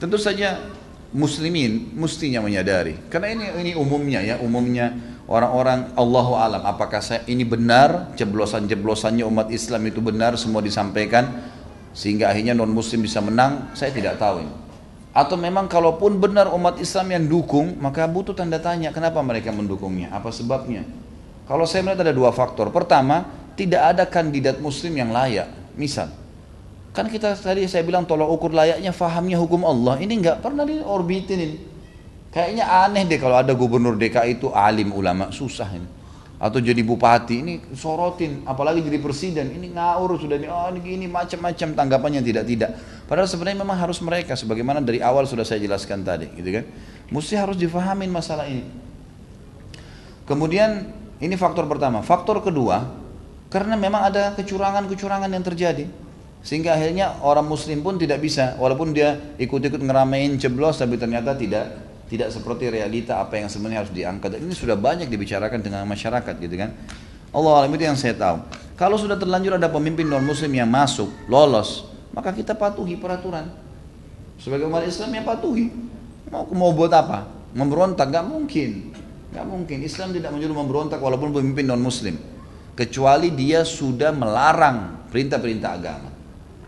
Tentu 0.00 0.16
saja 0.16 0.56
muslimin 1.14 1.94
mestinya 1.94 2.42
menyadari. 2.42 2.98
Karena 3.12 3.34
ini 3.34 3.44
ini 3.62 3.72
umumnya 3.78 4.20
ya 4.22 4.36
umumnya 4.42 4.94
orang-orang 5.30 5.94
Allahu 5.94 6.34
alam. 6.34 6.62
Apakah 6.66 7.02
saya 7.02 7.22
ini 7.30 7.46
benar 7.46 8.14
jeblosan-jeblosannya 8.18 9.22
umat 9.26 9.48
Islam 9.54 9.86
itu 9.86 10.02
benar 10.02 10.34
semua 10.40 10.62
disampaikan 10.62 11.30
sehingga 11.94 12.30
akhirnya 12.30 12.56
non 12.56 12.72
muslim 12.72 13.04
bisa 13.04 13.22
menang? 13.22 13.70
Saya 13.78 13.94
tidak 13.94 14.18
tahu 14.18 14.42
ini. 14.42 14.54
Atau 15.16 15.40
memang 15.40 15.64
kalaupun 15.64 16.20
benar 16.20 16.52
umat 16.52 16.76
Islam 16.76 17.08
yang 17.08 17.24
dukung 17.24 17.78
maka 17.80 18.04
butuh 18.04 18.36
tanda 18.36 18.60
tanya 18.60 18.92
kenapa 18.92 19.22
mereka 19.22 19.54
mendukungnya? 19.54 20.12
Apa 20.12 20.28
sebabnya? 20.28 20.84
Kalau 21.46 21.64
saya 21.64 21.86
melihat 21.86 22.10
ada 22.10 22.14
dua 22.14 22.34
faktor. 22.34 22.74
Pertama 22.74 23.24
tidak 23.56 23.96
ada 23.96 24.04
kandidat 24.04 24.60
muslim 24.60 24.92
yang 24.98 25.14
layak. 25.14 25.48
Misal 25.76 26.25
Kan 26.96 27.12
kita 27.12 27.36
tadi 27.36 27.68
saya 27.68 27.84
bilang 27.84 28.08
tolak 28.08 28.24
ukur 28.24 28.56
layaknya 28.56 28.88
fahamnya 28.88 29.36
hukum 29.36 29.68
Allah. 29.68 30.00
Ini 30.00 30.16
nggak 30.16 30.40
pernah 30.40 30.64
diorbitin 30.64 31.36
ini. 31.36 31.56
Kayaknya 32.32 32.64
aneh 32.64 33.04
deh 33.04 33.20
kalau 33.20 33.36
ada 33.36 33.52
gubernur 33.52 34.00
DKI 34.00 34.40
itu 34.40 34.48
alim 34.48 34.96
ulama, 34.96 35.28
susah 35.28 35.68
ini. 35.76 35.88
Atau 36.36 36.60
jadi 36.60 36.84
bupati, 36.84 37.40
ini 37.40 37.54
sorotin, 37.72 38.44
apalagi 38.44 38.84
jadi 38.84 39.00
presiden, 39.00 39.56
ini 39.56 39.72
ngaur 39.72 40.20
sudah 40.20 40.36
ini, 40.36 40.44
oh 40.52 40.68
ini 40.68 40.80
gini 40.84 41.06
macam-macam 41.08 41.72
tanggapannya 41.72 42.20
tidak-tidak. 42.20 42.76
Padahal 43.08 43.24
sebenarnya 43.24 43.64
memang 43.64 43.80
harus 43.80 44.04
mereka, 44.04 44.36
sebagaimana 44.36 44.84
dari 44.84 45.00
awal 45.00 45.24
sudah 45.24 45.48
saya 45.48 45.64
jelaskan 45.64 46.04
tadi, 46.04 46.28
gitu 46.36 46.60
kan. 46.60 46.64
Mesti 47.08 47.40
harus 47.40 47.56
difahamin 47.56 48.12
masalah 48.12 48.44
ini. 48.52 48.68
Kemudian 50.28 50.92
ini 51.24 51.40
faktor 51.40 51.64
pertama. 51.64 52.04
Faktor 52.04 52.44
kedua, 52.44 52.84
karena 53.48 53.72
memang 53.80 54.04
ada 54.04 54.36
kecurangan-kecurangan 54.36 55.32
yang 55.32 55.44
terjadi. 55.44 55.88
Sehingga 56.46 56.78
akhirnya 56.78 57.18
orang 57.26 57.42
muslim 57.42 57.82
pun 57.82 57.98
tidak 57.98 58.22
bisa 58.22 58.54
walaupun 58.62 58.94
dia 58.94 59.18
ikut-ikut 59.34 59.82
ngeramein 59.82 60.38
ceblos 60.38 60.78
tapi 60.78 60.94
ternyata 60.94 61.34
tidak 61.34 61.74
tidak 62.06 62.30
seperti 62.30 62.70
realita 62.70 63.18
apa 63.18 63.42
yang 63.42 63.50
sebenarnya 63.50 63.82
harus 63.82 63.90
diangkat. 63.90 64.38
Ini 64.38 64.54
sudah 64.54 64.78
banyak 64.78 65.10
dibicarakan 65.10 65.58
dengan 65.58 65.82
masyarakat 65.90 66.34
gitu 66.38 66.54
kan. 66.54 66.70
Allah 67.34 67.52
alam 67.66 67.74
itu 67.74 67.82
yang 67.82 67.98
saya 67.98 68.14
tahu. 68.14 68.46
Kalau 68.78 68.94
sudah 68.94 69.18
terlanjur 69.18 69.58
ada 69.58 69.66
pemimpin 69.66 70.06
non 70.06 70.22
muslim 70.22 70.54
yang 70.54 70.70
masuk, 70.70 71.10
lolos, 71.26 71.90
maka 72.14 72.30
kita 72.30 72.54
patuhi 72.54 72.94
peraturan. 72.94 73.50
Sebagai 74.38 74.70
umat 74.70 74.86
Islam 74.86 75.18
ya 75.18 75.26
patuhi. 75.26 75.66
Mau 76.30 76.46
mau 76.54 76.70
buat 76.70 76.94
apa? 76.94 77.26
Memberontak 77.58 78.06
gak 78.06 78.22
mungkin. 78.22 78.94
Gak 79.34 79.46
mungkin. 79.50 79.82
Islam 79.82 80.14
tidak 80.14 80.30
menyuruh 80.30 80.54
memberontak 80.54 81.02
walaupun 81.02 81.34
pemimpin 81.34 81.66
non 81.66 81.82
muslim. 81.82 82.14
Kecuali 82.78 83.34
dia 83.34 83.66
sudah 83.66 84.14
melarang 84.14 85.10
perintah-perintah 85.10 85.72
agama 85.74 86.15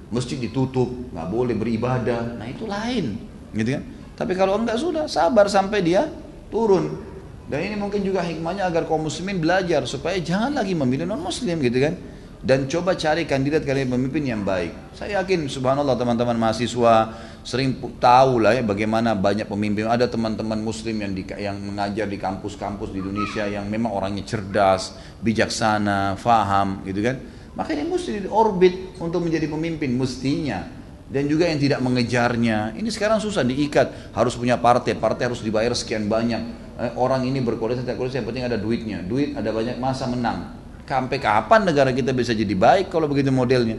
masjid 0.09 0.40
ditutup, 0.40 0.88
nggak 1.12 1.29
boleh 1.29 1.55
beribadah, 1.55 2.40
nah 2.40 2.47
itu 2.49 2.64
lain, 2.64 3.21
gitu 3.53 3.77
kan? 3.77 3.83
Tapi 4.18 4.33
kalau 4.35 4.59
enggak 4.59 4.81
sudah 4.81 5.05
sabar 5.07 5.47
sampai 5.47 5.79
dia 5.85 6.09
turun. 6.51 7.07
Dan 7.49 7.64
ini 7.64 7.77
mungkin 7.81 8.05
juga 8.05 8.21
hikmahnya 8.21 8.68
agar 8.68 8.85
kaum 8.85 9.09
muslimin 9.09 9.40
belajar 9.40 9.87
supaya 9.88 10.21
jangan 10.21 10.61
lagi 10.61 10.77
memilih 10.77 11.09
non 11.09 11.23
muslim 11.23 11.57
gitu 11.62 11.81
kan. 11.81 11.94
Dan 12.38 12.71
coba 12.71 12.94
cari 12.94 13.27
kandidat 13.27 13.66
kandidat 13.66 13.90
pemimpin 13.90 14.23
yang 14.23 14.42
baik. 14.47 14.94
Saya 14.94 15.23
yakin 15.23 15.51
subhanallah 15.51 15.99
teman-teman 15.99 16.38
mahasiswa 16.38 17.11
sering 17.42 17.83
tahu 17.99 18.38
lah 18.38 18.55
ya 18.55 18.62
bagaimana 18.62 19.16
banyak 19.16 19.49
pemimpin. 19.49 19.88
Ada 19.88 20.07
teman-teman 20.07 20.61
muslim 20.61 21.03
yang 21.03 21.12
di, 21.16 21.25
yang 21.35 21.57
mengajar 21.59 22.07
di 22.07 22.18
kampus-kampus 22.21 22.94
di 22.94 23.01
Indonesia 23.01 23.42
yang 23.49 23.66
memang 23.66 23.90
orangnya 23.90 24.23
cerdas, 24.29 24.94
bijaksana, 25.25 26.14
faham 26.21 26.85
gitu 26.87 27.01
kan 27.01 27.38
maka 27.59 27.75
ini 27.75 27.90
mesti 27.90 28.23
di 28.23 28.31
orbit 28.31 28.94
untuk 29.03 29.18
menjadi 29.27 29.51
pemimpin 29.51 29.90
mestinya 29.99 30.62
dan 31.11 31.27
juga 31.27 31.51
yang 31.51 31.59
tidak 31.59 31.83
mengejarnya. 31.83 32.79
Ini 32.79 32.87
sekarang 32.92 33.18
susah 33.18 33.42
diikat, 33.42 34.14
harus 34.14 34.38
punya 34.38 34.55
partai, 34.61 34.94
partai 34.94 35.27
harus 35.27 35.42
dibayar 35.42 35.75
sekian 35.75 36.07
banyak. 36.07 36.38
Eh, 36.79 36.92
orang 36.94 37.27
ini 37.27 37.42
berkualitas 37.42 37.83
tidak 37.83 37.99
kualitas 37.99 38.23
yang 38.23 38.29
penting 38.31 38.47
ada 38.47 38.55
duitnya. 38.55 39.03
Duit 39.03 39.35
ada 39.35 39.51
banyak 39.51 39.75
masa 39.83 40.07
menang. 40.07 40.55
Sampai 40.87 41.19
kapan 41.19 41.67
negara 41.67 41.90
kita 41.90 42.15
bisa 42.15 42.31
jadi 42.31 42.54
baik 42.54 42.94
kalau 42.94 43.11
begitu 43.11 43.35
modelnya? 43.35 43.77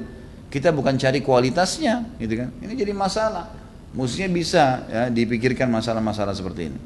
Kita 0.49 0.73
bukan 0.73 0.97
cari 0.97 1.23
kualitasnya, 1.23 2.19
gitu 2.19 2.35
kan? 2.35 2.49
Ini 2.59 2.73
jadi 2.73 2.91
masalah. 2.91 3.53
Mestinya 3.93 4.29
bisa 4.33 4.63
ya, 4.89 5.03
dipikirkan 5.07 5.69
masalah-masalah 5.69 6.33
seperti 6.33 6.73
ini. 6.73 6.79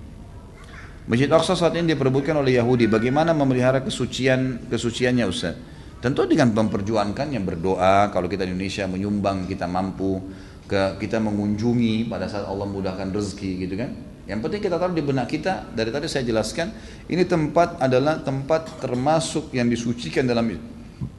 Masjid 1.03 1.27
Aqsa 1.27 1.55
saat 1.55 1.75
ini 1.75 1.95
diperebutkan 1.95 2.35
oleh 2.35 2.55
Yahudi. 2.55 2.87
Bagaimana 2.87 3.35
memelihara 3.35 3.83
kesucian 3.83 4.67
kesuciannya 4.71 5.25
Ustaz? 5.27 5.55
Tentu 6.03 6.27
dengan 6.27 6.51
memperjuangkan 6.51 7.31
yang 7.31 7.47
berdoa 7.47 8.11
kalau 8.11 8.27
kita 8.27 8.43
di 8.43 8.51
Indonesia 8.51 8.83
menyumbang 8.91 9.47
kita 9.47 9.71
mampu 9.71 10.19
ke 10.67 10.99
kita 10.99 11.23
mengunjungi 11.23 12.11
pada 12.11 12.27
saat 12.27 12.43
Allah 12.43 12.67
mudahkan 12.67 13.07
rezeki 13.07 13.63
gitu 13.63 13.79
kan. 13.79 13.95
Yang 14.27 14.39
penting 14.43 14.61
kita 14.67 14.75
taruh 14.75 14.91
di 14.91 14.99
benak 14.99 15.31
kita 15.31 15.71
dari 15.71 15.95
tadi 15.95 16.11
saya 16.11 16.27
jelaskan 16.27 16.75
ini 17.07 17.23
tempat 17.23 17.79
adalah 17.79 18.19
tempat 18.19 18.83
termasuk 18.83 19.55
yang 19.55 19.71
disucikan 19.71 20.27
dalam 20.27 20.51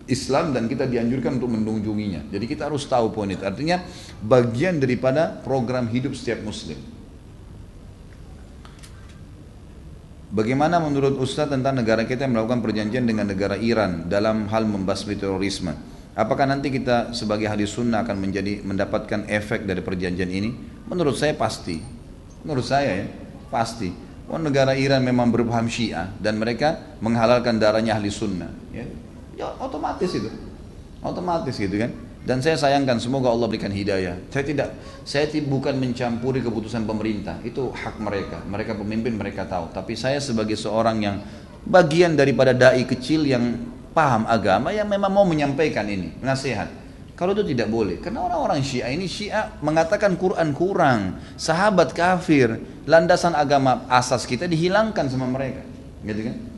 Islam 0.04 0.52
dan 0.52 0.68
kita 0.68 0.84
dianjurkan 0.84 1.40
untuk 1.40 1.48
mengunjunginya. 1.48 2.28
Jadi 2.28 2.44
kita 2.44 2.68
harus 2.68 2.84
tahu 2.84 3.08
poin 3.08 3.32
itu. 3.32 3.40
Artinya 3.40 3.80
bagian 4.20 4.84
daripada 4.84 5.32
program 5.40 5.88
hidup 5.88 6.12
setiap 6.12 6.44
muslim. 6.44 6.76
Bagaimana 10.34 10.82
menurut 10.82 11.14
Ustaz 11.22 11.46
tentang 11.46 11.78
negara 11.78 12.02
kita 12.02 12.26
yang 12.26 12.34
melakukan 12.34 12.58
perjanjian 12.58 13.06
dengan 13.06 13.30
negara 13.30 13.54
Iran 13.54 14.10
dalam 14.10 14.50
hal 14.50 14.66
membasmi 14.66 15.14
terorisme? 15.14 15.70
Apakah 16.18 16.50
nanti 16.50 16.74
kita 16.74 17.14
sebagai 17.14 17.46
hadis 17.46 17.70
sunnah 17.70 18.02
akan 18.02 18.18
menjadi 18.18 18.58
mendapatkan 18.66 19.30
efek 19.30 19.62
dari 19.62 19.78
perjanjian 19.78 20.26
ini? 20.26 20.50
Menurut 20.90 21.14
saya 21.14 21.38
pasti. 21.38 21.78
Menurut 22.42 22.66
saya 22.66 22.98
ya, 22.98 23.06
pasti. 23.46 23.94
Oh, 24.26 24.34
negara 24.34 24.74
Iran 24.74 25.06
memang 25.06 25.30
berpaham 25.30 25.70
Syiah 25.70 26.10
dan 26.18 26.34
mereka 26.42 26.98
menghalalkan 26.98 27.54
darahnya 27.62 27.94
ahli 27.94 28.10
sunnah. 28.10 28.50
Ya, 28.74 28.90
ya 29.38 29.54
otomatis 29.62 30.18
itu. 30.18 30.34
Otomatis 30.98 31.54
gitu 31.54 31.78
kan. 31.78 31.94
Dan 32.24 32.40
saya 32.40 32.56
sayangkan 32.56 32.96
semoga 32.96 33.28
Allah 33.28 33.44
berikan 33.52 33.68
hidayah. 33.68 34.16
Saya 34.32 34.44
tidak, 34.48 34.68
saya 35.04 35.28
bukan 35.44 35.76
mencampuri 35.76 36.40
keputusan 36.40 36.88
pemerintah. 36.88 37.36
Itu 37.44 37.68
hak 37.68 38.00
mereka. 38.00 38.40
Mereka 38.48 38.80
pemimpin, 38.80 39.12
mereka 39.12 39.44
tahu. 39.44 39.68
Tapi 39.76 39.92
saya 39.92 40.16
sebagai 40.24 40.56
seorang 40.56 41.04
yang 41.04 41.16
bagian 41.68 42.16
daripada 42.16 42.56
dai 42.56 42.88
kecil 42.88 43.28
yang 43.28 43.60
paham 43.92 44.24
agama 44.24 44.72
yang 44.72 44.88
memang 44.88 45.12
mau 45.12 45.28
menyampaikan 45.28 45.84
ini, 45.84 46.16
nasihat. 46.24 46.66
Kalau 47.14 47.30
itu 47.30 47.46
tidak 47.54 47.70
boleh, 47.70 48.02
karena 48.02 48.26
orang-orang 48.26 48.58
Syiah 48.58 48.90
ini 48.90 49.06
Syiah 49.06 49.54
mengatakan 49.62 50.18
Quran 50.18 50.50
kurang, 50.50 51.22
sahabat 51.38 51.94
kafir, 51.94 52.58
landasan 52.90 53.38
agama 53.38 53.86
asas 53.86 54.26
kita 54.26 54.50
dihilangkan 54.50 55.06
sama 55.06 55.30
mereka, 55.30 55.62
gitu 56.02 56.26
kan? 56.26 56.53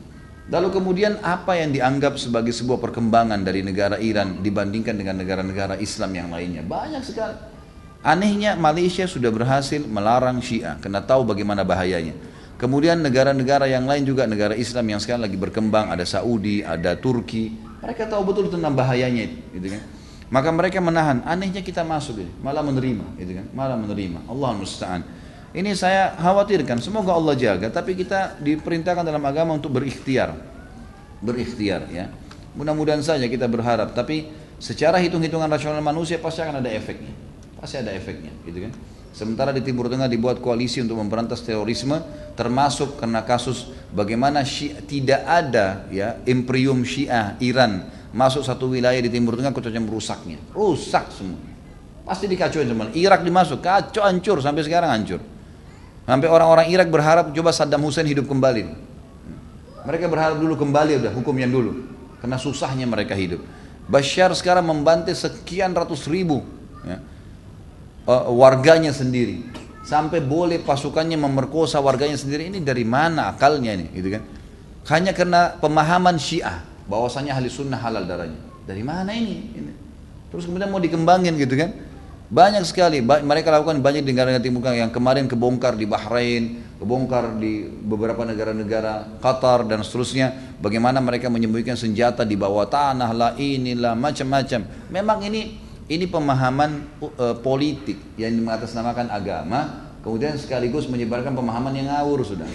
Lalu 0.47 0.71
kemudian 0.71 1.19
apa 1.19 1.59
yang 1.59 1.75
dianggap 1.75 2.15
sebagai 2.15 2.55
sebuah 2.55 2.79
perkembangan 2.79 3.43
dari 3.43 3.67
negara 3.67 3.99
Iran 3.99 4.39
dibandingkan 4.39 4.95
dengan 4.95 5.19
negara-negara 5.19 5.75
Islam 5.75 6.15
yang 6.15 6.31
lainnya? 6.31 6.63
Banyak 6.63 7.03
sekali. 7.03 7.35
Anehnya 7.99 8.55
Malaysia 8.55 9.03
sudah 9.03 9.27
berhasil 9.27 9.83
melarang 9.83 10.39
Syiah 10.39 10.79
karena 10.79 11.03
tahu 11.03 11.27
bagaimana 11.27 11.67
bahayanya. 11.67 12.15
Kemudian 12.55 13.03
negara-negara 13.03 13.67
yang 13.67 13.83
lain 13.85 14.07
juga 14.07 14.23
negara 14.23 14.55
Islam 14.55 14.87
yang 14.87 14.99
sekarang 15.03 15.27
lagi 15.27 15.35
berkembang, 15.35 15.91
ada 15.91 16.07
Saudi, 16.07 16.63
ada 16.63 16.95
Turki. 16.95 17.53
Mereka 17.83 18.07
tahu 18.07 18.31
betul 18.31 18.49
tentang 18.49 18.73
bahayanya 18.73 19.29
itu, 19.29 19.37
gitu 19.59 19.67
kan? 19.77 19.83
Maka 20.31 20.49
mereka 20.55 20.79
menahan. 20.81 21.21
Anehnya 21.27 21.61
kita 21.61 21.85
masuk, 21.85 22.23
gitu. 22.23 22.31
malah 22.41 22.65
menerima, 22.65 23.05
gitu 23.19 23.31
kan? 23.37 23.45
Malah 23.53 23.77
menerima. 23.77 24.25
Allah 24.25 24.49
musta'an. 24.57 25.01
Ini 25.55 25.71
saya 25.79 26.11
khawatirkan, 26.19 26.83
semoga 26.83 27.15
Allah 27.15 27.35
jaga, 27.39 27.71
tapi 27.71 27.95
kita 27.95 28.35
diperintahkan 28.43 29.03
dalam 29.07 29.23
agama 29.23 29.55
untuk 29.55 29.79
berikhtiar. 29.79 30.35
Berikhtiar 31.23 31.87
ya. 31.87 32.11
Mudah-mudahan 32.57 32.99
saja 32.99 33.23
kita 33.31 33.47
berharap, 33.47 33.95
tapi 33.95 34.27
secara 34.59 34.99
hitung-hitungan 34.99 35.47
rasional 35.47 35.79
manusia 35.79 36.19
pasti 36.19 36.43
akan 36.43 36.59
ada 36.59 36.67
efeknya. 36.67 37.13
Pasti 37.57 37.79
ada 37.79 37.95
efeknya, 37.95 38.33
gitu 38.43 38.67
kan. 38.67 38.73
Sementara 39.15 39.49
di 39.49 39.65
Timur 39.65 39.89
Tengah 39.89 40.05
dibuat 40.05 40.43
koalisi 40.43 40.77
untuk 40.83 40.99
memberantas 41.01 41.41
terorisme, 41.41 41.97
termasuk 42.37 43.01
karena 43.01 43.25
kasus 43.25 43.73
bagaimana 43.89 44.45
tidak 44.85 45.25
ada 45.25 45.89
ya 45.89 46.21
imperium 46.29 46.85
Syiah 46.85 47.33
Iran 47.41 47.87
masuk 48.13 48.45
satu 48.45 48.69
wilayah 48.69 48.99
di 49.01 49.09
Timur 49.09 49.33
Tengah 49.33 49.55
kecuali 49.55 49.79
merusaknya, 49.81 50.37
rusak 50.53 51.09
semua. 51.09 51.41
Pasti 52.05 52.29
dikacauin 52.29 52.69
semua. 52.69 52.87
Irak 52.93 53.25
dimasuk, 53.25 53.59
kacau 53.59 54.05
hancur 54.05 54.37
sampai 54.39 54.63
sekarang 54.63 54.93
hancur. 54.93 55.36
Sampai 56.07 56.31
orang-orang 56.31 56.71
Irak 56.71 56.87
berharap 56.87 57.35
coba 57.35 57.51
Saddam 57.51 57.83
Hussein 57.83 58.07
hidup 58.07 58.31
kembali. 58.31 58.63
Mereka 59.83 60.07
berharap 60.07 60.39
dulu 60.39 60.55
kembali 60.55 61.03
udah 61.03 61.11
hukum 61.11 61.35
yang 61.35 61.51
dulu. 61.51 61.83
Karena 62.23 62.39
susahnya 62.39 62.87
mereka 62.87 63.11
hidup. 63.11 63.43
Bashar 63.91 64.31
sekarang 64.31 64.63
membantai 64.63 65.15
sekian 65.15 65.71
ratus 65.75 66.07
ribu 66.07 66.43
ya, 66.83 67.03
uh, 68.07 68.31
warganya 68.31 68.95
sendiri. 68.95 69.43
Sampai 69.83 70.19
boleh 70.23 70.59
pasukannya 70.63 71.19
memerkosa 71.19 71.79
warganya 71.83 72.15
sendiri. 72.15 72.51
Ini 72.51 72.63
dari 72.63 72.87
mana 72.87 73.31
akalnya 73.31 73.75
ini? 73.75 73.91
Gitu 73.91 74.15
kan? 74.15 74.23
Hanya 74.87 75.11
karena 75.11 75.59
pemahaman 75.59 76.15
syiah. 76.15 76.63
bahwasanya 76.87 77.35
ahli 77.35 77.51
sunnah 77.51 77.83
halal 77.83 78.07
darahnya. 78.07 78.39
Dari 78.63 78.79
mana 78.79 79.11
ini? 79.11 79.51
Terus 80.31 80.47
kemudian 80.47 80.71
mau 80.71 80.79
dikembangin 80.79 81.35
gitu 81.35 81.59
kan? 81.59 81.75
Banyak 82.27 82.67
sekali 82.67 82.99
mereka 82.99 83.55
lakukan 83.55 83.79
banyak 83.79 84.03
di 84.03 84.11
negara 84.11 84.35
Timur 84.43 84.59
Tengah 84.59 84.83
yang 84.83 84.91
kemarin 84.91 85.31
kebongkar 85.31 85.79
di 85.79 85.87
Bahrain, 85.87 86.59
kebongkar 86.75 87.39
di 87.39 87.63
beberapa 87.63 88.27
negara-negara 88.27 89.23
Qatar 89.23 89.63
dan 89.63 89.79
seterusnya. 89.79 90.59
Bagaimana 90.59 90.99
mereka 90.99 91.31
menyembunyikan 91.31 91.79
senjata 91.79 92.27
di 92.27 92.35
bawah 92.35 92.67
tanah 92.67 93.15
lah, 93.15 93.31
inilah 93.39 93.95
macam-macam. 93.95 94.67
Memang 94.91 95.23
ini 95.23 95.55
ini 95.87 96.03
pemahaman 96.03 96.99
uh, 96.99 97.39
politik 97.39 97.95
yang 98.19 98.35
mengatasnamakan 98.43 99.07
agama, 99.07 99.87
kemudian 100.03 100.35
sekaligus 100.35 100.91
menyebarkan 100.91 101.31
pemahaman 101.31 101.79
yang 101.79 101.87
ngawur 101.95 102.27
sudah. 102.27 102.49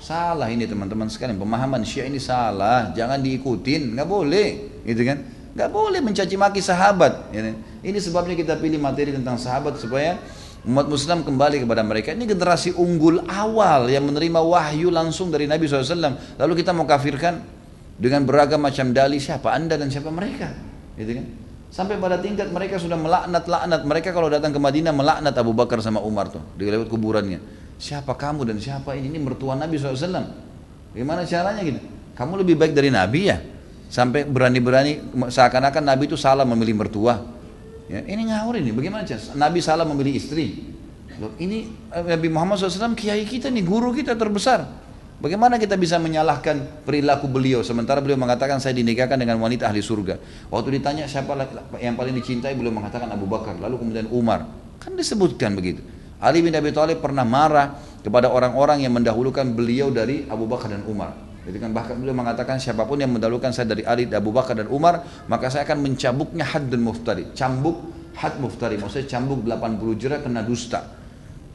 Salah 0.00 0.48
ini 0.48 0.64
teman-teman 0.64 1.12
sekalian, 1.12 1.36
pemahaman 1.36 1.84
Syiah 1.84 2.08
ini 2.08 2.16
salah, 2.16 2.88
jangan 2.96 3.20
diikutin, 3.20 3.92
nggak 3.98 4.08
boleh, 4.08 4.80
gitu 4.88 5.04
kan? 5.04 5.20
Gak 5.58 5.74
boleh 5.74 5.98
mencaci 5.98 6.38
maki 6.38 6.62
sahabat. 6.62 7.34
Ya. 7.34 7.50
Ini 7.82 7.98
sebabnya 7.98 8.38
kita 8.38 8.54
pilih 8.62 8.78
materi 8.78 9.10
tentang 9.10 9.34
sahabat 9.34 9.74
supaya 9.82 10.14
umat 10.62 10.86
Muslim 10.86 11.26
kembali 11.26 11.66
kepada 11.66 11.82
mereka. 11.82 12.14
Ini 12.14 12.30
generasi 12.30 12.78
unggul 12.78 13.26
awal 13.26 13.90
yang 13.90 14.06
menerima 14.06 14.38
wahyu 14.38 14.94
langsung 14.94 15.34
dari 15.34 15.50
Nabi 15.50 15.66
SAW. 15.66 16.14
Lalu 16.38 16.52
kita 16.62 16.70
mau 16.70 16.86
kafirkan 16.86 17.42
dengan 17.98 18.22
beragam 18.22 18.62
macam 18.62 18.94
dalih 18.94 19.18
siapa 19.18 19.50
anda 19.50 19.74
dan 19.74 19.90
siapa 19.90 20.14
mereka. 20.14 20.54
Gitu 20.94 21.18
kan? 21.18 21.26
Sampai 21.74 21.98
pada 21.98 22.22
tingkat 22.22 22.54
mereka 22.54 22.78
sudah 22.78 22.94
melaknat-laknat. 22.94 23.82
Mereka 23.82 24.14
kalau 24.14 24.30
datang 24.30 24.54
ke 24.54 24.62
Madinah 24.62 24.94
melaknat 24.94 25.34
Abu 25.34 25.58
Bakar 25.58 25.82
sama 25.82 25.98
Umar 25.98 26.30
tuh. 26.30 26.40
Di 26.54 26.70
lewat 26.70 26.86
kuburannya. 26.86 27.42
Siapa 27.82 28.14
kamu 28.14 28.46
dan 28.46 28.62
siapa 28.62 28.94
ini? 28.94 29.10
Ini 29.10 29.18
mertua 29.18 29.58
Nabi 29.58 29.74
SAW. 29.74 30.22
Gimana 30.94 31.26
caranya 31.26 31.66
gitu? 31.66 31.82
Kamu 32.14 32.38
lebih 32.46 32.54
baik 32.54 32.78
dari 32.78 32.94
Nabi 32.94 33.26
ya? 33.26 33.57
Sampai 33.88 34.28
berani-berani 34.28 35.00
seakan-akan 35.32 35.80
Nabi 35.80 36.12
itu 36.12 36.16
salah 36.20 36.44
memilih 36.44 36.76
mertua. 36.76 37.24
Ya, 37.88 38.04
ini 38.04 38.28
ngawur 38.28 38.60
ini, 38.60 38.68
bagaimana 38.76 39.08
cara? 39.08 39.32
Nabi 39.32 39.64
salah 39.64 39.88
memilih 39.88 40.12
istri. 40.12 40.76
Loh, 41.16 41.32
ini 41.40 41.72
eh, 41.88 42.04
Nabi 42.04 42.28
Muhammad 42.28 42.60
SAW 42.60 42.92
kiai 42.92 43.24
kita 43.24 43.48
nih, 43.48 43.64
guru 43.64 43.96
kita 43.96 44.12
terbesar. 44.12 44.68
Bagaimana 45.18 45.58
kita 45.58 45.74
bisa 45.74 45.98
menyalahkan 45.98 46.86
perilaku 46.86 47.26
beliau 47.26 47.66
sementara 47.66 47.98
beliau 47.98 48.14
mengatakan 48.14 48.62
saya 48.62 48.70
dinikahkan 48.78 49.18
dengan 49.18 49.34
wanita 49.42 49.66
ahli 49.66 49.82
surga. 49.82 50.14
Waktu 50.46 50.78
ditanya 50.78 51.10
siapa 51.10 51.34
yang 51.82 51.98
paling 51.98 52.14
dicintai 52.14 52.54
beliau 52.54 52.70
mengatakan 52.70 53.10
Abu 53.10 53.26
Bakar, 53.26 53.58
lalu 53.58 53.82
kemudian 53.82 54.06
Umar. 54.14 54.46
Kan 54.78 54.94
disebutkan 54.94 55.58
begitu. 55.58 55.82
Ali 56.22 56.38
bin 56.38 56.54
Abi 56.54 56.70
Thalib 56.70 57.02
pernah 57.02 57.26
marah 57.26 57.74
kepada 57.98 58.30
orang-orang 58.30 58.86
yang 58.86 58.94
mendahulukan 58.94 59.42
beliau 59.58 59.90
dari 59.90 60.22
Abu 60.30 60.46
Bakar 60.46 60.70
dan 60.70 60.86
Umar. 60.86 61.27
Jadi 61.48 61.64
kan 61.64 61.72
bahkan 61.72 61.96
beliau 61.96 62.12
mengatakan 62.12 62.60
siapa 62.60 62.84
pun 62.84 63.00
yang 63.00 63.08
mendahulukan 63.08 63.48
saya 63.56 63.72
dari 63.72 63.80
Ali, 63.80 64.04
Abu 64.12 64.36
Bakar 64.36 64.52
dan 64.52 64.68
Umar, 64.68 65.00
maka 65.32 65.48
saya 65.48 65.64
akan 65.64 65.80
mencambuknya 65.80 66.44
had 66.44 66.68
dan 66.68 66.84
muftari. 66.84 67.32
Cambuk 67.32 67.88
had 68.12 68.36
muftari, 68.36 68.76
maksudnya 68.76 69.08
cambuk 69.08 69.40
80 69.48 69.96
jerah 69.96 70.20
kena 70.20 70.44
dusta. 70.44 70.84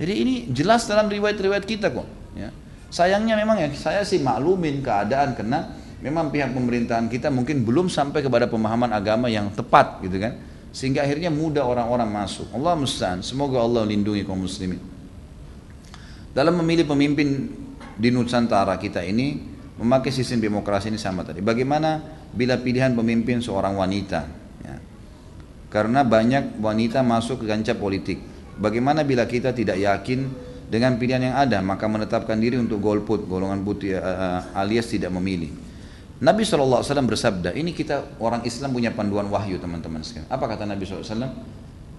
Jadi 0.02 0.14
ini 0.18 0.34
jelas 0.50 0.90
dalam 0.90 1.14
riwayat-riwayat 1.14 1.70
kita 1.70 1.94
kok. 1.94 2.10
Ya. 2.34 2.50
Sayangnya 2.90 3.38
memang 3.38 3.62
ya 3.62 3.70
saya 3.78 4.02
sih 4.02 4.18
maklumin 4.18 4.82
keadaan 4.82 5.38
karena 5.38 5.78
memang 6.02 6.34
pihak 6.34 6.58
pemerintahan 6.58 7.06
kita 7.06 7.30
mungkin 7.30 7.62
belum 7.62 7.86
sampai 7.86 8.26
kepada 8.26 8.50
pemahaman 8.50 8.90
agama 8.98 9.30
yang 9.30 9.54
tepat 9.54 10.02
gitu 10.02 10.18
kan. 10.18 10.42
Sehingga 10.74 11.06
akhirnya 11.06 11.30
mudah 11.30 11.70
orang-orang 11.70 12.10
masuk. 12.10 12.50
Allah 12.50 12.74
musta'an. 12.74 13.22
Semoga 13.22 13.62
Allah 13.62 13.86
lindungi 13.86 14.26
kaum 14.26 14.42
muslimin. 14.42 14.82
Dalam 16.34 16.58
memilih 16.58 16.90
pemimpin 16.90 17.46
di 17.94 18.10
Nusantara 18.10 18.74
kita 18.82 19.06
ini 19.06 19.53
memakai 19.78 20.14
sistem 20.14 20.42
demokrasi 20.44 20.94
ini 20.94 21.00
sama 21.02 21.26
tadi. 21.26 21.42
Bagaimana 21.42 22.02
bila 22.34 22.60
pilihan 22.62 22.94
pemimpin 22.94 23.42
seorang 23.42 23.74
wanita? 23.74 24.22
Ya. 24.62 24.78
Karena 25.74 26.06
banyak 26.06 26.62
wanita 26.62 27.02
masuk 27.02 27.42
ke 27.42 27.46
kancah 27.50 27.78
politik. 27.78 28.22
Bagaimana 28.54 29.02
bila 29.02 29.26
kita 29.26 29.50
tidak 29.50 29.82
yakin 29.82 30.30
dengan 30.70 30.98
pilihan 31.02 31.34
yang 31.34 31.36
ada, 31.38 31.62
maka 31.66 31.90
menetapkan 31.90 32.38
diri 32.38 32.58
untuk 32.58 32.78
golput, 32.82 33.26
golongan 33.26 33.66
putih 33.66 33.98
uh, 33.98 34.54
alias 34.54 34.90
tidak 34.90 35.10
memilih. 35.14 35.50
Nabi 36.24 36.46
SAW 36.46 36.86
bersabda, 36.86 37.52
ini 37.58 37.74
kita 37.74 38.16
orang 38.22 38.46
Islam 38.48 38.72
punya 38.72 38.94
panduan 38.94 39.28
wahyu 39.28 39.60
teman-teman 39.60 40.06
sekalian. 40.06 40.30
Apa 40.30 40.46
kata 40.46 40.64
Nabi 40.70 40.86
SAW? 40.86 41.30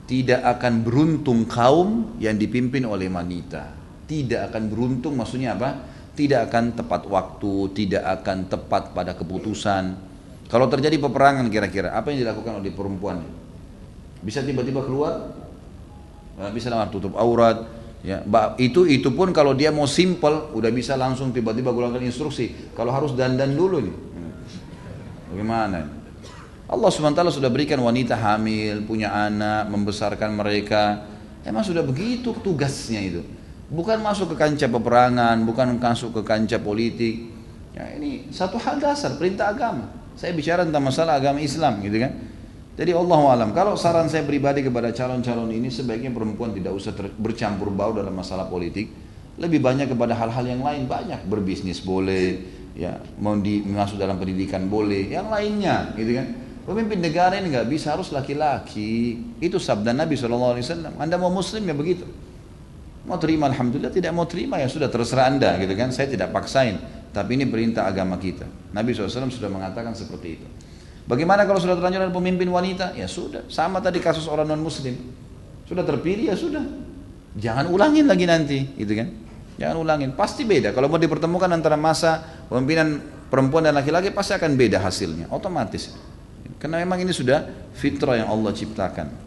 Tidak 0.05 0.41
akan 0.41 0.81
beruntung 0.81 1.45
kaum 1.45 2.17
yang 2.23 2.39
dipimpin 2.39 2.87
oleh 2.89 3.11
wanita. 3.11 3.75
Tidak 4.09 4.49
akan 4.49 4.63
beruntung 4.71 5.19
maksudnya 5.19 5.59
apa? 5.59 5.94
Tidak 6.15 6.51
akan 6.51 6.79
tepat 6.79 7.03
waktu, 7.11 7.55
tidak 7.75 8.03
akan 8.23 8.47
tepat 8.47 8.95
pada 8.95 9.13
keputusan. 9.19 9.85
Kalau 10.47 10.71
terjadi 10.71 10.97
peperangan 11.03 11.51
kira-kira, 11.51 11.91
apa 11.95 12.15
yang 12.15 12.23
dilakukan 12.23 12.63
oleh 12.63 12.71
perempuan? 12.71 13.27
Bisa 14.23 14.41
tiba-tiba 14.47 14.87
keluar, 14.87 15.35
bisa 16.55 16.71
lama 16.71 16.87
tutup 16.89 17.19
aurat, 17.19 17.67
ya 18.01 18.23
itu 18.57 18.87
itu 18.87 19.11
pun 19.13 19.35
kalau 19.35 19.53
dia 19.53 19.75
mau 19.75 19.91
simple, 19.91 20.55
udah 20.55 20.71
bisa 20.71 20.95
langsung 20.95 21.35
tiba-tiba 21.35 21.75
gunakan 21.75 21.99
instruksi. 22.01 22.73
Kalau 22.79 22.95
harus 22.95 23.13
dandan 23.19 23.53
dulu 23.59 23.83
nih, 23.83 23.97
bagaimana? 25.35 26.07
Allah 26.65 26.89
SWT 26.89 27.21
sudah 27.29 27.53
berikan 27.53 27.77
wanita 27.85 28.17
hamil, 28.17 28.89
punya 28.89 29.13
anak, 29.13 29.69
membesarkan 29.69 30.33
mereka. 30.33 31.05
Emang 31.45 31.61
sudah 31.61 31.85
begitu 31.85 32.33
tugasnya 32.41 33.05
itu. 33.05 33.21
Bukan 33.75 33.99
masuk 33.99 34.33
ke 34.33 34.37
kancah 34.39 34.71
peperangan, 34.71 35.43
bukan 35.43 35.75
masuk 35.83 36.15
ke 36.15 36.23
kancah 36.23 36.63
politik. 36.63 37.27
Ya, 37.75 37.91
ini 37.99 38.31
satu 38.31 38.55
hal 38.63 38.79
dasar, 38.79 39.19
perintah 39.19 39.51
agama. 39.51 39.91
Saya 40.15 40.31
bicara 40.31 40.63
tentang 40.63 40.87
masalah 40.87 41.19
agama 41.19 41.43
Islam 41.43 41.83
gitu 41.83 41.99
kan. 41.99 42.15
Jadi 42.79 42.95
Allah 42.95 43.21
alam, 43.35 43.51
kalau 43.51 43.75
saran 43.75 44.07
saya 44.07 44.23
pribadi 44.23 44.63
kepada 44.63 44.95
calon-calon 44.95 45.51
ini 45.51 45.71
sebaiknya 45.71 46.15
perempuan 46.15 46.55
tidak 46.55 46.75
usah 46.75 46.95
bercampur 47.19 47.71
bau 47.71 47.91
dalam 47.95 48.15
masalah 48.15 48.47
politik, 48.47 48.91
lebih 49.39 49.59
banyak 49.59 49.91
kepada 49.91 50.15
hal-hal 50.15 50.43
yang 50.47 50.63
lain 50.63 50.87
banyak 50.87 51.27
berbisnis 51.27 51.83
boleh, 51.83 52.43
ya 52.79 52.99
mau 53.19 53.35
di, 53.39 53.63
masuk 53.63 53.99
dalam 53.99 54.19
pendidikan 54.19 54.67
boleh, 54.71 55.11
yang 55.11 55.31
lainnya, 55.31 55.95
gitu 55.99 56.15
kan. 56.15 56.27
Pemimpin 56.65 56.99
negara 56.99 57.37
ini 57.39 57.53
nggak 57.53 57.69
bisa 57.69 57.93
harus 57.95 58.11
laki-laki. 58.11 59.21
Itu 59.37 59.61
sabda 59.61 59.93
Nabi 59.93 60.17
SAW. 60.17 60.97
Anda 60.97 61.21
mau 61.21 61.29
muslim 61.29 61.61
ya 61.61 61.77
begitu. 61.77 62.09
Mau 63.05 63.21
terima 63.21 63.53
alhamdulillah, 63.53 63.93
tidak 63.93 64.17
mau 64.17 64.25
terima 64.25 64.57
ya 64.57 64.69
sudah 64.69 64.89
terserah 64.89 65.29
anda 65.29 65.61
gitu 65.61 65.77
kan. 65.77 65.93
Saya 65.93 66.09
tidak 66.09 66.33
paksain, 66.33 66.81
tapi 67.13 67.37
ini 67.37 67.45
perintah 67.45 67.85
agama 67.85 68.17
kita. 68.17 68.49
Nabi 68.73 68.97
SAW 68.97 69.29
sudah 69.29 69.53
mengatakan 69.53 69.93
seperti 69.93 70.41
itu. 70.41 70.47
Bagaimana 71.05 71.45
kalau 71.45 71.61
sudah 71.61 71.77
terlanjur 71.77 72.09
ada 72.09 72.15
pemimpin 72.17 72.49
wanita? 72.49 72.97
Ya 72.97 73.05
sudah, 73.05 73.45
sama 73.53 73.85
tadi 73.85 74.01
kasus 74.01 74.25
orang 74.25 74.49
non 74.49 74.65
muslim. 74.65 74.97
Sudah 75.69 75.85
terpilih 75.85 76.33
ya 76.33 76.37
sudah. 76.37 76.65
Jangan 77.37 77.69
ulangin 77.69 78.09
lagi 78.09 78.25
nanti, 78.25 78.73
gitu 78.81 78.97
kan? 78.97 79.13
Jangan 79.61 79.77
ulangin, 79.85 80.17
pasti 80.17 80.49
beda. 80.49 80.73
Kalau 80.73 80.89
mau 80.89 80.97
dipertemukan 80.97 81.51
antara 81.53 81.77
masa 81.77 82.25
pemimpinan 82.49 83.05
perempuan 83.29 83.69
dan 83.69 83.77
laki-laki 83.77 84.17
pasti 84.17 84.33
akan 84.33 84.57
beda 84.57 84.81
hasilnya, 84.81 85.29
otomatis. 85.29 85.93
Karena 86.57 86.81
memang 86.81 87.05
ini 87.05 87.13
sudah 87.13 87.45
fitrah 87.77 88.17
yang 88.17 88.33
Allah 88.33 88.57
ciptakan. 88.57 89.24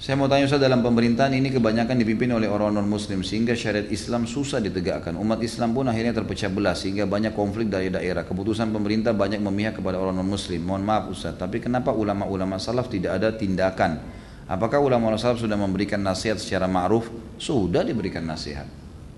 Saya 0.00 0.16
mau 0.16 0.32
tanya 0.32 0.48
Ustaz 0.48 0.64
dalam 0.64 0.80
pemerintahan 0.80 1.28
ini 1.36 1.52
kebanyakan 1.52 1.92
dipimpin 2.00 2.32
oleh 2.32 2.48
orang 2.48 2.72
non 2.72 2.88
muslim 2.88 3.20
sehingga 3.20 3.52
syariat 3.52 3.84
Islam 3.92 4.24
susah 4.24 4.56
ditegakkan. 4.56 5.12
Umat 5.12 5.44
Islam 5.44 5.76
pun 5.76 5.84
akhirnya 5.92 6.16
terpecah 6.16 6.48
belah 6.48 6.72
sehingga 6.72 7.04
banyak 7.04 7.36
konflik 7.36 7.68
dari 7.68 7.92
daerah. 7.92 8.24
Keputusan 8.24 8.72
pemerintah 8.72 9.12
banyak 9.12 9.44
memihak 9.44 9.76
kepada 9.76 10.00
orang 10.00 10.16
non 10.16 10.24
muslim. 10.24 10.64
Mohon 10.64 10.88
maaf 10.88 11.04
Ustaz, 11.12 11.36
tapi 11.36 11.60
kenapa 11.60 11.92
ulama-ulama 11.92 12.56
salaf 12.56 12.88
tidak 12.88 13.20
ada 13.20 13.28
tindakan? 13.36 14.00
Apakah 14.48 14.80
ulama-ulama 14.80 15.20
salaf 15.20 15.36
sudah 15.36 15.60
memberikan 15.60 16.00
nasihat 16.00 16.40
secara 16.40 16.64
ma'ruf? 16.64 17.12
Sudah 17.36 17.84
diberikan 17.84 18.24
nasihat. 18.24 18.64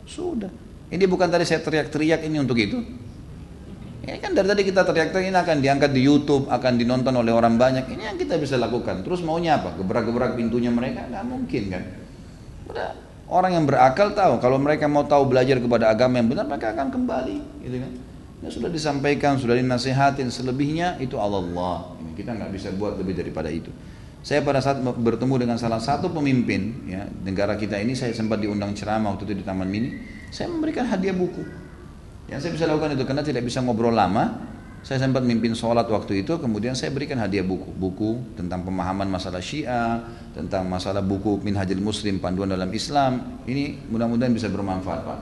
Sudah. 0.02 0.50
Ini 0.90 1.06
bukan 1.06 1.30
tadi 1.30 1.46
saya 1.46 1.62
teriak-teriak 1.62 2.26
ini 2.26 2.42
untuk 2.42 2.58
itu. 2.58 2.82
Ini 4.02 4.18
kan 4.18 4.34
dari 4.34 4.50
tadi 4.50 4.62
kita 4.66 4.82
teriak-teriak 4.82 5.30
ini 5.30 5.38
akan 5.38 5.56
diangkat 5.62 5.90
di 5.94 6.02
YouTube, 6.02 6.50
akan 6.50 6.74
dinonton 6.74 7.14
oleh 7.14 7.30
orang 7.30 7.54
banyak. 7.54 7.86
Ini 7.86 8.10
yang 8.10 8.18
kita 8.18 8.34
bisa 8.34 8.58
lakukan. 8.58 9.06
Terus 9.06 9.22
maunya 9.22 9.62
apa? 9.62 9.78
Gebrak-gebrak 9.78 10.34
pintunya 10.34 10.74
mereka? 10.74 11.06
Nggak 11.06 11.22
mungkin 11.22 11.62
kan. 11.70 11.82
Udah, 12.66 12.98
orang 13.30 13.62
yang 13.62 13.64
berakal 13.70 14.10
tahu 14.10 14.42
kalau 14.42 14.58
mereka 14.58 14.90
mau 14.90 15.06
tahu 15.06 15.30
belajar 15.30 15.62
kepada 15.62 15.86
agama 15.94 16.18
yang 16.18 16.26
benar 16.26 16.50
mereka 16.50 16.74
akan 16.74 16.90
kembali, 16.90 17.38
gitu 17.62 17.76
kan. 17.78 17.92
Ini 18.42 18.50
sudah 18.50 18.70
disampaikan, 18.74 19.38
sudah 19.38 19.54
dinasihatin. 19.54 20.26
Selebihnya 20.34 20.98
itu 20.98 21.14
Allah. 21.14 21.94
Ini 22.02 22.18
kita 22.18 22.34
nggak 22.34 22.50
bisa 22.50 22.74
buat 22.74 22.98
lebih 22.98 23.14
daripada 23.14 23.54
itu. 23.54 23.70
Saya 24.26 24.42
pada 24.42 24.58
saat 24.58 24.82
bertemu 24.82 25.46
dengan 25.46 25.58
salah 25.62 25.78
satu 25.78 26.10
pemimpin 26.10 26.90
ya 26.90 27.06
negara 27.22 27.54
kita 27.54 27.78
ini, 27.78 27.94
saya 27.94 28.10
sempat 28.10 28.42
diundang 28.42 28.74
ceramah 28.74 29.14
waktu 29.14 29.30
itu 29.30 29.34
di 29.42 29.44
Taman 29.46 29.70
Mini. 29.70 29.94
Saya 30.34 30.50
memberikan 30.50 30.90
hadiah 30.90 31.14
buku 31.14 31.61
yang 32.30 32.38
saya 32.38 32.52
bisa 32.54 32.64
lakukan 32.70 32.94
itu 32.94 33.04
karena 33.06 33.22
tidak 33.24 33.42
bisa 33.46 33.58
ngobrol 33.62 33.94
lama, 33.94 34.52
saya 34.82 34.98
sempat 34.98 35.22
mimpin 35.22 35.54
sholat 35.54 35.86
waktu 35.86 36.26
itu, 36.26 36.42
kemudian 36.42 36.74
saya 36.74 36.90
berikan 36.90 37.14
hadiah 37.22 37.46
buku, 37.46 37.70
buku 37.70 38.34
tentang 38.34 38.66
pemahaman 38.66 39.06
masalah 39.06 39.38
Syiah, 39.38 40.02
tentang 40.34 40.66
masalah 40.66 40.98
buku 40.98 41.38
Minhajul 41.38 41.78
Muslim, 41.78 42.18
panduan 42.18 42.50
dalam 42.50 42.66
Islam. 42.74 43.42
Ini 43.46 43.86
mudah-mudahan 43.86 44.34
bisa 44.34 44.50
bermanfaat, 44.50 45.00
Pak. 45.06 45.18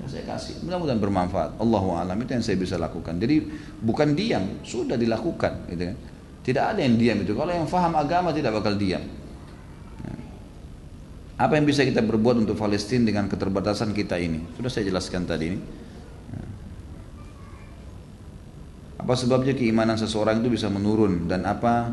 Ya, 0.00 0.06
saya 0.08 0.24
kasih, 0.24 0.64
mudah-mudahan 0.64 0.98
bermanfaat. 1.04 1.60
Allahu 1.60 2.00
alam 2.00 2.16
itu 2.16 2.32
yang 2.32 2.40
saya 2.40 2.56
bisa 2.56 2.80
lakukan. 2.80 3.20
Jadi 3.20 3.44
bukan 3.84 4.16
diam, 4.16 4.64
sudah 4.64 4.96
dilakukan, 4.96 5.68
gitu 5.68 5.84
kan. 5.92 5.96
Tidak 6.44 6.64
ada 6.64 6.80
yang 6.80 6.96
diam 6.96 7.20
itu. 7.20 7.36
Kalau 7.36 7.52
yang 7.52 7.68
faham 7.68 7.92
agama 8.00 8.32
tidak 8.32 8.56
bakal 8.56 8.72
diam. 8.76 9.04
Apa 11.34 11.58
yang 11.60 11.66
bisa 11.68 11.84
kita 11.84 12.00
berbuat 12.00 12.46
untuk 12.46 12.56
Palestina 12.56 13.10
dengan 13.10 13.28
keterbatasan 13.28 13.92
kita 13.92 14.16
ini? 14.16 14.54
Sudah 14.56 14.70
saya 14.72 14.88
jelaskan 14.88 15.28
tadi 15.28 15.44
ini. 15.50 15.58
Apa 19.04 19.20
sebabnya 19.20 19.52
keimanan 19.52 20.00
seseorang 20.00 20.40
itu 20.40 20.56
bisa 20.56 20.72
menurun 20.72 21.28
dan 21.28 21.44
apa 21.44 21.92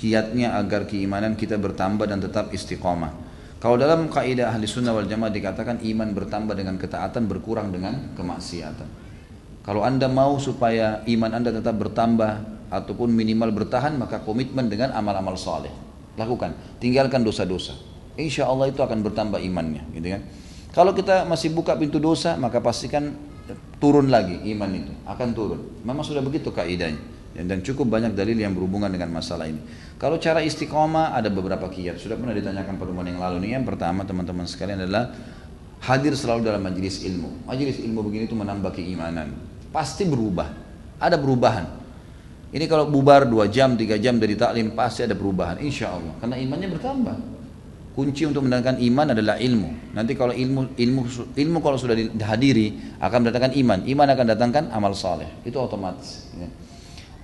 kiatnya 0.00 0.56
agar 0.56 0.88
keimanan 0.88 1.36
kita 1.36 1.60
bertambah 1.60 2.08
dan 2.08 2.24
tetap 2.24 2.48
istiqomah. 2.48 3.12
Kalau 3.60 3.76
dalam 3.76 4.08
kaidah 4.08 4.48
ahli 4.48 4.64
sunnah 4.64 4.96
wal 4.96 5.04
jamaah 5.04 5.28
dikatakan 5.28 5.84
iman 5.84 6.16
bertambah 6.16 6.56
dengan 6.56 6.80
ketaatan 6.80 7.28
berkurang 7.28 7.68
dengan 7.68 8.16
kemaksiatan. 8.16 8.88
Kalau 9.64 9.84
anda 9.84 10.08
mau 10.08 10.40
supaya 10.40 11.04
iman 11.04 11.32
anda 11.32 11.52
tetap 11.52 11.76
bertambah 11.76 12.40
ataupun 12.72 13.12
minimal 13.12 13.52
bertahan 13.52 13.92
maka 14.00 14.24
komitmen 14.24 14.72
dengan 14.72 14.96
amal-amal 14.96 15.36
soleh. 15.36 15.72
Lakukan, 16.16 16.56
tinggalkan 16.80 17.20
dosa-dosa. 17.20 17.76
Insya 18.16 18.48
Allah 18.48 18.72
itu 18.72 18.80
akan 18.80 19.04
bertambah 19.04 19.44
imannya, 19.44 19.92
gitu 19.92 20.08
kan? 20.08 20.22
Kalau 20.72 20.96
kita 20.96 21.28
masih 21.28 21.52
buka 21.52 21.76
pintu 21.76 22.00
dosa 22.00 22.40
maka 22.40 22.64
pastikan 22.64 23.12
turun 23.78 24.10
lagi 24.10 24.40
iman 24.54 24.70
itu 24.72 24.92
akan 25.04 25.28
turun. 25.34 25.60
Memang 25.82 26.04
sudah 26.06 26.22
begitu 26.22 26.50
kaidahnya. 26.50 27.14
Dan 27.34 27.66
cukup 27.66 27.90
banyak 27.90 28.14
dalil 28.14 28.38
yang 28.38 28.54
berhubungan 28.54 28.86
dengan 28.86 29.10
masalah 29.10 29.50
ini. 29.50 29.58
Kalau 29.98 30.22
cara 30.22 30.38
istiqomah 30.38 31.18
ada 31.18 31.26
beberapa 31.34 31.66
kiat. 31.66 31.98
Sudah 31.98 32.14
pernah 32.14 32.30
ditanyakan 32.30 32.78
pertemuan 32.78 33.10
yang 33.10 33.18
lalu 33.18 33.42
nih. 33.42 33.58
Yang 33.58 33.74
pertama 33.74 34.06
teman-teman 34.06 34.46
sekalian 34.46 34.86
adalah 34.86 35.10
hadir 35.82 36.14
selalu 36.14 36.46
dalam 36.46 36.62
majelis 36.62 37.02
ilmu. 37.02 37.50
Majelis 37.50 37.82
ilmu 37.82 38.06
begini 38.06 38.30
itu 38.30 38.38
menambah 38.38 38.70
keimanan. 38.78 39.34
Pasti 39.74 40.06
berubah. 40.06 40.46
Ada 41.02 41.18
perubahan. 41.18 41.66
Ini 42.54 42.70
kalau 42.70 42.86
bubar 42.86 43.26
dua 43.26 43.50
jam 43.50 43.74
tiga 43.74 43.98
jam 43.98 44.14
dari 44.22 44.38
taklim 44.38 44.70
pasti 44.70 45.02
ada 45.02 45.18
perubahan. 45.18 45.58
Insya 45.58 45.90
Allah. 45.90 46.14
Karena 46.22 46.38
imannya 46.38 46.70
bertambah 46.70 47.33
kunci 47.94 48.26
untuk 48.26 48.42
mendatangkan 48.42 48.82
iman 48.82 49.06
adalah 49.14 49.38
ilmu. 49.38 49.94
Nanti 49.94 50.18
kalau 50.18 50.34
ilmu 50.34 50.74
ilmu 50.74 51.00
ilmu 51.30 51.58
kalau 51.62 51.78
sudah 51.78 51.94
dihadiri 51.94 52.98
akan 52.98 53.18
mendatangkan 53.22 53.54
iman. 53.62 53.78
Iman 53.86 54.08
akan 54.10 54.26
datangkan 54.34 54.64
amal 54.74 54.92
saleh. 54.98 55.30
Itu 55.46 55.62
otomatis. 55.62 56.26
Ya. 56.34 56.50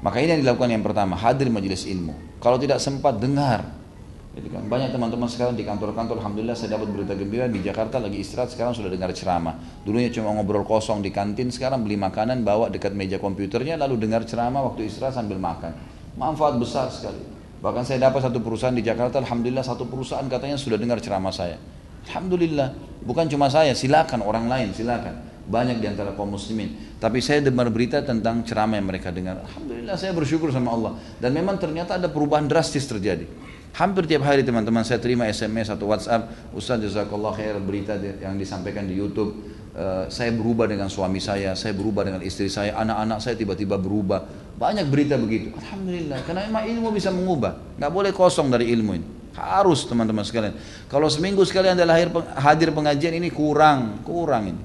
Maka 0.00 0.22
ini 0.22 0.38
yang 0.38 0.40
dilakukan 0.46 0.70
yang 0.72 0.80
pertama, 0.86 1.18
hadir 1.18 1.52
majelis 1.52 1.84
ilmu. 1.84 2.40
Kalau 2.40 2.56
tidak 2.56 2.80
sempat 2.80 3.20
dengar. 3.20 3.82
Jadi 4.30 4.46
kan 4.46 4.62
banyak 4.62 4.94
teman-teman 4.94 5.26
sekarang 5.26 5.58
di 5.58 5.66
kantor-kantor, 5.66 6.22
alhamdulillah 6.22 6.54
saya 6.54 6.78
dapat 6.78 6.94
berita 6.94 7.18
gembira 7.18 7.50
di 7.50 7.66
Jakarta 7.66 7.98
lagi 7.98 8.22
istirahat 8.22 8.54
sekarang 8.54 8.78
sudah 8.78 8.86
dengar 8.86 9.10
ceramah. 9.10 9.58
Dulunya 9.82 10.06
cuma 10.14 10.30
ngobrol 10.30 10.62
kosong 10.62 11.02
di 11.02 11.10
kantin, 11.10 11.50
sekarang 11.50 11.82
beli 11.82 11.98
makanan 11.98 12.46
bawa 12.46 12.70
dekat 12.70 12.94
meja 12.94 13.18
komputernya 13.18 13.74
lalu 13.74 13.98
dengar 13.98 14.22
ceramah 14.22 14.70
waktu 14.70 14.86
istirahat 14.86 15.18
sambil 15.18 15.42
makan. 15.42 15.74
Manfaat 16.14 16.62
besar 16.62 16.86
sekali. 16.94 17.39
Bahkan 17.60 17.84
saya 17.84 18.08
dapat 18.08 18.24
satu 18.24 18.40
perusahaan 18.40 18.72
di 18.72 18.80
Jakarta, 18.80 19.20
Alhamdulillah 19.20 19.60
satu 19.60 19.84
perusahaan 19.84 20.24
katanya 20.24 20.56
sudah 20.56 20.80
dengar 20.80 20.96
ceramah 21.00 21.32
saya. 21.32 21.60
Alhamdulillah, 22.08 22.72
bukan 23.04 23.28
cuma 23.28 23.52
saya, 23.52 23.76
silakan 23.76 24.24
orang 24.24 24.48
lain, 24.48 24.72
silakan. 24.72 25.28
Banyak 25.50 25.82
di 25.82 25.86
antara 25.90 26.16
kaum 26.16 26.32
muslimin. 26.32 26.96
Tapi 26.96 27.20
saya 27.20 27.44
dengar 27.44 27.68
berita 27.68 28.00
tentang 28.00 28.46
ceramah 28.46 28.80
yang 28.80 28.88
mereka 28.88 29.12
dengar. 29.12 29.44
Alhamdulillah 29.44 29.96
saya 29.98 30.16
bersyukur 30.16 30.48
sama 30.54 30.72
Allah. 30.72 30.92
Dan 31.20 31.36
memang 31.36 31.60
ternyata 31.60 32.00
ada 32.00 32.08
perubahan 32.08 32.48
drastis 32.48 32.86
terjadi. 32.88 33.28
Hampir 33.76 34.08
tiap 34.08 34.26
hari 34.26 34.42
teman-teman 34.42 34.82
saya 34.82 34.98
terima 34.98 35.30
SMS 35.30 35.70
atau 35.70 35.90
WhatsApp, 35.90 36.26
Ustaz 36.54 36.82
jazakallah 36.82 37.34
khair 37.36 37.54
berita 37.62 37.94
yang 37.98 38.34
disampaikan 38.40 38.88
di 38.88 38.98
YouTube. 38.98 39.36
Uh, 39.80 40.04
saya 40.12 40.28
berubah 40.28 40.68
dengan 40.68 40.92
suami 40.92 41.24
saya, 41.24 41.56
saya 41.56 41.72
berubah 41.72 42.04
dengan 42.04 42.20
istri 42.20 42.52
saya, 42.52 42.76
anak-anak 42.76 43.16
saya 43.24 43.32
tiba-tiba 43.32 43.80
berubah 43.80 44.28
banyak 44.60 44.92
berita 44.92 45.16
begitu. 45.16 45.56
Alhamdulillah. 45.56 46.20
Karena 46.28 46.44
memang 46.44 46.64
ilmu 46.68 46.88
bisa 46.92 47.08
mengubah. 47.08 47.80
Nggak 47.80 47.92
boleh 47.96 48.12
kosong 48.12 48.52
dari 48.52 48.68
ilmu 48.76 48.92
ini. 48.92 49.06
Harus 49.32 49.88
teman-teman 49.88 50.20
sekalian. 50.20 50.52
Kalau 50.84 51.08
seminggu 51.08 51.40
sekali 51.48 51.72
anda 51.72 51.88
lahir 51.88 52.12
hadir 52.36 52.68
pengajian 52.76 53.16
ini 53.16 53.32
kurang, 53.32 54.04
kurang 54.04 54.52
ini. 54.52 54.62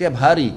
Tiap 0.00 0.16
hari, 0.16 0.48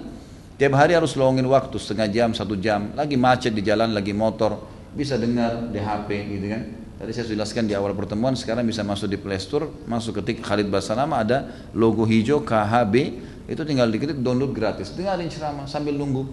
tiap 0.56 0.72
hari 0.80 0.96
harus 0.96 1.12
luangin 1.20 1.44
waktu 1.52 1.76
setengah 1.76 2.08
jam, 2.08 2.30
satu 2.32 2.56
jam. 2.56 2.96
Lagi 2.96 3.20
macet 3.20 3.52
di 3.52 3.60
jalan, 3.60 3.92
lagi 3.92 4.16
motor, 4.16 4.56
bisa 4.96 5.20
dengar 5.20 5.68
di 5.68 5.84
HP 5.84 6.10
gitu 6.40 6.48
kan. 6.48 6.64
Tadi 6.98 7.12
saya 7.14 7.30
jelaskan 7.30 7.70
di 7.70 7.78
awal 7.78 7.94
pertemuan, 7.94 8.34
sekarang 8.34 8.66
bisa 8.66 8.82
masuk 8.82 9.06
di 9.06 9.22
Play 9.22 9.38
Store, 9.38 9.70
masuk 9.86 10.18
ketik 10.18 10.42
Khalid 10.42 10.66
Basalamah 10.66 11.22
ada 11.22 11.38
logo 11.78 12.02
hijau 12.08 12.42
KHB, 12.42 12.96
itu 13.48 13.64
tinggal 13.64 13.88
diketik 13.90 14.20
download 14.20 14.52
gratis. 14.52 14.94
Dengarin 14.94 15.32
ceramah 15.32 15.66
sambil 15.66 15.96
nunggu. 15.96 16.28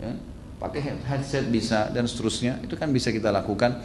Ya 0.00 0.14
pakai 0.60 0.92
headset 1.08 1.48
bisa 1.48 1.88
dan 1.88 2.04
seterusnya 2.04 2.60
itu 2.60 2.76
kan 2.76 2.92
bisa 2.92 3.08
kita 3.08 3.32
lakukan 3.32 3.80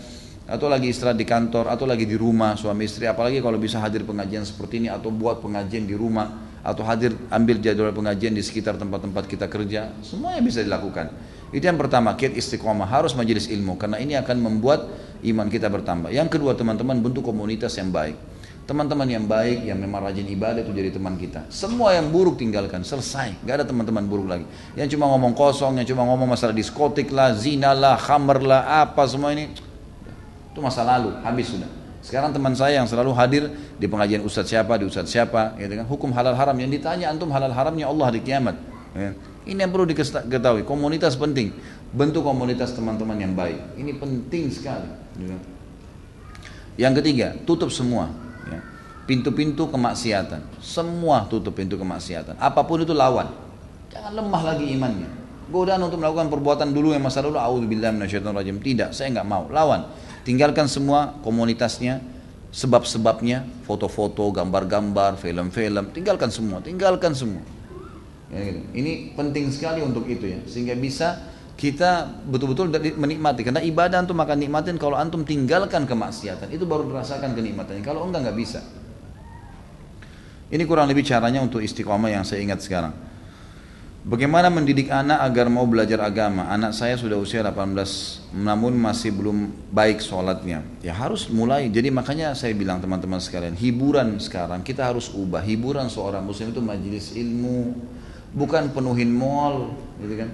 atau 0.45 0.67
lagi 0.67 0.91
istirahat 0.91 1.17
di 1.17 1.25
kantor 1.25 1.71
atau 1.71 1.87
lagi 1.87 2.03
di 2.03 2.19
rumah 2.19 2.53
suami 2.59 2.85
istri 2.85 3.07
apalagi 3.07 3.39
kalau 3.39 3.55
bisa 3.57 3.79
hadir 3.79 4.03
pengajian 4.03 4.43
seperti 4.43 4.83
ini 4.83 4.91
atau 4.91 5.09
buat 5.09 5.39
pengajian 5.39 5.87
di 5.87 5.95
rumah 5.95 6.51
atau 6.61 6.83
hadir 6.85 7.15
ambil 7.31 7.63
jadwal 7.63 7.95
pengajian 7.95 8.35
di 8.35 8.43
sekitar 8.43 8.75
tempat-tempat 8.75 9.23
kita 9.25 9.47
kerja 9.47 9.95
semuanya 10.03 10.43
bisa 10.43 10.61
dilakukan 10.61 11.09
Itu 11.55 11.71
yang 11.71 11.79
pertama, 11.79 12.11
kiat 12.19 12.35
istiqomah 12.35 12.89
harus 12.89 13.15
majelis 13.15 13.47
ilmu 13.47 13.79
karena 13.79 13.95
ini 14.01 14.17
akan 14.19 14.43
membuat 14.43 14.91
iman 15.23 15.47
kita 15.47 15.71
bertambah. 15.71 16.11
Yang 16.11 16.35
kedua 16.35 16.51
teman-teman 16.57 16.99
bentuk 16.99 17.23
komunitas 17.23 17.77
yang 17.79 17.95
baik. 17.95 18.17
Teman-teman 18.65 19.05
yang 19.05 19.29
baik, 19.29 19.69
yang 19.69 19.77
memang 19.77 20.09
rajin 20.09 20.25
ibadah 20.25 20.65
itu 20.65 20.73
jadi 20.73 20.89
teman 20.89 21.13
kita. 21.21 21.45
Semua 21.53 21.93
yang 21.93 22.09
buruk 22.09 22.41
tinggalkan, 22.41 22.81
selesai. 22.81 23.37
Gak 23.45 23.61
ada 23.61 23.65
teman-teman 23.69 24.01
buruk 24.09 24.25
lagi. 24.25 24.45
Yang 24.73 24.97
cuma 24.97 25.05
ngomong 25.13 25.37
kosong, 25.37 25.77
yang 25.77 25.85
cuma 25.85 26.01
ngomong 26.01 26.33
masalah 26.33 26.49
diskotik 26.49 27.13
lah, 27.13 27.37
zina 27.37 27.77
lah, 27.77 27.93
khamer 27.93 28.41
lah, 28.41 28.81
apa 28.89 29.05
semua 29.05 29.37
ini. 29.37 29.53
Itu 30.49 30.65
masa 30.65 30.81
lalu, 30.81 31.13
habis 31.21 31.53
sudah. 31.53 31.69
Sekarang 32.01 32.33
teman 32.33 32.57
saya 32.57 32.81
yang 32.81 32.89
selalu 32.89 33.13
hadir 33.13 33.43
di 33.77 33.85
pengajian 33.85 34.25
ustadz 34.25 34.49
siapa, 34.49 34.81
di 34.81 34.89
ustadz 34.89 35.13
siapa, 35.13 35.53
ya 35.61 35.69
kan? 35.69 35.85
hukum 35.85 36.09
halal 36.09 36.33
haram 36.33 36.57
yang 36.57 36.73
ditanya 36.73 37.13
antum 37.13 37.29
halal 37.29 37.53
haramnya 37.53 37.85
Allah 37.85 38.17
di 38.17 38.25
kiamat. 38.25 38.57
Ya. 38.97 39.13
Ini 39.45 39.61
yang 39.61 39.69
perlu 39.69 39.85
diketahui. 39.85 40.65
Komunitas 40.65 41.13
penting. 41.13 41.53
Bentuk 41.93 42.25
komunitas 42.25 42.73
teman-teman 42.73 43.13
yang 43.21 43.37
baik. 43.37 43.77
Ini 43.77 43.93
penting 44.01 44.49
sekali. 44.49 44.89
Ya. 45.21 45.37
Yang 46.89 47.05
ketiga, 47.05 47.37
tutup 47.45 47.69
semua 47.69 48.24
pintu-pintu 49.05 49.69
kemaksiatan. 49.69 50.41
Semua 50.59 51.29
tutup 51.29 51.53
pintu 51.53 51.77
kemaksiatan. 51.77 52.37
Apa 52.41 52.65
pun 52.65 52.81
itu 52.81 52.93
lawan. 52.93 53.29
Jangan 53.93 54.11
lemah 54.17 54.41
lagi 54.41 54.65
imannya. 54.73 55.09
Godaan 55.45 55.85
untuk 55.85 56.01
melakukan 56.01 56.33
perbuatan 56.33 56.73
dulu 56.73 56.97
yang 56.97 57.05
masa 57.05 57.21
lalu, 57.21 57.37
rajim. 58.33 58.57
Tidak, 58.57 58.89
saya 58.97 59.13
nggak 59.13 59.27
mau. 59.29 59.45
Lawan. 59.53 59.85
Tinggalkan 60.25 60.65
semua 60.65 61.13
komunitasnya, 61.21 62.01
sebab-sebabnya, 62.49 63.45
foto-foto, 63.69 64.25
gambar-gambar, 64.33 65.21
film-film, 65.21 65.93
tinggalkan 65.93 66.33
semua, 66.33 66.65
tinggalkan 66.65 67.13
semua. 67.13 67.45
Ya, 68.33 68.41
gitu. 68.41 68.59
Ini 68.73 69.13
penting 69.13 69.53
sekali 69.53 69.85
untuk 69.85 70.09
itu 70.09 70.25
ya, 70.25 70.41
sehingga 70.49 70.73
bisa 70.73 71.21
kita 71.55 72.23
betul-betul 72.27 72.67
menikmati 72.99 73.47
karena 73.47 73.63
ibadah 73.63 74.03
antum 74.03 74.19
akan 74.19 74.37
nikmatin 74.37 74.75
kalau 74.75 74.99
antum 74.99 75.23
tinggalkan 75.23 75.87
kemaksiatan 75.87 76.51
itu 76.51 76.67
baru 76.67 76.83
merasakan 76.83 77.31
kenikmatannya 77.31 77.79
kalau 77.79 78.03
enggak 78.03 78.27
nggak 78.27 78.37
bisa 78.37 78.59
ini 80.45 80.61
kurang 80.69 80.85
lebih 80.85 81.01
caranya 81.01 81.41
untuk 81.41 81.57
istiqomah 81.57 82.13
yang 82.13 82.21
saya 82.21 82.45
ingat 82.45 82.61
sekarang. 82.61 82.93
Bagaimana 84.05 84.53
mendidik 84.53 84.93
anak 84.93 85.17
agar 85.25 85.49
mau 85.49 85.65
belajar 85.65 85.97
agama? 86.05 86.45
Anak 86.53 86.77
saya 86.77 86.93
sudah 86.93 87.17
usia 87.17 87.41
18 87.41 88.37
namun 88.37 88.77
masih 88.77 89.09
belum 89.09 89.49
baik 89.73 89.97
sholatnya. 89.97 90.61
Ya 90.85 90.93
harus 90.93 91.25
mulai. 91.33 91.65
Jadi 91.73 91.89
makanya 91.89 92.37
saya 92.37 92.53
bilang 92.53 92.77
teman-teman 92.77 93.17
sekalian, 93.17 93.57
hiburan 93.57 94.21
sekarang 94.21 94.61
kita 94.61 94.85
harus 94.85 95.09
ubah. 95.09 95.41
Hiburan 95.41 95.89
seorang 95.89 96.21
muslim 96.21 96.53
itu 96.53 96.61
majelis 96.61 97.17
ilmu, 97.17 97.73
bukan 98.37 98.69
penuhin 98.69 99.09
mall, 99.09 99.73
gitu 99.97 100.13
kan? 100.21 100.29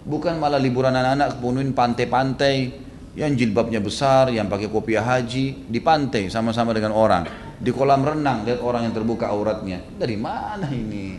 Bukan 0.00 0.40
malah 0.40 0.56
liburan 0.56 0.96
anak-anak 0.96 1.36
penuhin 1.40 1.76
pantai-pantai. 1.76 2.88
Yang 3.10 3.42
jilbabnya 3.42 3.82
besar, 3.82 4.30
yang 4.30 4.46
pakai 4.46 4.70
kopiah 4.70 5.02
haji 5.02 5.66
di 5.66 5.80
pantai 5.82 6.30
sama-sama 6.30 6.70
dengan 6.70 6.94
orang. 6.94 7.26
Di 7.58 7.74
kolam 7.74 8.06
renang 8.06 8.46
lihat 8.46 8.62
orang 8.62 8.86
yang 8.86 8.94
terbuka 8.94 9.26
auratnya. 9.26 9.82
Dari 9.98 10.14
mana 10.14 10.70
ini? 10.70 11.18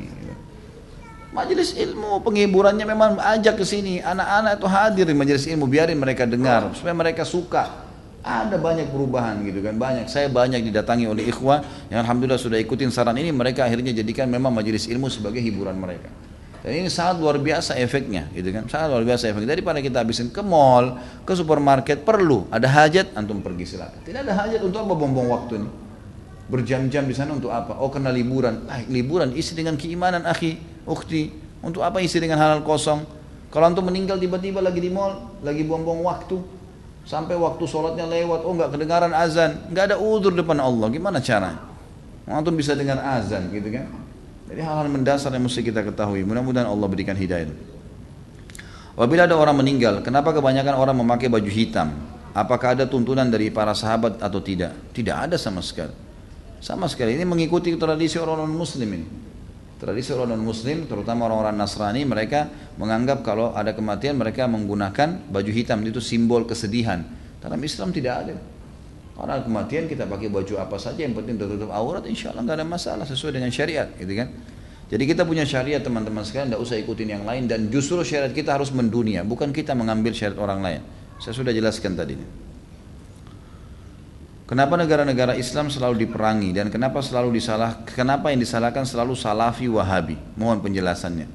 Majelis 1.35 1.75
ilmu 1.75 2.23
penghiburannya 2.23 2.87
memang 2.87 3.19
ajak 3.19 3.59
ke 3.59 3.65
sini. 3.67 3.99
Anak-anak 3.99 4.63
itu 4.63 4.67
hadir 4.71 5.05
di 5.11 5.15
majelis 5.15 5.43
ilmu 5.51 5.67
biarin 5.67 5.99
mereka 5.99 6.23
dengar 6.23 6.71
supaya 6.71 6.95
mereka 6.95 7.27
suka. 7.27 7.91
Ada 8.23 8.55
banyak 8.55 8.87
perubahan 8.87 9.43
gitu 9.43 9.59
kan 9.59 9.75
banyak. 9.75 10.07
Saya 10.07 10.31
banyak 10.31 10.63
didatangi 10.71 11.11
oleh 11.11 11.27
ikhwah 11.27 11.59
yang 11.91 12.07
alhamdulillah 12.07 12.39
sudah 12.39 12.55
ikutin 12.55 12.87
saran 12.87 13.19
ini. 13.19 13.35
Mereka 13.35 13.67
akhirnya 13.67 13.91
jadikan 13.91 14.31
memang 14.31 14.55
majelis 14.55 14.87
ilmu 14.87 15.11
sebagai 15.11 15.43
hiburan 15.43 15.75
mereka 15.75 16.07
dan 16.61 16.71
ini 16.77 16.89
sangat 16.93 17.17
luar 17.17 17.41
biasa 17.41 17.77
efeknya 17.77 18.29
gitu 18.31 18.49
kan 18.53 18.69
sangat 18.69 18.93
luar 18.93 19.03
biasa 19.03 19.33
efeknya 19.33 19.57
daripada 19.57 19.81
kita 19.81 20.01
habisin 20.05 20.29
ke 20.29 20.41
mall 20.45 20.97
ke 21.25 21.33
supermarket 21.33 22.05
perlu 22.05 22.45
ada 22.53 22.69
hajat 22.69 23.17
antum 23.17 23.41
pergi 23.41 23.75
silakan 23.75 24.01
tidak 24.05 24.29
ada 24.29 24.33
hajat 24.45 24.61
untuk 24.61 24.85
apa 24.85 24.93
buang 24.93 25.29
waktu 25.29 25.53
ini 25.61 25.69
berjam-jam 26.51 27.07
di 27.07 27.15
sana 27.15 27.31
untuk 27.31 27.47
apa? 27.47 27.79
Oh 27.79 27.87
karena 27.87 28.11
liburan. 28.11 28.67
Ah, 28.67 28.83
liburan 28.91 29.31
isi 29.31 29.55
dengan 29.55 29.79
keimanan 29.79 30.27
akhi, 30.27 30.59
ukhti. 30.83 31.31
Untuk 31.63 31.79
apa 31.79 32.03
isi 32.03 32.19
dengan 32.19 32.43
halal 32.43 32.59
kosong? 32.67 33.07
Kalau 33.47 33.71
antum 33.71 33.87
meninggal 33.87 34.19
tiba-tiba 34.19 34.59
lagi 34.59 34.83
di 34.83 34.91
mall, 34.91 35.39
lagi 35.43 35.63
buang-buang 35.63 36.03
waktu, 36.03 36.39
sampai 37.07 37.35
waktu 37.39 37.63
sholatnya 37.67 38.07
lewat, 38.07 38.47
oh 38.47 38.51
nggak 38.55 38.71
kedengaran 38.75 39.11
azan, 39.11 39.67
nggak 39.71 39.91
ada 39.91 39.97
udur 39.99 40.31
depan 40.31 40.59
Allah, 40.59 40.87
gimana 40.87 41.19
cara? 41.19 41.59
Antum 42.31 42.55
bisa 42.55 42.79
dengar 42.79 42.99
azan, 43.03 43.51
gitu 43.51 43.67
kan? 43.75 43.91
Jadi 44.51 44.67
hal-hal 44.67 44.91
mendasar 44.91 45.31
yang 45.31 45.47
mesti 45.47 45.63
kita 45.63 45.79
ketahui. 45.79 46.27
Mudah-mudahan 46.27 46.67
Allah 46.67 46.87
berikan 46.91 47.15
hidayah. 47.15 47.47
Apabila 48.91 49.23
ada 49.23 49.39
orang 49.39 49.55
meninggal, 49.55 50.03
kenapa 50.03 50.35
kebanyakan 50.35 50.75
orang 50.75 50.95
memakai 50.99 51.31
baju 51.31 51.47
hitam? 51.47 51.95
Apakah 52.35 52.75
ada 52.75 52.83
tuntunan 52.83 53.23
dari 53.31 53.47
para 53.47 53.71
sahabat 53.71 54.19
atau 54.19 54.43
tidak? 54.43 54.75
Tidak 54.91 55.15
ada 55.15 55.39
sama 55.39 55.63
sekali. 55.63 55.95
Sama 56.59 56.91
sekali 56.91 57.15
ini 57.15 57.23
mengikuti 57.23 57.71
tradisi 57.79 58.19
orang 58.19 58.43
non 58.43 58.51
muslim 58.51 58.91
ini. 58.91 59.07
Tradisi 59.79 60.11
orang 60.13 60.37
muslim 60.37 60.83
terutama 60.85 61.31
orang-orang 61.31 61.55
Nasrani 61.55 62.03
mereka 62.03 62.51
menganggap 62.75 63.23
kalau 63.23 63.55
ada 63.55 63.71
kematian 63.71 64.19
mereka 64.19 64.45
menggunakan 64.45 65.31
baju 65.31 65.51
hitam 65.51 65.79
itu 65.87 66.03
simbol 66.03 66.43
kesedihan. 66.43 67.01
Dalam 67.39 67.57
Islam 67.63 67.89
tidak 67.95 68.13
ada. 68.27 68.35
Orang 69.21 69.45
kematian 69.45 69.85
kita 69.85 70.09
pakai 70.09 70.33
baju 70.33 70.57
apa 70.57 70.81
saja 70.81 71.05
yang 71.05 71.13
penting 71.13 71.37
tertutup 71.37 71.69
aurat 71.69 72.01
insya 72.09 72.33
Allah 72.33 72.41
nggak 72.41 72.57
ada 72.57 72.65
masalah 72.65 73.05
sesuai 73.05 73.37
dengan 73.37 73.53
syariat 73.53 73.85
gitu 73.93 74.09
kan. 74.17 74.33
Jadi 74.89 75.03
kita 75.05 75.21
punya 75.29 75.45
syariat 75.45 75.77
teman-teman 75.77 76.25
sekalian 76.25 76.49
tidak 76.51 76.61
usah 76.65 76.81
ikutin 76.81 77.21
yang 77.21 77.23
lain 77.23 77.45
dan 77.45 77.69
justru 77.69 78.01
syariat 78.01 78.33
kita 78.33 78.57
harus 78.57 78.73
mendunia 78.73 79.21
bukan 79.21 79.53
kita 79.53 79.77
mengambil 79.77 80.09
syariat 80.17 80.41
orang 80.41 80.59
lain. 80.65 80.81
Saya 81.21 81.37
sudah 81.37 81.53
jelaskan 81.53 81.93
tadi. 81.93 82.17
Kenapa 84.49 84.73
negara-negara 84.73 85.37
Islam 85.37 85.69
selalu 85.69 86.09
diperangi 86.09 86.51
dan 86.57 86.73
kenapa 86.73 86.99
selalu 87.05 87.37
disalah 87.37 87.85
kenapa 87.85 88.33
yang 88.33 88.41
disalahkan 88.41 88.89
selalu 88.89 89.13
Salafi 89.13 89.69
Wahabi? 89.69 90.17
Mohon 90.33 90.65
penjelasannya. 90.65 91.27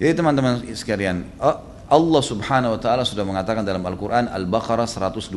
Jadi 0.00 0.12
teman-teman 0.18 0.66
sekalian, 0.72 1.22
oh, 1.38 1.73
Allah 1.84 2.22
Subhanahu 2.24 2.74
wa 2.74 2.80
taala 2.80 3.04
sudah 3.04 3.28
mengatakan 3.28 3.60
dalam 3.60 3.84
Al-Qur'an 3.84 4.32
Al-Baqarah 4.32 4.88
120. 4.88 5.28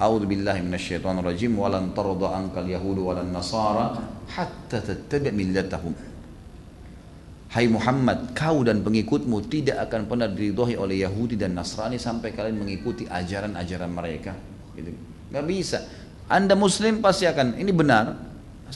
A'udzu 0.00 0.24
billahi 0.24 0.64
minasyaitonir 0.64 1.20
rajim 1.20 1.52
wa 1.60 1.68
lan 1.68 1.92
tarda 1.92 2.40
ankal 2.40 2.64
yahudu 2.64 3.12
walan 3.12 3.28
nasara 3.28 3.92
hatta 4.32 4.80
tattabi' 4.80 5.28
millatahum. 5.28 5.92
Hai 7.52 7.70
Muhammad, 7.70 8.34
kau 8.34 8.66
dan 8.66 8.82
pengikutmu 8.82 9.46
tidak 9.46 9.86
akan 9.86 10.10
pernah 10.10 10.26
diridhoi 10.26 10.74
oleh 10.74 11.06
Yahudi 11.06 11.38
dan 11.38 11.54
Nasrani 11.54 12.02
sampai 12.02 12.34
kalian 12.34 12.58
mengikuti 12.58 13.06
ajaran-ajaran 13.06 13.94
mereka. 13.94 14.34
Gitu. 14.74 14.90
Gak 15.30 15.44
bisa. 15.46 15.86
Anda 16.26 16.58
muslim 16.58 16.98
pasti 16.98 17.30
akan, 17.30 17.54
ini 17.54 17.70
benar, 17.70 18.18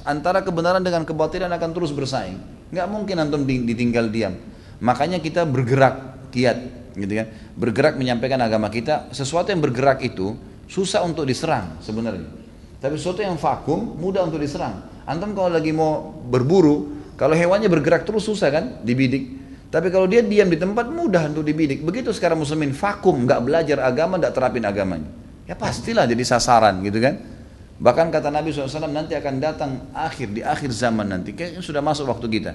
antara 0.06 0.46
kebenaran 0.46 0.84
dengan 0.84 1.02
kebatilan 1.02 1.50
akan 1.50 1.70
terus 1.74 1.90
bersaing. 1.90 2.38
Nggak 2.70 2.86
mungkin 2.86 3.16
antum 3.18 3.42
ditinggal 3.42 4.14
diam. 4.14 4.38
Makanya 4.78 5.18
kita 5.18 5.42
bergerak 5.42 6.30
kiat, 6.30 6.58
gitu 6.98 7.14
kan? 7.22 7.26
Bergerak 7.54 7.94
menyampaikan 7.94 8.42
agama 8.42 8.68
kita. 8.68 9.08
Sesuatu 9.14 9.54
yang 9.54 9.62
bergerak 9.62 10.02
itu 10.02 10.34
susah 10.66 11.06
untuk 11.06 11.24
diserang 11.24 11.78
sebenarnya. 11.80 12.28
Tapi 12.78 12.94
sesuatu 12.98 13.22
yang 13.22 13.38
vakum 13.38 13.96
mudah 13.98 14.26
untuk 14.26 14.38
diserang. 14.38 14.84
Antum 15.08 15.32
kalau 15.32 15.50
lagi 15.50 15.72
mau 15.72 16.12
berburu, 16.28 16.98
kalau 17.16 17.34
hewannya 17.34 17.66
bergerak 17.66 18.06
terus 18.06 18.28
susah 18.28 18.52
kan 18.52 18.64
dibidik. 18.84 19.38
Tapi 19.68 19.92
kalau 19.92 20.08
dia 20.08 20.24
diam 20.24 20.48
di 20.48 20.56
tempat 20.56 20.88
mudah 20.88 21.28
untuk 21.28 21.44
dibidik. 21.44 21.84
Begitu 21.84 22.12
sekarang 22.14 22.40
muslimin 22.40 22.72
vakum, 22.72 23.24
nggak 23.28 23.40
belajar 23.44 23.78
agama, 23.84 24.16
nggak 24.16 24.32
terapin 24.32 24.64
agamanya. 24.64 25.08
Ya 25.44 25.56
pastilah 25.56 26.04
jadi 26.08 26.24
sasaran 26.24 26.80
gitu 26.84 27.00
kan. 27.00 27.20
Bahkan 27.78 28.10
kata 28.10 28.28
Nabi 28.34 28.50
SAW 28.50 28.90
nanti 28.90 29.14
akan 29.14 29.34
datang 29.38 29.70
akhir 29.94 30.34
di 30.34 30.42
akhir 30.42 30.74
zaman 30.74 31.06
nanti, 31.14 31.30
kayaknya 31.30 31.62
sudah 31.62 31.78
masuk 31.78 32.10
waktu 32.10 32.26
kita. 32.26 32.52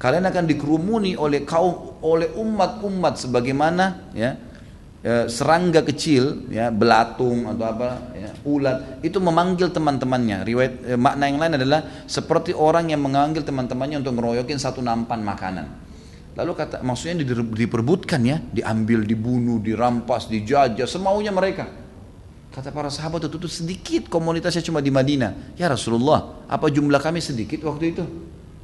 Kalian 0.00 0.24
akan 0.24 0.48
dikerumuni 0.48 1.12
oleh 1.12 1.44
kaum 1.44 2.00
oleh 2.00 2.32
umat-umat 2.32 3.20
sebagaimana 3.20 4.08
ya 4.16 4.32
e, 5.04 5.28
serangga 5.28 5.84
kecil 5.84 6.48
ya 6.48 6.72
belatung 6.72 7.44
atau 7.44 7.64
apa 7.68 8.16
ya, 8.16 8.32
ulat 8.48 9.04
itu 9.04 9.20
memanggil 9.20 9.68
teman-temannya. 9.68 10.40
Riwayat 10.48 10.74
e, 10.88 10.92
makna 10.96 11.28
yang 11.28 11.36
lain 11.36 11.52
adalah 11.60 11.80
seperti 12.08 12.56
orang 12.56 12.88
yang 12.88 13.04
memanggil 13.04 13.44
teman-temannya 13.44 14.00
untuk 14.00 14.16
ngeroyokin 14.16 14.56
satu 14.56 14.80
nampan 14.80 15.20
makanan. 15.20 15.66
Lalu 16.32 16.52
kata 16.56 16.80
maksudnya 16.80 17.20
diperbutkan 17.52 18.24
ya, 18.24 18.40
diambil, 18.40 19.04
dibunuh, 19.04 19.60
dirampas, 19.60 20.32
dijajah 20.32 20.88
semaunya 20.88 21.28
mereka. 21.28 21.68
Kata 22.48 22.72
para 22.72 22.88
sahabat 22.88 23.28
itu, 23.28 23.36
itu 23.36 23.50
sedikit 23.52 24.02
komunitasnya 24.08 24.64
cuma 24.64 24.80
di 24.80 24.88
Madinah. 24.88 25.54
Ya 25.60 25.68
Rasulullah, 25.68 26.40
apa 26.48 26.72
jumlah 26.72 26.98
kami 26.98 27.20
sedikit 27.20 27.68
waktu 27.68 27.92
itu? 27.92 28.04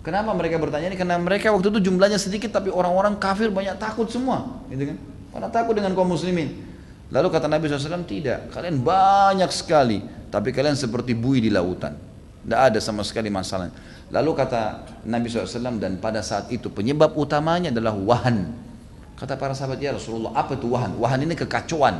Kenapa 0.07 0.31
mereka 0.39 0.63
bertanya 0.63 0.87
ini? 0.87 0.95
Karena 0.95 1.19
mereka 1.19 1.51
waktu 1.51 1.67
itu 1.75 1.91
jumlahnya 1.91 2.15
sedikit 2.15 2.55
tapi 2.55 2.71
orang-orang 2.71 3.19
kafir 3.19 3.51
banyak 3.51 3.75
takut 3.75 4.07
semua. 4.07 4.63
Gitu 4.71 4.95
kan? 4.95 4.97
Karena 5.35 5.49
takut 5.51 5.75
dengan 5.75 5.91
kaum 5.99 6.07
muslimin. 6.07 6.63
Lalu 7.11 7.27
kata 7.27 7.51
Nabi 7.51 7.67
SAW, 7.67 8.07
tidak. 8.07 8.55
Kalian 8.55 8.87
banyak 8.87 9.51
sekali. 9.51 9.99
Tapi 10.31 10.55
kalian 10.55 10.79
seperti 10.79 11.11
bui 11.11 11.43
di 11.43 11.51
lautan. 11.51 11.99
Tidak 12.47 12.61
ada 12.71 12.79
sama 12.79 13.03
sekali 13.03 13.35
masalah. 13.35 13.75
Lalu 14.15 14.31
kata 14.39 14.87
Nabi 15.03 15.27
SAW, 15.27 15.83
dan 15.83 15.99
pada 15.99 16.23
saat 16.23 16.55
itu 16.55 16.71
penyebab 16.71 17.19
utamanya 17.19 17.75
adalah 17.75 17.99
wahan. 17.99 18.55
Kata 19.19 19.35
para 19.35 19.59
sahabat, 19.59 19.83
ya 19.83 19.91
Rasulullah, 19.91 20.39
apa 20.39 20.55
itu 20.55 20.71
wahan? 20.71 20.95
Wahan 21.03 21.27
ini 21.27 21.35
kekacauan, 21.35 21.99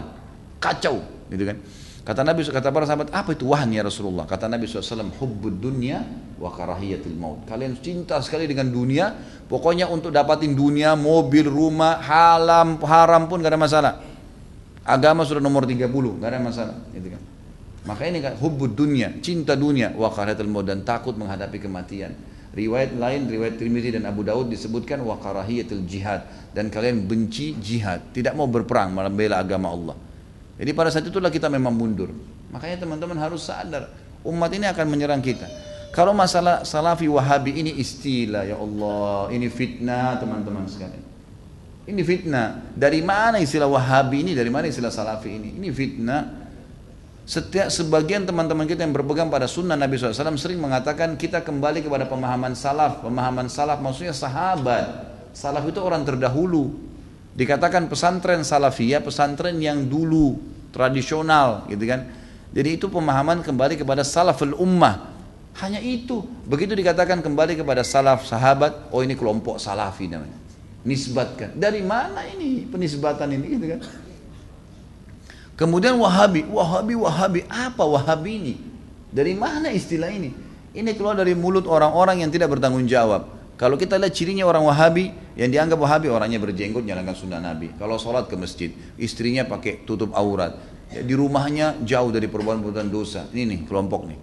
kacau, 0.63 1.03
gitu 1.27 1.43
kan? 1.43 1.59
Kata 2.07 2.23
Nabi, 2.23 2.47
kata 2.47 2.71
para 2.71 2.87
sahabat, 2.87 3.11
apa 3.11 3.35
itu 3.35 3.51
wahan 3.51 3.67
ya 3.75 3.83
Rasulullah? 3.83 4.31
Kata 4.31 4.47
Nabi 4.47 4.71
SAW, 4.71 5.11
hubbud 5.19 5.59
dunya 5.59 6.07
wa 6.39 6.55
karahiyatil 6.55 7.19
maut. 7.19 7.43
Kalian 7.51 7.83
cinta 7.83 8.23
sekali 8.23 8.47
dengan 8.47 8.71
dunia, 8.71 9.11
pokoknya 9.51 9.91
untuk 9.91 10.15
dapatin 10.15 10.55
dunia, 10.55 10.95
mobil, 10.95 11.51
rumah, 11.51 11.99
halam, 11.99 12.79
haram 12.87 13.27
pun 13.27 13.43
gak 13.43 13.51
ada 13.51 13.59
masalah. 13.59 13.93
Agama 14.87 15.27
sudah 15.27 15.43
nomor 15.43 15.67
30, 15.67 15.91
gak 16.23 16.31
ada 16.31 16.39
masalah. 16.39 16.79
Gitu 16.95 17.11
kan. 17.11 17.23
Maka 17.91 18.03
ini 18.07 18.23
kan 18.23 18.39
hubbud 18.39 18.79
dunya, 18.79 19.11
cinta 19.19 19.59
dunia, 19.59 19.91
wa 19.91 20.07
karahiyatil 20.07 20.47
maut 20.47 20.63
dan 20.63 20.87
takut 20.87 21.19
menghadapi 21.19 21.59
kematian. 21.59 22.15
Riwayat 22.55 22.95
lain, 22.95 23.27
riwayat 23.27 23.59
Tirmidzi 23.59 23.99
dan 23.99 24.07
Abu 24.07 24.23
Daud 24.23 24.47
disebutkan 24.47 25.03
wa 25.03 25.19
karahiyatil 25.19 25.83
jihad 25.91 26.23
dan 26.55 26.71
kalian 26.71 27.03
benci 27.03 27.59
jihad, 27.59 28.15
tidak 28.15 28.39
mau 28.39 28.47
berperang 28.47 28.95
membela 28.95 29.43
agama 29.43 29.75
Allah. 29.75 30.06
Jadi 30.57 30.71
pada 30.73 30.89
saat 30.89 31.05
itulah 31.05 31.29
kita 31.29 31.53
memang 31.53 31.77
mundur. 31.77 32.09
Makanya 32.49 32.89
teman-teman 32.89 33.17
harus 33.21 33.45
sadar, 33.45 33.93
umat 34.25 34.51
ini 34.57 34.65
akan 34.65 34.87
menyerang 34.89 35.21
kita. 35.21 35.45
Kalau 35.93 36.13
masalah 36.13 36.65
salafi 36.65 37.09
wahabi 37.09 37.57
ini 37.61 37.73
istilah 37.81 38.45
ya 38.45 38.57
Allah, 38.61 39.33
ini 39.33 39.49
fitnah 39.49 40.21
teman-teman 40.21 40.69
sekalian. 40.69 41.05
Ini 41.87 42.03
fitnah. 42.03 42.75
Dari 42.75 43.01
mana 43.01 43.39
istilah 43.39 43.71
wahabi 43.71 44.27
ini, 44.27 44.33
dari 44.35 44.51
mana 44.51 44.67
istilah 44.67 44.91
salafi 44.91 45.31
ini? 45.31 45.55
Ini 45.57 45.69
fitnah. 45.71 46.23
Setiap 47.27 47.71
sebagian 47.71 48.23
teman-teman 48.23 48.71
kita 48.71 48.87
yang 48.87 48.95
berpegang 48.95 49.27
pada 49.27 49.51
sunnah 49.51 49.75
Nabi 49.75 49.99
SAW 49.99 50.39
sering 50.39 50.63
mengatakan 50.63 51.19
kita 51.19 51.43
kembali 51.43 51.83
kepada 51.83 52.07
pemahaman 52.07 52.55
salaf. 52.55 53.03
Pemahaman 53.03 53.51
salaf 53.51 53.83
maksudnya 53.83 54.15
sahabat. 54.15 55.15
Salaf 55.35 55.67
itu 55.67 55.83
orang 55.83 56.07
terdahulu. 56.07 56.75
Dikatakan 57.37 57.93
pesantren 57.93 58.41
salafiyah, 58.41 59.05
pesantren 59.05 59.61
yang 59.61 59.85
dulu 59.85 60.41
tradisional, 60.73 61.69
gitu 61.69 61.85
kan. 61.85 62.09
Jadi 62.57 62.81
itu 62.81 62.89
pemahaman 62.89 63.45
kembali 63.45 63.77
kepada 63.77 64.01
salaful 64.01 64.57
ummah. 64.57 65.13
Hanya 65.61 65.81
itu. 65.81 66.25
Begitu 66.49 66.73
dikatakan 66.73 67.21
kembali 67.21 67.61
kepada 67.61 67.85
salaf 67.85 68.25
sahabat, 68.25 68.89
oh 68.89 69.05
ini 69.05 69.13
kelompok 69.13 69.61
salafi 69.61 70.09
namanya. 70.09 70.37
Nisbatkan. 70.85 71.53
Dari 71.57 71.85
mana 71.85 72.25
ini 72.25 72.65
penisbatan 72.65 73.29
ini 73.33 73.47
gitu 73.61 73.67
kan? 73.77 73.81
Kemudian 75.57 75.97
Wahabi, 75.97 76.45
Wahabi, 76.49 76.95
Wahabi, 77.01 77.41
apa 77.49 77.85
Wahabi 77.85 78.33
ini? 78.37 78.55
Dari 79.09 79.33
mana 79.33 79.73
istilah 79.73 80.13
ini? 80.13 80.33
Ini 80.77 80.93
keluar 80.93 81.17
dari 81.17 81.33
mulut 81.33 81.65
orang-orang 81.65 82.21
yang 82.21 82.29
tidak 82.29 82.53
bertanggung 82.53 82.85
jawab. 82.85 83.33
Kalau 83.57 83.81
kita 83.81 83.97
lihat 83.97 84.13
cirinya 84.13 84.45
orang 84.45 84.69
Wahabi, 84.69 85.17
yang 85.37 85.53
dianggap 85.53 85.77
Wahabi 85.77 86.09
orangnya 86.09 86.41
berjenggot 86.41 86.89
jalankan 86.89 87.13
sunnah 87.13 87.41
Nabi. 87.41 87.77
Kalau 87.77 88.01
sholat 88.01 88.25
ke 88.25 88.41
masjid, 88.41 88.73
istrinya 88.97 89.45
pakai 89.45 89.85
tutup 89.85 90.17
aurat. 90.17 90.57
Ya, 90.89 91.05
di 91.05 91.13
rumahnya 91.13 91.77
jauh 91.85 92.09
dari 92.09 92.25
perbuatan-perbuatan 92.25 92.89
dosa. 92.89 93.29
Ini 93.37 93.45
nih 93.45 93.61
kelompok 93.69 94.09
nih. 94.09 94.19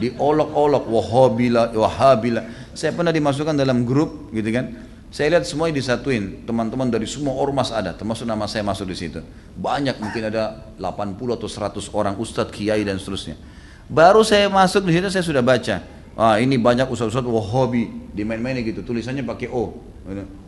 Diolok-olok 0.00 0.88
Wahabila, 0.88 1.76
Wahabila. 1.76 2.72
Saya 2.72 2.96
pernah 2.96 3.12
dimasukkan 3.12 3.60
dalam 3.60 3.84
grup 3.84 4.32
gitu 4.32 4.48
kan. 4.48 4.88
Saya 5.12 5.36
lihat 5.36 5.48
semuanya 5.48 5.80
disatuin, 5.80 6.44
teman-teman 6.44 6.92
dari 6.92 7.08
semua 7.08 7.32
ormas 7.32 7.72
ada, 7.72 7.96
termasuk 7.96 8.28
nama 8.28 8.44
saya 8.44 8.60
masuk 8.60 8.92
di 8.92 8.96
situ. 8.96 9.24
Banyak 9.56 10.00
mungkin 10.00 10.28
ada 10.28 10.68
80 10.76 11.16
atau 11.32 11.48
100 11.48 11.96
orang 11.96 12.14
ustadz, 12.20 12.52
kiai 12.52 12.84
dan 12.84 13.00
seterusnya. 13.00 13.40
Baru 13.88 14.20
saya 14.20 14.52
masuk 14.52 14.84
di 14.84 14.96
situ 14.96 15.08
saya 15.08 15.24
sudah 15.24 15.40
baca 15.40 15.80
Ah 16.18 16.42
ini 16.42 16.58
banyak 16.58 16.90
ustaz-ustaz 16.90 17.22
Wahabi 17.22 18.10
dimain-mainin 18.10 18.66
gitu, 18.66 18.82
tulisannya 18.82 19.22
pakai 19.22 19.46
O. 19.54 19.87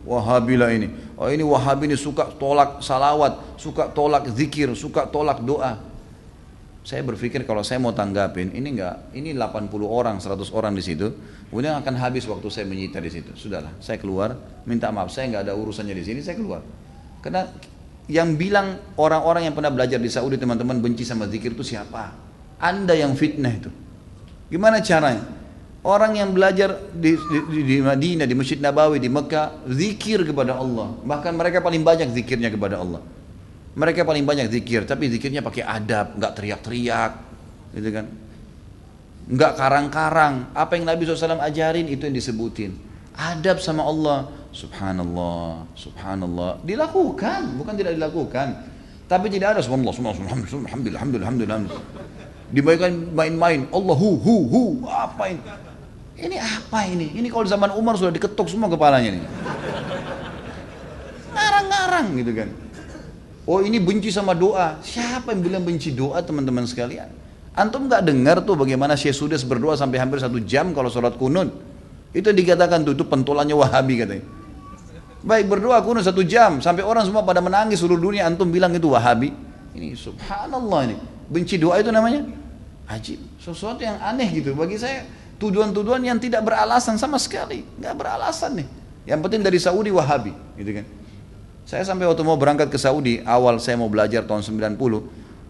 Wahabi 0.01 0.57
lah 0.57 0.73
ini. 0.73 0.89
Oh 1.17 1.29
ini 1.29 1.45
Wahabi 1.45 1.93
ini 1.93 1.97
suka 1.97 2.33
tolak 2.35 2.81
salawat, 2.81 3.57
suka 3.61 3.93
tolak 3.93 4.25
zikir, 4.33 4.73
suka 4.73 5.05
tolak 5.05 5.45
doa. 5.45 5.77
Saya 6.81 7.05
berpikir 7.05 7.45
kalau 7.45 7.61
saya 7.61 7.77
mau 7.77 7.93
tanggapin, 7.93 8.57
ini 8.57 8.73
enggak, 8.73 9.13
ini 9.13 9.37
80 9.37 9.69
orang, 9.85 10.17
100 10.17 10.49
orang 10.49 10.73
di 10.73 10.81
situ, 10.81 11.13
kemudian 11.53 11.77
akan 11.77 11.93
habis 11.93 12.25
waktu 12.25 12.49
saya 12.49 12.65
menyita 12.65 12.97
di 12.97 13.13
situ. 13.13 13.37
Sudahlah, 13.37 13.77
saya 13.77 14.01
keluar, 14.01 14.33
minta 14.65 14.89
maaf, 14.89 15.13
saya 15.13 15.29
enggak 15.29 15.45
ada 15.45 15.53
urusannya 15.53 15.93
di 15.93 16.01
sini, 16.01 16.25
saya 16.25 16.41
keluar. 16.41 16.65
Karena 17.21 17.45
yang 18.09 18.33
bilang 18.33 18.97
orang-orang 18.97 19.45
yang 19.45 19.53
pernah 19.53 19.69
belajar 19.69 20.01
di 20.01 20.09
Saudi 20.09 20.41
teman-teman 20.41 20.81
benci 20.81 21.05
sama 21.05 21.29
zikir 21.29 21.53
itu 21.53 21.61
siapa? 21.61 22.17
Anda 22.57 22.97
yang 22.97 23.13
fitnah 23.13 23.53
itu. 23.53 23.69
Gimana 24.49 24.81
caranya? 24.81 25.40
Orang 25.81 26.13
yang 26.13 26.29
belajar 26.29 26.77
di, 26.93 27.17
di, 27.17 27.59
di 27.65 27.77
Madinah, 27.81 28.29
di 28.29 28.37
Masjid 28.37 28.61
Nabawi, 28.61 29.01
di 29.01 29.09
Mekah, 29.09 29.65
zikir 29.65 30.21
kepada 30.21 30.53
Allah. 30.61 30.93
Bahkan 31.01 31.33
mereka 31.33 31.57
paling 31.57 31.81
banyak 31.81 32.13
zikirnya 32.13 32.53
kepada 32.53 32.77
Allah. 32.77 33.01
Mereka 33.73 34.05
paling 34.05 34.21
banyak 34.21 34.53
zikir, 34.53 34.85
tapi 34.85 35.09
zikirnya 35.09 35.41
pakai 35.41 35.65
adab, 35.65 36.13
nggak 36.21 36.31
teriak-teriak, 36.37 37.11
gitu 37.73 37.89
kan? 37.97 38.05
Nggak 39.25 39.51
karang-karang. 39.57 40.53
Apa 40.53 40.77
yang 40.77 40.85
Nabi 40.85 41.01
SAW 41.01 41.41
ajarin 41.41 41.89
itu 41.89 42.05
yang 42.05 42.13
disebutin. 42.13 42.77
Adab 43.17 43.57
sama 43.57 43.81
Allah, 43.81 44.29
Subhanallah, 44.53 45.65
Subhanallah, 45.73 46.61
dilakukan, 46.61 47.57
bukan 47.57 47.73
tidak 47.73 47.97
dilakukan. 47.97 48.69
Tapi 49.09 49.33
tidak 49.33 49.57
ada 49.57 49.59
Subhanallah, 49.65 49.95
Subhanallah, 49.97 50.29
Alhamdulillah, 50.29 50.99
Alhamdulillah, 51.01 51.25
Alhamdulillah. 51.25 51.59
Dibayangkan 52.53 52.93
main-main, 53.17 53.65
Allah 53.73 53.95
hu 53.97 54.09
hu 54.19 54.35
hu, 54.45 54.63
apa 54.85 55.25
ini? 55.31 55.41
Ini 56.21 56.37
apa 56.37 56.85
ini? 56.85 57.17
Ini 57.17 57.27
kalau 57.33 57.49
zaman 57.49 57.73
Umar 57.73 57.97
sudah 57.97 58.13
diketuk 58.13 58.45
semua 58.45 58.69
kepalanya 58.69 59.17
nih. 59.17 59.25
Ngarang-ngarang 61.33 62.07
gitu 62.21 62.31
kan. 62.37 62.49
Oh 63.49 63.59
ini 63.65 63.81
benci 63.81 64.13
sama 64.13 64.37
doa. 64.37 64.77
Siapa 64.85 65.33
yang 65.33 65.41
bilang 65.41 65.63
benci 65.65 65.89
doa 65.89 66.21
teman-teman 66.21 66.69
sekalian? 66.69 67.09
Antum 67.57 67.89
nggak 67.89 68.05
dengar 68.05 68.37
tuh 68.45 68.53
bagaimana 68.53 68.93
Syekh 68.93 69.17
Sudes 69.17 69.41
berdoa 69.43 69.73
sampai 69.73 69.97
hampir 69.97 70.21
satu 70.21 70.37
jam 70.45 70.71
kalau 70.77 70.93
sholat 70.93 71.17
kunut. 71.17 71.49
Itu 72.13 72.29
dikatakan 72.29 72.85
tuh, 72.85 72.93
itu 72.93 73.03
pentolannya 73.07 73.55
Wahabi 73.57 74.05
katanya. 74.05 74.25
Baik 75.25 75.49
berdoa 75.49 75.81
kunut 75.81 76.05
satu 76.05 76.21
jam 76.21 76.61
sampai 76.61 76.85
orang 76.85 77.03
semua 77.03 77.25
pada 77.25 77.41
menangis 77.41 77.81
seluruh 77.81 77.97
dunia 77.97 78.29
antum 78.29 78.45
bilang 78.47 78.71
itu 78.77 78.93
Wahabi. 78.93 79.33
Ini 79.73 79.97
subhanallah 79.97 80.79
ini. 80.85 80.97
Benci 81.31 81.57
doa 81.57 81.81
itu 81.81 81.89
namanya 81.89 82.29
ajib. 82.91 83.19
Sesuatu 83.41 83.81
yang 83.81 83.97
aneh 83.99 84.27
gitu 84.31 84.53
bagi 84.53 84.77
saya 84.77 85.07
tuduhan-tuduhan 85.41 86.05
yang 86.05 86.21
tidak 86.21 86.45
beralasan 86.45 87.01
sama 87.01 87.17
sekali, 87.17 87.65
nggak 87.81 87.97
beralasan 87.97 88.61
nih. 88.61 88.67
Yang 89.09 89.19
penting 89.25 89.41
dari 89.41 89.57
Saudi 89.57 89.89
Wahabi, 89.89 90.29
gitu 90.61 90.71
kan. 90.77 90.85
Saya 91.65 91.81
sampai 91.81 92.05
waktu 92.05 92.21
mau 92.21 92.37
berangkat 92.37 92.69
ke 92.69 92.77
Saudi, 92.77 93.25
awal 93.25 93.57
saya 93.57 93.81
mau 93.81 93.89
belajar 93.89 94.21
tahun 94.21 94.45
90, 94.45 94.77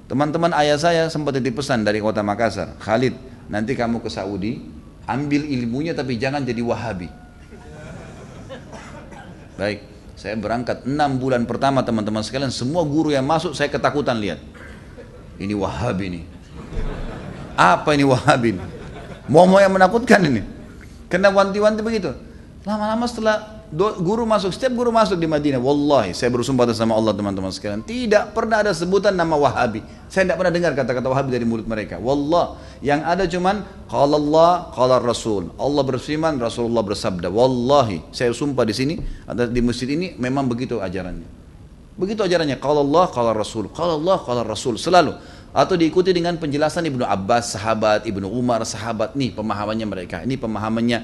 teman-teman 0.07 0.55
ayah 0.63 0.79
saya 0.79 1.11
sempat 1.11 1.35
titip 1.35 1.59
pesan 1.59 1.83
dari 1.83 1.99
kota 1.99 2.23
Makassar, 2.23 2.79
Khalid, 2.79 3.19
nanti 3.51 3.75
kamu 3.75 3.99
ke 3.99 4.07
Saudi, 4.07 4.63
ambil 5.03 5.43
ilmunya 5.43 5.91
tapi 5.91 6.15
jangan 6.15 6.39
jadi 6.39 6.63
Wahabi. 6.63 7.11
Baik, 9.59 9.83
saya 10.15 10.39
berangkat 10.39 10.87
enam 10.87 11.19
bulan 11.19 11.43
pertama 11.43 11.83
teman-teman 11.83 12.23
sekalian, 12.23 12.53
semua 12.55 12.87
guru 12.87 13.11
yang 13.11 13.27
masuk 13.27 13.51
saya 13.51 13.67
ketakutan 13.67 14.15
lihat. 14.15 14.39
Ini 15.35 15.51
Wahabi 15.51 16.05
nih. 16.15 16.23
Apa 17.59 17.91
ini 17.91 18.07
Wahabi? 18.07 18.55
Nih? 18.55 18.80
Mau-mau 19.31 19.63
yang 19.63 19.71
menakutkan 19.71 20.19
ini. 20.27 20.43
Kena 21.07 21.31
wanti-wanti 21.31 21.79
begitu. 21.79 22.11
Lama-lama 22.67 23.07
setelah 23.07 23.63
guru 23.73 24.27
masuk, 24.27 24.51
setiap 24.51 24.75
guru 24.75 24.91
masuk 24.91 25.15
di 25.15 25.25
Madinah, 25.25 25.57
wallahi 25.57 26.11
saya 26.11 26.27
bersumpah 26.27 26.67
atas 26.67 26.77
sama 26.77 26.93
Allah 26.93 27.15
teman-teman 27.15 27.49
sekalian, 27.49 27.81
tidak 27.87 28.35
pernah 28.35 28.59
ada 28.59 28.75
sebutan 28.75 29.15
nama 29.15 29.33
Wahabi. 29.39 29.81
Saya 30.11 30.27
tidak 30.27 30.43
pernah 30.43 30.51
dengar 30.51 30.71
kata-kata 30.75 31.07
Wahabi 31.07 31.31
dari 31.31 31.47
mulut 31.47 31.65
mereka. 31.65 31.95
Wallah, 31.97 32.59
yang 32.83 33.01
ada 33.07 33.23
cuman 33.23 33.63
qala 33.87 34.19
Allah, 34.19 34.51
qala 34.75 34.99
Rasul. 34.99 35.55
Allah 35.55 35.83
berfirman, 35.87 36.35
Rasulullah 36.37 36.83
bersabda. 36.83 37.31
Wallahi, 37.31 38.11
saya 38.11 38.35
sumpah 38.35 38.67
di 38.67 38.75
sini, 38.75 38.99
ada 39.23 39.47
di 39.47 39.61
masjid 39.63 39.87
ini 39.87 40.19
memang 40.19 40.51
begitu 40.51 40.83
ajarannya. 40.83 41.39
Begitu 41.95 42.21
ajarannya, 42.27 42.59
qala 42.59 42.83
Allah, 42.83 43.05
qala 43.09 43.31
Rasul. 43.31 43.71
Qala 43.71 43.95
Allah, 43.95 44.19
qala 44.21 44.43
Rasul. 44.43 44.75
Selalu 44.75 45.15
atau 45.51 45.75
diikuti 45.75 46.15
dengan 46.15 46.39
penjelasan 46.39 46.87
Ibnu 46.87 47.03
Abbas 47.03 47.59
sahabat, 47.59 48.07
Ibnu 48.07 48.23
Umar 48.23 48.63
sahabat 48.63 49.19
nih 49.19 49.35
pemahamannya 49.35 49.83
mereka. 49.83 50.23
Ini 50.23 50.39
pemahamannya 50.39 50.97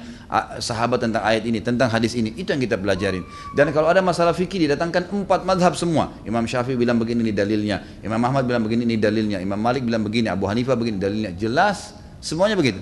sahabat 0.56 1.04
tentang 1.04 1.20
ayat 1.20 1.44
ini, 1.44 1.60
tentang 1.60 1.92
hadis 1.92 2.16
ini. 2.16 2.32
Itu 2.32 2.56
yang 2.56 2.60
kita 2.64 2.80
pelajarin. 2.80 3.28
Dan 3.52 3.68
kalau 3.76 3.92
ada 3.92 4.00
masalah 4.00 4.32
fikih 4.32 4.64
didatangkan 4.64 5.12
empat 5.12 5.44
madhab 5.44 5.76
semua. 5.76 6.16
Imam 6.24 6.48
Syafi'i 6.48 6.80
bilang 6.80 6.96
begini 6.96 7.28
ini 7.28 7.32
dalilnya, 7.36 7.84
Imam 8.00 8.20
Ahmad 8.24 8.48
bilang 8.48 8.64
begini 8.64 8.88
ini 8.88 8.96
dalilnya, 8.96 9.38
Imam 9.44 9.60
Malik 9.60 9.84
bilang 9.84 10.00
begini, 10.00 10.32
Abu 10.32 10.48
Hanifah 10.48 10.80
begini 10.80 10.96
dalilnya. 10.96 11.36
Jelas 11.36 11.92
semuanya 12.24 12.56
begitu. 12.56 12.80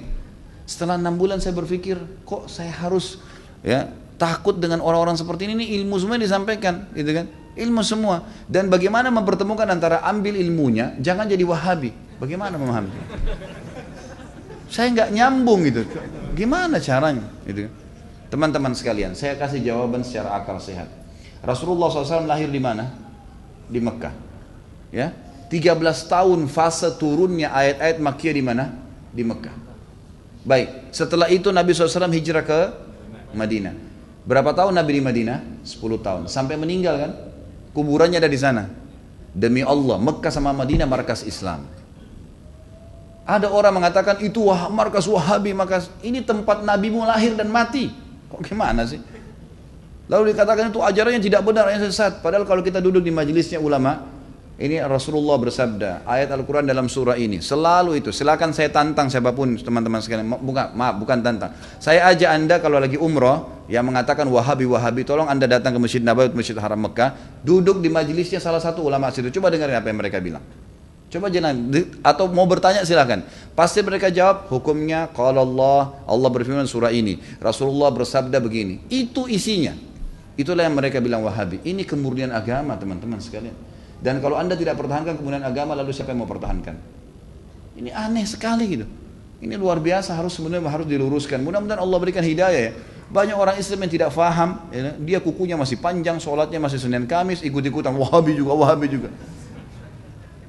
Setelah 0.70 0.98
enam 0.98 1.18
bulan 1.18 1.42
saya 1.42 1.54
berpikir, 1.54 1.98
kok 2.22 2.46
saya 2.46 2.70
harus 2.70 3.18
ya 3.66 3.90
takut 4.18 4.54
dengan 4.58 4.82
orang-orang 4.82 5.18
seperti 5.18 5.50
ini, 5.50 5.62
ini 5.62 5.66
ilmu 5.82 5.98
semua 5.98 6.18
disampaikan, 6.18 6.86
gitu 6.94 7.10
kan? 7.10 7.26
Ilmu 7.57 7.82
semua 7.82 8.28
dan 8.46 8.68
bagaimana 8.68 9.09
mempertemukan 9.09 9.66
antara 9.66 10.04
ambil 10.04 10.36
ilmunya 10.36 10.94
jangan 11.00 11.24
jadi 11.26 11.42
wahabi 11.42 11.90
bagaimana 12.20 12.61
memahami 12.61 12.92
saya 14.68 14.92
nggak 14.92 15.11
nyambung 15.11 15.64
gitu 15.64 15.82
gimana 16.36 16.76
caranya 16.78 17.24
gitu 17.48 17.72
teman-teman 18.28 18.76
sekalian 18.76 19.16
saya 19.16 19.34
kasih 19.40 19.64
jawaban 19.64 20.04
secara 20.04 20.36
akal 20.36 20.61
sehat 20.61 21.07
Rasulullah 21.46 21.86
SAW 21.86 22.26
lahir 22.26 22.50
di 22.50 22.59
mana? 22.59 22.90
Di 23.70 23.78
Mekah. 23.78 24.14
Ya, 24.90 25.14
13 25.46 25.78
tahun 26.11 26.50
fase 26.50 26.90
turunnya 26.98 27.54
ayat-ayat 27.54 28.02
Makkiyah 28.02 28.34
di 28.34 28.42
mana? 28.42 28.64
Di 29.14 29.22
Mekah. 29.22 29.54
Baik, 30.46 30.94
setelah 30.94 31.30
itu 31.30 31.50
Nabi 31.50 31.70
SAW 31.74 32.11
hijrah 32.11 32.42
ke 32.42 32.61
Madinah. 33.34 33.74
Berapa 34.26 34.54
tahun 34.54 34.74
Nabi 34.74 34.98
di 34.98 35.02
Madinah? 35.02 35.38
10 35.62 36.02
tahun. 36.02 36.22
Sampai 36.26 36.59
meninggal 36.59 36.98
kan? 36.98 37.12
Kuburannya 37.76 38.16
ada 38.16 38.30
di 38.32 38.40
sana. 38.40 38.64
Demi 39.36 39.60
Allah, 39.60 40.00
Mekah 40.00 40.32
sama 40.32 40.56
Madinah 40.56 40.88
markas 40.88 41.20
Islam. 41.28 41.68
Ada 43.28 43.52
orang 43.52 43.76
mengatakan 43.76 44.16
itu 44.24 44.48
wah, 44.48 44.72
markas 44.72 45.04
Wahabi, 45.04 45.52
markas 45.52 45.92
ini 46.00 46.24
tempat 46.24 46.64
Nabimu 46.64 47.04
lahir 47.04 47.36
dan 47.36 47.52
mati. 47.52 47.92
Kok 48.32 48.40
gimana 48.40 48.88
sih? 48.88 48.96
Lalu 50.08 50.32
dikatakan 50.32 50.72
itu 50.72 50.80
ajaran 50.80 51.20
yang 51.20 51.24
tidak 51.28 51.42
benar, 51.44 51.68
yang 51.68 51.84
sesat. 51.84 52.24
Padahal 52.24 52.48
kalau 52.48 52.64
kita 52.64 52.80
duduk 52.80 53.04
di 53.04 53.12
majelisnya 53.12 53.60
ulama, 53.60 54.08
ini 54.57 54.80
Rasulullah 54.80 55.36
bersabda, 55.36 56.09
ayat 56.09 56.32
Al-Quran 56.32 56.64
dalam 56.64 56.88
surah 56.88 57.20
ini. 57.20 57.44
Selalu 57.44 58.00
itu, 58.00 58.09
silakan 58.09 58.57
saya 58.57 58.72
tantang 58.72 59.12
siapa 59.12 59.36
pun 59.36 59.52
teman-teman 59.61 60.00
sekalian. 60.00 60.32
Bukan, 60.32 60.72
maaf, 60.72 60.96
bukan 60.96 61.20
tantang. 61.20 61.52
Saya 61.76 62.09
ajak 62.09 62.30
anda 62.32 62.57
kalau 62.57 62.80
lagi 62.80 62.96
umroh, 62.96 63.68
yang 63.68 63.84
mengatakan 63.84 64.24
wahabi-wahabi, 64.24 65.04
tolong 65.04 65.28
anda 65.28 65.44
datang 65.44 65.76
ke 65.76 65.80
Masjid 65.84 66.00
Nabawi, 66.00 66.32
Masjid 66.32 66.57
Haram 66.57 66.80
Mekah, 66.80 67.12
duduk 67.44 67.84
di 67.84 67.92
majelisnya 67.92 68.40
salah 68.40 68.57
satu 68.57 68.80
ulama 68.80 69.12
situ. 69.12 69.28
Coba 69.28 69.52
dengarin 69.52 69.76
apa 69.76 69.92
yang 69.92 70.00
mereka 70.00 70.24
bilang. 70.24 70.40
Coba 71.12 71.28
jangan 71.28 71.52
atau 72.00 72.24
mau 72.32 72.48
bertanya 72.48 72.80
silahkan. 72.82 73.28
Pasti 73.52 73.84
mereka 73.84 74.09
jawab 74.09 74.48
hukumnya 74.48 75.07
kalau 75.12 75.44
Allah 75.44 76.00
Allah 76.09 76.30
berfirman 76.32 76.64
surah 76.64 76.90
ini. 76.96 77.20
Rasulullah 77.44 77.92
bersabda 77.92 78.40
begini. 78.40 78.82
Itu 78.88 79.28
isinya. 79.28 79.76
Itulah 80.34 80.64
yang 80.64 80.74
mereka 80.74 80.98
bilang 80.98 81.22
Wahabi. 81.22 81.62
Ini 81.62 81.86
kemurnian 81.86 82.34
agama 82.34 82.74
teman-teman 82.74 83.22
sekalian. 83.22 83.75
Dan 84.01 84.20
kalau 84.20 84.36
anda 84.36 84.55
tidak 84.55 84.76
pertahankan 84.76 85.16
kemurnian 85.16 85.44
agama 85.44 85.72
lalu 85.72 85.92
siapa 85.92 86.12
yang 86.12 86.24
mau 86.24 86.30
pertahankan? 86.30 86.76
Ini 87.76 87.90
aneh 87.92 88.24
sekali 88.28 88.64
gitu. 88.72 88.86
Ini 89.36 89.61
luar 89.61 89.80
biasa 89.84 90.16
harus 90.16 90.32
sebenarnya 90.32 90.64
harus 90.68 90.88
diluruskan. 90.88 91.44
Mudah-mudahan 91.44 91.80
Allah 91.80 91.99
berikan 92.01 92.24
hidayah 92.24 92.61
ya. 92.61 92.72
Banyak 93.07 93.36
orang 93.38 93.57
Islam 93.61 93.86
yang 93.86 93.92
tidak 93.92 94.11
faham, 94.11 94.66
ya, 94.74 94.97
dia 94.99 95.18
kukunya 95.22 95.55
masih 95.55 95.78
panjang, 95.78 96.18
sholatnya 96.18 96.59
masih 96.59 96.82
Senin 96.82 97.07
Kamis, 97.07 97.38
ikut-ikutan 97.38 97.94
Wahabi 97.94 98.34
juga, 98.34 98.53
Wahabi 98.59 98.90
juga. 98.90 99.14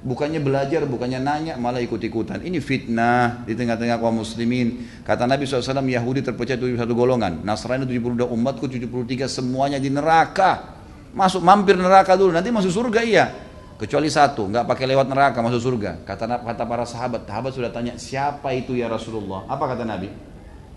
Bukannya 0.02 0.40
belajar, 0.42 0.88
bukannya 0.88 1.20
nanya, 1.22 1.54
malah 1.60 1.84
ikut-ikutan. 1.84 2.42
Ini 2.42 2.58
fitnah 2.64 3.44
di 3.46 3.54
tengah-tengah 3.54 4.00
kaum 4.00 4.24
muslimin. 4.24 4.88
Kata 5.04 5.28
Nabi 5.28 5.44
SAW, 5.44 5.84
Yahudi 5.84 6.24
terpecah 6.24 6.56
71 6.56 6.96
golongan. 6.96 7.44
Nasrani 7.44 7.86
72 7.86 8.26
umatku 8.26 8.66
73 8.72 9.28
semuanya 9.28 9.78
di 9.78 9.92
neraka. 9.92 10.77
Masuk 11.18 11.42
mampir 11.42 11.74
neraka 11.74 12.14
dulu, 12.14 12.30
nanti 12.30 12.54
masuk 12.54 12.70
surga 12.70 13.02
iya. 13.02 13.34
Kecuali 13.78 14.06
satu, 14.06 14.46
nggak 14.50 14.70
pakai 14.70 14.86
lewat 14.86 15.10
neraka 15.10 15.42
masuk 15.42 15.62
surga. 15.62 16.06
Kata 16.06 16.30
kata 16.46 16.64
para 16.66 16.86
sahabat, 16.86 17.26
sahabat 17.26 17.52
sudah 17.58 17.74
tanya, 17.74 17.98
siapa 17.98 18.54
itu 18.54 18.78
ya 18.78 18.86
Rasulullah? 18.86 19.50
Apa 19.50 19.74
kata 19.74 19.82
Nabi? 19.82 20.14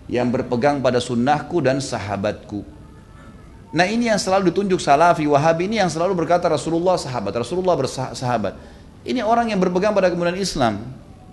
Yang 0.09 0.27
berpegang 0.41 0.81
pada 0.81 0.97
sunnahku 0.97 1.61
dan 1.61 1.77
sahabatku. 1.77 2.65
Nah 3.71 3.85
ini 3.85 4.09
yang 4.09 4.17
selalu 4.17 4.49
ditunjuk 4.49 4.81
salafi 4.81 5.29
wahabi 5.29 5.69
ini 5.69 5.77
yang 5.77 5.93
selalu 5.93 6.17
berkata 6.17 6.49
Rasulullah 6.49 6.97
sahabat, 6.97 7.37
Rasulullah 7.37 7.77
bersahabat. 7.77 8.57
Ini 9.05 9.21
orang 9.21 9.53
yang 9.53 9.61
berpegang 9.61 9.93
pada 9.93 10.09
kemudian 10.09 10.37
Islam. 10.41 10.81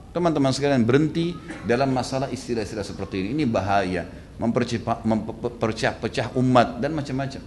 Teman-teman 0.09 0.52
sekalian 0.56 0.84
berhenti 0.88 1.36
dalam 1.68 1.92
masalah 1.92 2.32
istilah-istilah 2.32 2.84
seperti 2.84 3.24
ini. 3.24 3.36
Ini 3.36 3.44
bahaya, 3.44 4.09
memperpecah 4.40 6.32
umat 6.32 6.80
dan 6.80 6.96
macam-macam. 6.96 7.42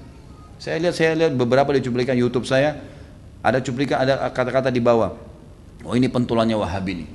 Saya 0.62 0.78
lihat 0.78 0.94
saya 0.94 1.18
lihat 1.18 1.34
beberapa 1.34 1.74
di 1.74 1.82
cuplikan 1.82 2.14
YouTube 2.14 2.46
saya 2.46 2.78
ada 3.42 3.58
cuplikan 3.58 3.98
ada 3.98 4.30
kata-kata 4.30 4.70
di 4.70 4.78
bawah. 4.78 5.18
Oh 5.82 5.98
ini 5.98 6.06
pentulannya 6.06 6.54
Wahabi 6.54 7.02
nih. 7.02 7.10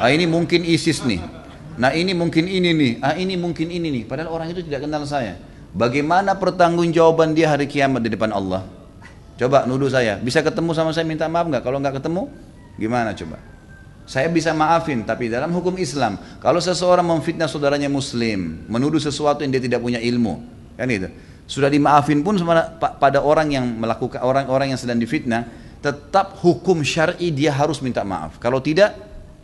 Ah 0.00 0.08
ini 0.08 0.24
mungkin 0.24 0.64
ISIS 0.64 1.04
nih. 1.04 1.20
Nah 1.76 1.92
ini 1.92 2.16
mungkin 2.16 2.48
ini 2.48 2.72
nih. 2.72 2.92
Ah 3.04 3.12
ini 3.12 3.36
mungkin 3.36 3.68
ini 3.68 3.92
nih. 4.00 4.02
Padahal 4.08 4.32
orang 4.32 4.56
itu 4.56 4.64
tidak 4.64 4.88
kenal 4.88 5.04
saya. 5.04 5.36
Bagaimana 5.76 6.32
pertanggungjawaban 6.40 7.36
dia 7.36 7.52
hari 7.52 7.68
kiamat 7.68 8.00
di 8.00 8.16
depan 8.16 8.32
Allah? 8.32 8.64
Coba 9.36 9.68
nuduh 9.68 9.92
saya, 9.92 10.16
bisa 10.16 10.40
ketemu 10.40 10.72
sama 10.72 10.96
saya 10.96 11.04
minta 11.04 11.28
maaf 11.28 11.44
nggak? 11.50 11.60
Kalau 11.60 11.76
nggak 11.82 11.98
ketemu, 12.00 12.30
gimana 12.78 13.12
coba? 13.12 13.36
Saya 14.06 14.30
bisa 14.30 14.54
maafin, 14.54 15.02
tapi 15.02 15.26
dalam 15.26 15.50
hukum 15.50 15.74
Islam, 15.74 16.16
kalau 16.38 16.62
seseorang 16.62 17.02
memfitnah 17.02 17.50
saudaranya 17.50 17.90
Muslim, 17.90 18.62
menuduh 18.70 19.02
sesuatu 19.02 19.42
yang 19.42 19.50
dia 19.50 19.66
tidak 19.66 19.82
punya 19.82 19.98
ilmu, 19.98 20.38
kan 20.78 20.86
itu, 20.86 21.10
sudah 21.44 21.68
dimaafin 21.68 22.24
pun 22.24 22.40
pada 22.78 23.20
orang 23.20 23.52
yang 23.52 23.66
melakukan 23.76 24.20
orang-orang 24.24 24.72
yang 24.72 24.80
sedang 24.80 24.96
difitnah, 24.96 25.44
tetap 25.84 26.40
hukum 26.40 26.80
syar'i 26.80 27.28
dia 27.28 27.52
harus 27.52 27.84
minta 27.84 28.00
maaf. 28.00 28.40
Kalau 28.40 28.64
tidak, 28.64 28.96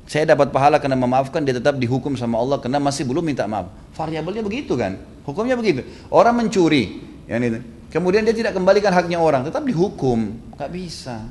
saya 0.09 0.25
dapat 0.25 0.49
pahala 0.49 0.81
karena 0.81 0.97
memaafkan, 0.97 1.45
dia 1.45 1.53
tetap 1.53 1.77
dihukum 1.77 2.17
sama 2.17 2.41
Allah 2.41 2.57
karena 2.59 2.81
masih 2.81 3.05
belum 3.05 3.21
minta 3.21 3.45
maaf. 3.45 3.69
Variabelnya 3.93 4.41
begitu 4.41 4.73
kan? 4.75 4.97
Hukumnya 5.29 5.55
begitu. 5.55 5.85
Orang 6.09 6.41
mencuri, 6.41 7.05
ya 7.29 7.37
itu 7.37 7.61
Kemudian 7.91 8.23
dia 8.23 8.31
tidak 8.31 8.55
kembalikan 8.55 8.95
haknya 8.95 9.19
orang, 9.19 9.43
tetap 9.43 9.67
dihukum. 9.67 10.31
Gak 10.55 10.71
bisa. 10.71 11.27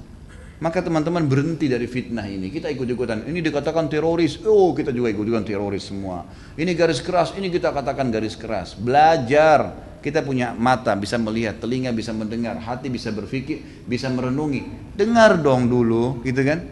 Maka 0.60 0.84
teman-teman 0.84 1.24
berhenti 1.24 1.72
dari 1.72 1.88
fitnah 1.88 2.28
ini. 2.28 2.51
Kita 2.51 2.68
ikut-ikutan. 2.68 3.24
Ini 3.24 3.39
dikatakan 3.39 3.88
teroris. 3.88 4.43
Oh 4.43 4.76
kita 4.76 4.91
juga 4.91 5.07
ikut-ikutan 5.16 5.47
teroris 5.47 5.88
semua. 5.88 6.28
Ini 6.60 6.76
garis 6.76 6.99
keras. 6.99 7.32
Ini 7.32 7.47
kita 7.47 7.72
katakan 7.72 8.12
garis 8.12 8.36
keras. 8.36 8.76
Belajar. 8.76 9.88
Kita 9.99 10.24
punya 10.24 10.55
mata 10.55 10.95
bisa 10.95 11.20
melihat, 11.20 11.60
telinga 11.60 11.91
bisa 11.91 12.16
mendengar, 12.16 12.55
hati 12.55 12.88
bisa 12.88 13.12
berpikir, 13.12 13.84
bisa 13.84 14.07
merenungi. 14.07 14.95
Dengar 14.95 15.36
dong 15.43 15.68
dulu, 15.68 16.24
gitu 16.24 16.39
kan? 16.39 16.64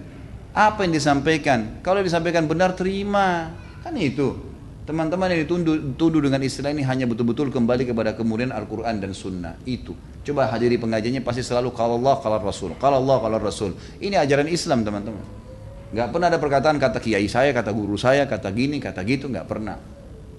Apa 0.56 0.88
yang 0.88 0.96
disampaikan? 0.96 1.84
Kalau 1.84 2.00
disampaikan 2.00 2.48
benar 2.48 2.72
terima. 2.72 3.52
Kan 3.84 4.00
itu. 4.00 4.57
Teman-teman 4.88 5.28
yang 5.36 5.44
dituduh 5.44 6.24
dengan 6.24 6.40
istilah 6.40 6.72
ini 6.72 6.80
hanya 6.88 7.04
betul-betul 7.04 7.52
kembali 7.52 7.92
kepada 7.92 8.16
kemudian 8.16 8.56
Al-Quran 8.56 9.04
dan 9.04 9.12
Sunnah. 9.12 9.60
Itu. 9.68 9.92
Coba 10.24 10.48
hadiri 10.48 10.80
pengajiannya 10.80 11.28
pasti 11.28 11.44
selalu 11.44 11.76
kalau 11.76 12.00
Allah, 12.00 12.16
kalau 12.24 12.40
Rasul. 12.40 12.72
Kalau 12.80 13.04
Allah, 13.04 13.20
kalau 13.20 13.36
Rasul. 13.36 13.76
Ini 14.00 14.16
ajaran 14.16 14.48
Islam 14.48 14.88
teman-teman. 14.88 15.20
Gak 15.92 16.08
pernah 16.08 16.32
ada 16.32 16.40
perkataan 16.40 16.80
kata 16.80 17.04
kiai 17.04 17.28
saya, 17.28 17.52
kata 17.52 17.76
guru 17.76 18.00
saya, 18.00 18.32
kata 18.32 18.48
gini, 18.56 18.80
kata 18.80 19.04
gitu. 19.04 19.28
Gak 19.28 19.44
pernah. 19.44 19.76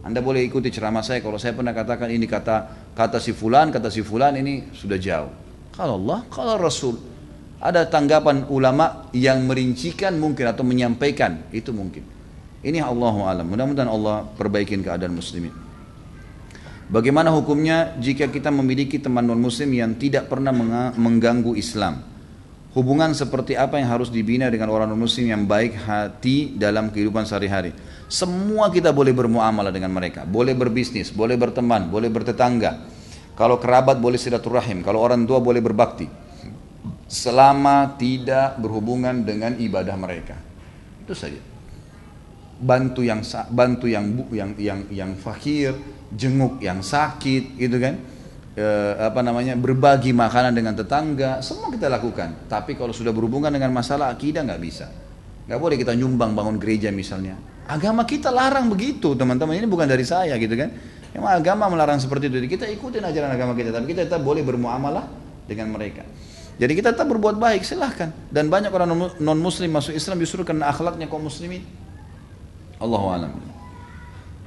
Anda 0.00 0.24
boleh 0.24 0.40
ikuti 0.48 0.72
ceramah 0.72 1.04
saya. 1.04 1.20
Kalau 1.20 1.36
saya 1.36 1.52
pernah 1.52 1.76
katakan 1.76 2.08
ini 2.08 2.24
kata 2.24 2.88
kata 2.96 3.20
si 3.20 3.36
fulan, 3.36 3.68
kata 3.68 3.92
si 3.92 4.00
fulan 4.00 4.32
ini 4.40 4.72
sudah 4.72 4.96
jauh. 4.96 5.32
Kalau 5.76 6.00
Allah, 6.00 6.24
kalau 6.32 6.56
Rasul. 6.56 6.96
Ada 7.60 7.84
tanggapan 7.84 8.48
ulama 8.48 9.12
yang 9.12 9.44
merincikan 9.44 10.16
mungkin 10.16 10.48
atau 10.48 10.64
menyampaikan. 10.64 11.52
Itu 11.52 11.76
mungkin. 11.76 12.16
Ini 12.58 12.82
Allah 12.82 13.14
alam. 13.22 13.46
Mudah-mudahan 13.46 13.86
Allah 13.86 14.26
perbaikin 14.34 14.82
keadaan 14.82 15.14
muslimin. 15.14 15.54
Bagaimana 16.88 17.30
hukumnya 17.30 17.94
jika 18.00 18.26
kita 18.32 18.48
memiliki 18.48 18.96
teman 18.96 19.22
non 19.22 19.38
muslim 19.38 19.68
yang 19.76 19.94
tidak 19.94 20.26
pernah 20.26 20.50
mengganggu 20.96 21.54
Islam? 21.54 22.00
Hubungan 22.72 23.12
seperti 23.12 23.54
apa 23.54 23.76
yang 23.80 23.88
harus 23.92 24.08
dibina 24.08 24.48
dengan 24.48 24.72
orang 24.72 24.90
non 24.90 24.98
muslim 24.98 25.28
yang 25.28 25.44
baik 25.44 25.76
hati 25.76 26.56
dalam 26.56 26.90
kehidupan 26.90 27.28
sehari-hari? 27.28 27.76
Semua 28.08 28.72
kita 28.72 28.90
boleh 28.90 29.12
bermuamalah 29.12 29.68
dengan 29.68 29.92
mereka, 29.92 30.24
boleh 30.24 30.56
berbisnis, 30.56 31.12
boleh 31.12 31.36
berteman, 31.36 31.92
boleh 31.92 32.08
bertetangga. 32.08 32.88
Kalau 33.36 33.60
kerabat 33.60 34.00
boleh 34.00 34.18
silaturahim, 34.18 34.82
kalau 34.82 35.04
orang 35.04 35.22
tua 35.28 35.38
boleh 35.38 35.62
berbakti. 35.62 36.08
Selama 37.08 37.96
tidak 38.00 38.56
berhubungan 38.60 39.24
dengan 39.24 39.56
ibadah 39.60 39.96
mereka. 39.96 40.36
Itu 41.04 41.12
saja 41.12 41.57
bantu 42.58 43.06
yang 43.06 43.22
bantu 43.54 43.86
yang 43.86 44.26
yang 44.34 44.50
yang 44.58 44.80
yang 44.90 45.10
fakir, 45.14 45.78
jenguk 46.10 46.58
yang 46.58 46.82
sakit, 46.82 47.54
gitu 47.54 47.78
kan? 47.78 47.94
E, 48.58 48.66
apa 48.98 49.22
namanya? 49.22 49.54
berbagi 49.54 50.10
makanan 50.10 50.50
dengan 50.50 50.74
tetangga, 50.74 51.38
semua 51.38 51.70
kita 51.70 51.86
lakukan. 51.86 52.50
Tapi 52.50 52.74
kalau 52.74 52.90
sudah 52.90 53.14
berhubungan 53.14 53.54
dengan 53.54 53.70
masalah 53.70 54.10
akidah 54.10 54.42
nggak 54.42 54.62
bisa. 54.62 54.90
Nggak 55.46 55.60
boleh 55.62 55.76
kita 55.78 55.94
nyumbang 55.94 56.34
bangun 56.34 56.58
gereja 56.58 56.90
misalnya. 56.90 57.38
Agama 57.68 58.02
kita 58.02 58.34
larang 58.34 58.66
begitu, 58.66 59.14
teman-teman. 59.14 59.54
Ini 59.54 59.68
bukan 59.70 59.86
dari 59.86 60.02
saya, 60.02 60.34
gitu 60.36 60.58
kan? 60.58 60.72
Memang 61.14 61.40
agama 61.40 61.68
melarang 61.72 62.00
seperti 62.00 62.28
itu. 62.28 62.58
Kita 62.58 62.68
ikutin 62.68 63.04
ajaran 63.04 63.30
agama 63.32 63.52
kita, 63.56 63.72
tapi 63.72 63.92
kita 63.94 64.08
tetap 64.08 64.20
boleh 64.24 64.42
bermuamalah 64.44 65.08
dengan 65.48 65.72
mereka. 65.72 66.04
Jadi 66.58 66.72
kita 66.74 66.90
tetap 66.90 67.06
berbuat 67.06 67.38
baik, 67.38 67.62
silahkan. 67.62 68.10
Dan 68.28 68.50
banyak 68.50 68.74
orang 68.74 69.14
non 69.22 69.38
muslim 69.38 69.70
masuk 69.70 69.94
Islam 69.94 70.18
justru 70.18 70.42
karena 70.42 70.68
akhlaknya 70.68 71.06
kaum 71.06 71.22
muslimin. 71.22 71.62
Allah 72.78 73.02
alam. 73.14 73.32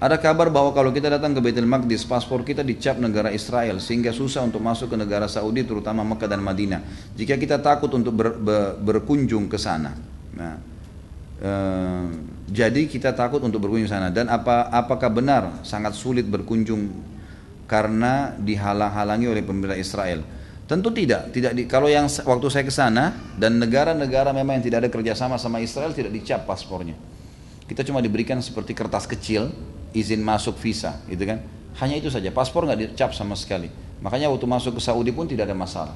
Ada 0.01 0.17
kabar 0.17 0.49
bahwa 0.49 0.73
kalau 0.73 0.89
kita 0.89 1.13
datang 1.13 1.37
ke 1.37 1.45
Baitul 1.45 1.69
Maqdis, 1.69 2.09
paspor 2.09 2.41
kita 2.41 2.65
dicap 2.65 2.97
negara 2.97 3.29
Israel 3.29 3.77
sehingga 3.77 4.09
susah 4.09 4.41
untuk 4.41 4.57
masuk 4.57 4.89
ke 4.89 4.97
negara 4.97 5.29
Saudi 5.29 5.61
terutama 5.61 6.01
Mekah 6.01 6.25
dan 6.25 6.41
Madinah. 6.41 6.81
Jika 7.13 7.37
kita 7.37 7.61
takut 7.61 7.93
untuk 7.93 8.09
ber, 8.09 8.33
ber, 8.33 8.81
berkunjung 8.81 9.45
ke 9.45 9.61
sana. 9.61 9.93
Nah, 10.33 10.57
e, 11.37 11.51
jadi 12.49 12.89
kita 12.89 13.13
takut 13.13 13.45
untuk 13.45 13.61
berkunjung 13.61 13.85
ke 13.85 13.93
sana 13.93 14.09
dan 14.09 14.25
apa 14.33 14.73
apakah 14.73 15.13
benar 15.13 15.61
sangat 15.61 15.93
sulit 15.93 16.25
berkunjung 16.25 16.89
karena 17.69 18.33
dihalang-halangi 18.41 19.29
oleh 19.29 19.45
pemerintah 19.45 19.77
Israel? 19.77 20.25
Tentu 20.65 20.89
tidak, 20.97 21.29
tidak 21.29 21.53
di, 21.53 21.69
kalau 21.69 21.85
yang 21.85 22.09
waktu 22.09 22.47
saya 22.49 22.65
ke 22.65 22.73
sana 22.73 23.13
dan 23.37 23.61
negara-negara 23.61 24.33
memang 24.33 24.57
yang 24.57 24.65
tidak 24.65 24.77
ada 24.81 24.89
kerjasama 24.89 25.37
sama 25.37 25.61
Israel 25.61 25.93
tidak 25.93 26.09
dicap 26.09 26.49
paspornya. 26.49 27.10
Kita 27.71 27.87
cuma 27.87 28.03
diberikan 28.03 28.35
seperti 28.43 28.75
kertas 28.75 29.07
kecil 29.07 29.47
izin 29.95 30.19
masuk 30.19 30.59
visa, 30.59 30.99
gitu 31.07 31.23
kan? 31.23 31.39
Hanya 31.79 31.95
itu 32.03 32.11
saja, 32.11 32.27
paspor 32.27 32.67
nggak 32.67 32.91
dicap 32.91 33.15
sama 33.15 33.39
sekali. 33.39 33.71
Makanya 34.03 34.27
waktu 34.27 34.43
masuk 34.43 34.75
ke 34.75 34.81
Saudi 34.83 35.15
pun 35.15 35.23
tidak 35.23 35.47
ada 35.47 35.55
masalah. 35.55 35.95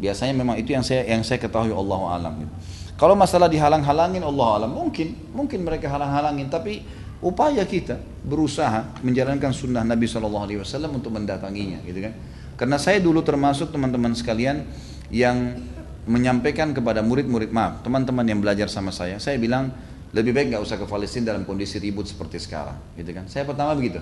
Biasanya 0.00 0.32
memang 0.32 0.56
itu 0.56 0.72
yang 0.72 0.80
saya 0.80 1.04
yang 1.04 1.20
saya 1.20 1.36
ketahui 1.36 1.76
Allah 1.76 2.00
alam. 2.08 2.32
Gitu. 2.40 2.52
Kalau 2.96 3.12
masalah 3.12 3.52
dihalang-halangin 3.52 4.24
Allah 4.24 4.64
alam 4.64 4.70
mungkin 4.72 5.12
mungkin 5.36 5.60
mereka 5.60 5.92
halang-halangin 5.92 6.48
tapi 6.48 6.80
upaya 7.20 7.66
kita 7.66 7.98
berusaha 8.22 9.00
menjalankan 9.02 9.50
sunnah 9.50 9.82
Nabi 9.82 10.06
SAW 10.06 10.46
untuk 10.92 11.10
mendatanginya 11.10 11.80
gitu 11.88 12.04
kan 12.04 12.12
karena 12.54 12.76
saya 12.78 13.00
dulu 13.00 13.24
termasuk 13.24 13.72
teman-teman 13.74 14.14
sekalian 14.14 14.62
yang 15.08 15.58
menyampaikan 16.04 16.70
kepada 16.76 17.00
murid-murid 17.00 17.48
maaf 17.48 17.80
teman-teman 17.80 18.28
yang 18.28 18.38
belajar 18.44 18.68
sama 18.68 18.92
saya 18.92 19.16
saya 19.18 19.40
bilang 19.40 19.72
lebih 20.14 20.30
baik 20.30 20.54
nggak 20.54 20.62
usah 20.62 20.78
ke 20.78 20.86
Palestina 20.86 21.34
dalam 21.34 21.42
kondisi 21.42 21.82
ribut 21.82 22.06
seperti 22.06 22.38
sekarang 22.38 22.78
gitu 22.94 23.10
kan 23.10 23.26
saya 23.26 23.42
pertama 23.42 23.74
begitu 23.74 23.98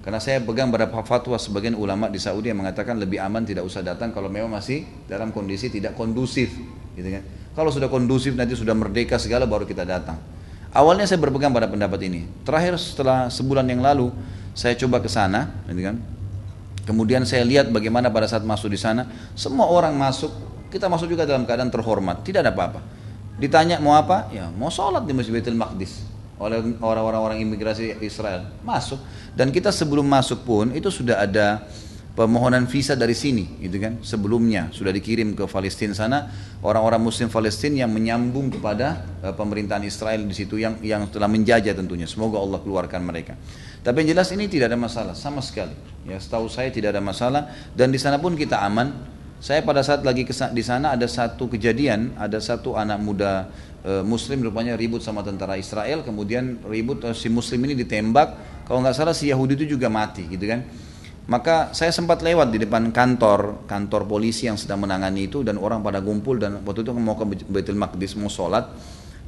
karena 0.00 0.16
saya 0.22 0.40
pegang 0.40 0.72
pada 0.72 0.88
fatwa 1.04 1.36
sebagian 1.36 1.76
ulama 1.76 2.08
di 2.08 2.16
Saudi 2.16 2.48
yang 2.48 2.62
mengatakan 2.64 2.96
lebih 2.96 3.20
aman 3.20 3.44
tidak 3.44 3.66
usah 3.66 3.84
datang 3.84 4.14
kalau 4.14 4.32
memang 4.32 4.48
masih 4.48 4.86
dalam 5.10 5.34
kondisi 5.34 5.68
tidak 5.68 5.98
kondusif 5.98 6.54
gitu 6.94 7.08
kan 7.10 7.22
kalau 7.52 7.68
sudah 7.68 7.90
kondusif 7.90 8.32
nanti 8.38 8.54
sudah 8.56 8.72
merdeka 8.72 9.18
segala 9.18 9.44
baru 9.44 9.66
kita 9.66 9.84
datang 9.84 10.16
Awalnya 10.70 11.02
saya 11.02 11.18
berpegang 11.18 11.50
pada 11.50 11.66
pendapat 11.66 11.98
ini. 12.06 12.30
Terakhir 12.46 12.78
setelah 12.78 13.26
sebulan 13.26 13.66
yang 13.66 13.82
lalu 13.82 14.14
saya 14.54 14.78
coba 14.78 15.02
ke 15.02 15.10
sana, 15.10 15.50
gitu 15.66 15.82
kan. 15.82 15.98
Kemudian 16.86 17.26
saya 17.26 17.42
lihat 17.42 17.74
bagaimana 17.74 18.06
pada 18.06 18.30
saat 18.30 18.46
masuk 18.46 18.70
di 18.70 18.78
sana, 18.78 19.06
semua 19.34 19.66
orang 19.66 19.94
masuk, 19.98 20.30
kita 20.70 20.86
masuk 20.86 21.10
juga 21.10 21.26
dalam 21.26 21.42
keadaan 21.42 21.74
terhormat, 21.74 22.22
tidak 22.22 22.46
ada 22.46 22.54
apa-apa. 22.54 22.80
Ditanya 23.40 23.80
mau 23.80 23.96
apa? 23.96 24.28
Ya 24.28 24.52
mau 24.52 24.68
sholat 24.68 25.08
di 25.08 25.16
Masjid 25.16 25.32
Baitul 25.32 25.56
Maqdis. 25.56 26.04
Oleh 26.36 26.60
orang-orang 26.84 27.40
imigrasi 27.40 27.96
Israel. 28.04 28.44
Masuk. 28.60 29.00
Dan 29.32 29.48
kita 29.48 29.72
sebelum 29.72 30.04
masuk 30.04 30.44
pun 30.44 30.76
itu 30.76 30.92
sudah 30.92 31.24
ada 31.24 31.64
permohonan 32.12 32.68
visa 32.68 32.92
dari 32.92 33.16
sini 33.16 33.60
gitu 33.64 33.80
kan? 33.80 33.96
Sebelumnya. 34.04 34.68
Sudah 34.76 34.92
dikirim 34.92 35.32
ke 35.32 35.48
Palestina 35.48 35.96
sana. 35.96 36.28
Orang-orang 36.60 37.00
muslim 37.00 37.32
Palestina 37.32 37.88
yang 37.88 37.92
menyambung 37.92 38.52
kepada 38.52 39.08
uh, 39.24 39.32
pemerintahan 39.32 39.84
Israel 39.88 40.20
di 40.20 40.36
situ 40.36 40.60
yang 40.60 40.76
yang 40.84 41.08
telah 41.08 41.28
menjajah 41.28 41.72
tentunya. 41.72 42.04
Semoga 42.04 42.36
Allah 42.36 42.60
keluarkan 42.60 43.00
mereka. 43.00 43.40
Tapi 43.80 44.04
yang 44.04 44.16
jelas 44.16 44.28
ini 44.36 44.52
tidak 44.52 44.68
ada 44.68 44.76
masalah. 44.76 45.16
Sama 45.16 45.40
sekali. 45.40 45.72
Ya 46.04 46.20
setahu 46.20 46.52
saya 46.52 46.68
tidak 46.68 46.92
ada 46.92 47.00
masalah. 47.00 47.48
Dan 47.72 47.88
di 47.88 47.96
sana 47.96 48.20
pun 48.20 48.36
kita 48.36 48.60
aman 48.60 49.09
saya 49.40 49.64
pada 49.64 49.80
saat 49.80 50.04
lagi 50.04 50.28
di 50.28 50.62
sana 50.62 50.92
ada 50.92 51.08
satu 51.08 51.48
kejadian 51.48 52.12
ada 52.20 52.36
satu 52.38 52.76
anak 52.76 53.00
muda 53.00 53.48
uh, 53.88 54.04
muslim 54.04 54.44
rupanya 54.44 54.76
ribut 54.76 55.00
sama 55.00 55.24
tentara 55.24 55.56
Israel 55.56 56.04
kemudian 56.04 56.60
ribut 56.68 57.00
uh, 57.08 57.16
si 57.16 57.32
muslim 57.32 57.64
ini 57.64 57.74
ditembak 57.80 58.36
kalau 58.68 58.84
nggak 58.84 58.92
salah 58.92 59.16
si 59.16 59.32
Yahudi 59.32 59.56
itu 59.64 59.80
juga 59.80 59.88
mati 59.88 60.28
gitu 60.28 60.44
kan 60.44 60.60
maka 61.30 61.70
saya 61.70 61.94
sempat 61.94 62.26
lewat 62.26 62.50
di 62.50 62.58
depan 62.66 62.90
kantor, 62.90 63.62
kantor 63.70 64.02
polisi 64.02 64.50
yang 64.50 64.58
sedang 64.58 64.82
menangani 64.82 65.30
itu 65.30 65.46
dan 65.46 65.62
orang 65.62 65.78
pada 65.78 66.02
kumpul 66.02 66.42
dan 66.42 66.58
waktu 66.66 66.82
itu 66.82 66.90
mau 66.90 67.14
ke 67.14 67.46
Baitul 67.46 67.78
Maqdis 67.78 68.18
mau 68.18 68.26
sholat. 68.26 68.66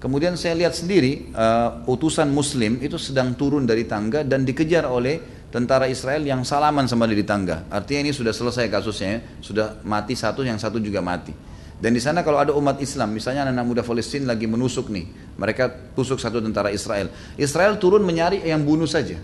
Kemudian 0.03 0.35
saya 0.35 0.59
lihat 0.59 0.75
sendiri 0.75 1.31
uh, 1.31 1.87
utusan 1.87 2.27
Muslim 2.27 2.83
itu 2.83 2.99
sedang 2.99 3.39
turun 3.39 3.71
dari 3.71 3.87
tangga 3.87 4.27
dan 4.27 4.43
dikejar 4.43 4.83
oleh 4.83 5.42
tentara 5.53 5.85
Israel 5.87 6.25
yang 6.25 6.43
salaman 6.49 6.89
sama 6.89 7.05
di 7.05 7.21
tangga. 7.23 7.69
Artinya 7.69 8.09
ini 8.09 8.13
sudah 8.17 8.33
selesai 8.33 8.73
kasusnya, 8.73 9.09
ya. 9.13 9.19
sudah 9.45 9.67
mati 9.85 10.17
satu, 10.17 10.41
yang 10.41 10.57
satu 10.57 10.81
juga 10.81 11.05
mati. 11.05 11.37
Dan 11.77 11.93
di 11.93 12.01
sana 12.01 12.25
kalau 12.25 12.41
ada 12.41 12.57
umat 12.57 12.81
Islam, 12.81 13.13
misalnya 13.13 13.45
anak, 13.45 13.61
-anak 13.61 13.67
muda 13.69 13.83
Palestina 13.85 14.33
lagi 14.33 14.49
menusuk 14.49 14.89
nih, 14.89 15.37
mereka 15.37 15.69
tusuk 15.93 16.17
satu 16.17 16.41
tentara 16.41 16.73
Israel. 16.73 17.13
Israel 17.37 17.77
turun 17.77 18.01
mencari 18.01 18.41
yang 18.41 18.65
bunuh 18.65 18.89
saja. 18.89 19.21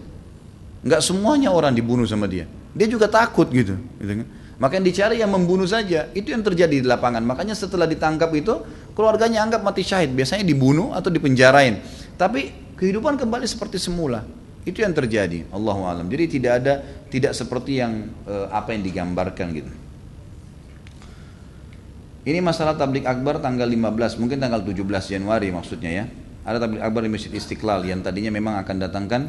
Enggak 0.84 1.00
semuanya 1.00 1.48
orang 1.48 1.72
dibunuh 1.72 2.04
sama 2.04 2.28
dia. 2.28 2.44
Dia 2.76 2.86
juga 2.86 3.08
takut 3.08 3.48
gitu. 3.48 3.80
gitu 3.98 4.12
kan. 4.22 4.28
Maka 4.58 4.74
yang 4.74 4.86
dicari 4.86 5.16
yang 5.22 5.30
membunuh 5.30 5.70
saja. 5.70 6.10
Itu 6.14 6.34
yang 6.34 6.42
terjadi 6.42 6.82
di 6.82 6.86
lapangan. 6.86 7.22
Makanya 7.22 7.54
setelah 7.54 7.86
ditangkap 7.86 8.30
itu, 8.34 8.58
keluarganya 8.94 9.46
anggap 9.46 9.62
mati 9.62 9.86
syahid. 9.86 10.10
Biasanya 10.14 10.42
dibunuh 10.42 10.90
atau 10.94 11.14
dipenjarain. 11.14 11.78
Tapi 12.18 12.74
kehidupan 12.74 13.18
kembali 13.18 13.46
seperti 13.46 13.78
semula. 13.78 14.26
Itu 14.68 14.84
yang 14.84 14.92
terjadi. 14.92 15.48
Allahu 15.48 15.88
alam. 15.88 16.04
Jadi 16.12 16.36
tidak 16.36 16.52
ada 16.60 16.84
tidak 17.08 17.32
seperti 17.32 17.80
yang 17.80 18.12
eh, 18.28 18.46
apa 18.52 18.76
yang 18.76 18.84
digambarkan 18.84 19.46
gitu. 19.56 19.72
Ini 22.28 22.44
masalah 22.44 22.76
tablik 22.76 23.08
akbar 23.08 23.40
tanggal 23.40 23.64
15, 23.64 24.20
mungkin 24.20 24.36
tanggal 24.36 24.60
17 24.60 24.84
Januari 25.16 25.48
maksudnya 25.48 26.04
ya. 26.04 26.04
Ada 26.44 26.68
tablik 26.68 26.84
akbar 26.84 27.00
di 27.08 27.10
Masjid 27.16 27.32
Istiqlal 27.32 27.88
yang 27.88 28.04
tadinya 28.04 28.28
memang 28.28 28.60
akan 28.60 28.76
datangkan 28.76 29.22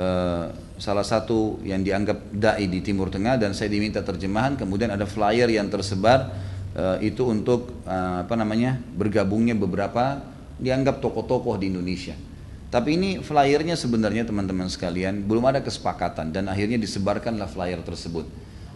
uh, 0.00 0.48
salah 0.80 1.04
satu 1.04 1.60
yang 1.60 1.84
dianggap 1.84 2.32
dai 2.32 2.64
di 2.72 2.80
Timur 2.80 3.12
Tengah 3.12 3.36
dan 3.36 3.52
saya 3.52 3.68
diminta 3.68 4.00
terjemahan 4.00 4.56
kemudian 4.56 4.92
ada 4.92 5.04
flyer 5.08 5.48
yang 5.48 5.68
tersebar 5.68 6.32
uh, 6.76 6.96
itu 7.00 7.24
untuk 7.24 7.84
uh, 7.88 8.24
apa 8.24 8.34
namanya 8.36 8.76
bergabungnya 8.96 9.56
beberapa 9.56 10.20
dianggap 10.60 11.00
tokoh-tokoh 11.00 11.56
di 11.56 11.72
Indonesia 11.72 12.16
tapi 12.76 13.00
ini 13.00 13.24
flyernya 13.24 13.72
sebenarnya 13.72 14.28
teman-teman 14.28 14.68
sekalian 14.68 15.24
belum 15.24 15.48
ada 15.48 15.64
kesepakatan 15.64 16.28
dan 16.28 16.52
akhirnya 16.52 16.76
disebarkanlah 16.76 17.48
flyer 17.48 17.80
tersebut 17.80 18.28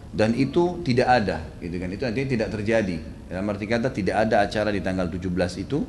dan 0.09 0.33
itu 0.33 0.81
tidak 0.81 1.21
ada 1.21 1.37
gitu 1.61 1.77
kan 1.77 1.89
itu 1.93 2.03
artinya 2.09 2.29
tidak 2.33 2.49
terjadi 2.57 2.97
dalam 3.29 3.45
arti 3.53 3.69
kata 3.69 3.93
tidak 3.93 4.25
ada 4.25 4.41
acara 4.41 4.73
di 4.73 4.81
tanggal 4.81 5.05
17 5.05 5.29
itu 5.61 5.85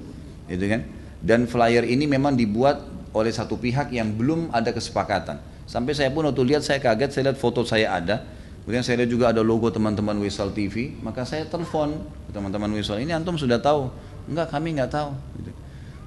gitu 0.52 0.64
kan 0.68 0.84
dan 1.24 1.48
flyer 1.48 1.88
ini 1.88 2.04
memang 2.04 2.36
dibuat 2.36 2.84
oleh 3.16 3.32
satu 3.32 3.56
pihak 3.56 3.88
yang 3.96 4.12
belum 4.12 4.52
ada 4.52 4.76
kesepakatan 4.76 5.40
Sampai 5.72 5.94
saya 5.94 6.10
pun 6.10 6.26
waktu 6.26 6.42
lihat 6.42 6.62
saya 6.66 6.82
kaget, 6.82 7.10
saya 7.14 7.22
lihat 7.30 7.38
foto 7.38 7.62
saya 7.62 7.94
ada. 7.94 8.20
Kemudian 8.62 8.84
saya 8.84 9.02
lihat 9.02 9.10
juga 9.10 9.30
ada 9.30 9.42
logo 9.42 9.70
teman-teman 9.70 10.18
Wisal 10.22 10.50
TV. 10.54 10.94
Maka 11.02 11.26
saya 11.26 11.46
telepon 11.46 12.02
teman-teman 12.30 12.70
Wisal, 12.74 13.02
ini 13.02 13.14
antum 13.14 13.38
sudah 13.38 13.58
tahu? 13.58 13.90
Enggak, 14.26 14.52
kami 14.54 14.74
enggak 14.74 14.90
tahu. 14.92 15.10
Gitu. 15.38 15.50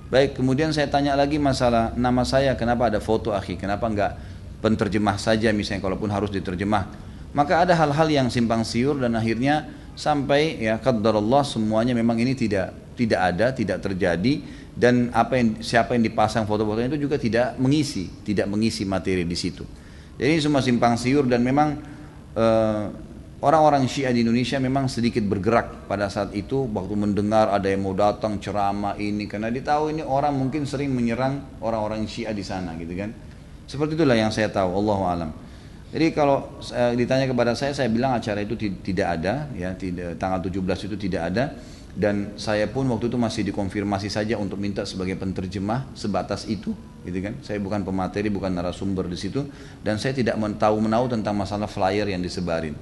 Baik, 0.06 0.38
kemudian 0.38 0.70
saya 0.70 0.86
tanya 0.86 1.18
lagi 1.18 1.42
masalah 1.42 1.90
nama 1.98 2.22
saya, 2.22 2.54
kenapa 2.54 2.94
ada 2.94 3.02
foto 3.02 3.34
akhi, 3.34 3.58
kenapa 3.58 3.90
enggak 3.90 4.12
penterjemah 4.62 5.18
saja 5.18 5.50
misalnya 5.50 5.82
kalaupun 5.82 6.14
harus 6.14 6.30
diterjemah. 6.30 6.86
Maka 7.34 7.66
ada 7.66 7.74
hal-hal 7.74 8.08
yang 8.08 8.28
simpang 8.30 8.62
siur 8.62 9.02
dan 9.02 9.18
akhirnya 9.18 9.66
sampai 9.98 10.62
ya 10.62 10.78
Allah 10.78 11.44
semuanya 11.44 11.98
memang 11.98 12.22
ini 12.22 12.38
tidak 12.38 12.96
tidak 12.96 13.20
ada, 13.34 13.52
tidak 13.52 13.82
terjadi 13.82 14.46
dan 14.78 15.10
apa 15.10 15.42
yang 15.42 15.60
siapa 15.60 15.98
yang 15.98 16.06
dipasang 16.06 16.46
foto-fotonya 16.46 16.96
itu 16.96 17.10
juga 17.10 17.18
tidak 17.18 17.58
mengisi, 17.58 18.08
tidak 18.24 18.46
mengisi 18.46 18.86
materi 18.86 19.26
di 19.26 19.36
situ. 19.36 19.66
Jadi 20.16 20.30
ini 20.32 20.40
semua 20.40 20.62
simpang 20.64 20.96
siur 20.96 21.28
dan 21.28 21.44
memang 21.44 21.82
eh, 22.38 22.84
orang-orang 23.44 23.90
Syiah 23.90 24.16
di 24.16 24.24
Indonesia 24.24 24.56
memang 24.62 24.88
sedikit 24.88 25.24
bergerak 25.28 25.90
pada 25.90 26.08
saat 26.08 26.32
itu 26.32 26.68
waktu 26.72 26.96
mendengar 26.96 27.52
ada 27.52 27.68
yang 27.68 27.84
mau 27.84 27.96
datang 27.96 28.40
ceramah 28.40 28.96
ini 28.96 29.28
karena 29.28 29.52
ditahu 29.52 29.92
ini 29.92 30.04
orang 30.06 30.36
mungkin 30.36 30.64
sering 30.64 30.94
menyerang 30.96 31.60
orang-orang 31.60 32.08
Syiah 32.08 32.32
di 32.32 32.46
sana 32.46 32.76
gitu 32.80 32.96
kan. 32.96 33.12
Seperti 33.66 33.98
itulah 33.98 34.14
yang 34.14 34.30
saya 34.30 34.48
tahu, 34.54 34.78
Allah 34.78 35.00
alam. 35.10 35.32
Jadi 35.90 36.14
kalau 36.14 36.60
uh, 36.60 36.94
ditanya 36.94 37.26
kepada 37.26 37.58
saya, 37.58 37.74
saya 37.74 37.90
bilang 37.90 38.14
acara 38.14 38.44
itu 38.46 38.54
tidak 38.60 39.08
ada, 39.20 39.50
ya, 39.58 39.74
tidak 39.74 40.20
tanggal 40.22 40.44
17 40.44 40.92
itu 40.92 40.96
tidak 41.10 41.22
ada 41.34 41.56
dan 41.96 42.36
saya 42.36 42.68
pun 42.68 42.84
waktu 42.92 43.08
itu 43.08 43.16
masih 43.16 43.42
dikonfirmasi 43.48 44.12
saja 44.12 44.36
untuk 44.36 44.60
minta 44.60 44.84
sebagai 44.84 45.16
penterjemah 45.16 45.96
sebatas 45.96 46.44
itu 46.44 46.76
gitu 47.08 47.20
kan 47.24 47.40
saya 47.40 47.56
bukan 47.64 47.88
pemateri 47.88 48.28
bukan 48.28 48.52
narasumber 48.52 49.08
di 49.08 49.16
situ 49.16 49.48
dan 49.80 49.96
saya 49.96 50.12
tidak 50.12 50.36
tahu 50.60 50.76
menahu 50.84 51.08
tentang 51.08 51.40
masalah 51.40 51.72
flyer 51.72 52.12
yang 52.12 52.20
disebarin 52.20 52.76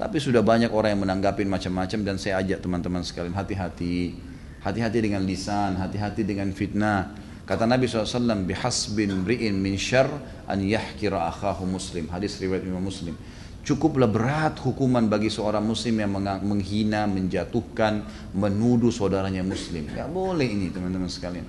tapi 0.00 0.16
sudah 0.16 0.40
banyak 0.40 0.72
orang 0.72 0.96
yang 0.96 1.04
menanggapi 1.04 1.44
macam-macam 1.44 2.00
dan 2.00 2.16
saya 2.16 2.40
ajak 2.40 2.64
teman-teman 2.64 3.04
sekalian 3.04 3.36
hati-hati 3.36 4.16
hati-hati 4.64 4.98
dengan 5.04 5.20
lisan 5.28 5.76
hati-hati 5.76 6.24
dengan 6.24 6.48
fitnah 6.56 7.12
kata 7.44 7.68
Nabi 7.68 7.84
SAW 7.84 8.48
bihasbin 8.48 9.12
bri'in 9.20 9.60
min 9.60 9.76
syar 9.76 10.08
an 10.48 10.64
yahkira 10.64 11.28
akhahu 11.28 11.68
muslim 11.68 12.08
hadis 12.08 12.40
riwayat 12.40 12.64
Imam 12.64 12.80
Muslim 12.80 13.12
Cukuplah 13.60 14.08
berat 14.08 14.56
hukuman 14.64 15.04
bagi 15.04 15.28
seorang 15.28 15.60
muslim 15.60 16.00
yang 16.00 16.16
menghina, 16.40 17.04
menjatuhkan, 17.04 18.08
menuduh 18.32 18.88
saudaranya 18.88 19.44
muslim. 19.44 19.84
Gak 19.84 20.08
boleh 20.08 20.48
ini 20.48 20.72
teman-teman 20.72 21.12
sekalian. 21.12 21.44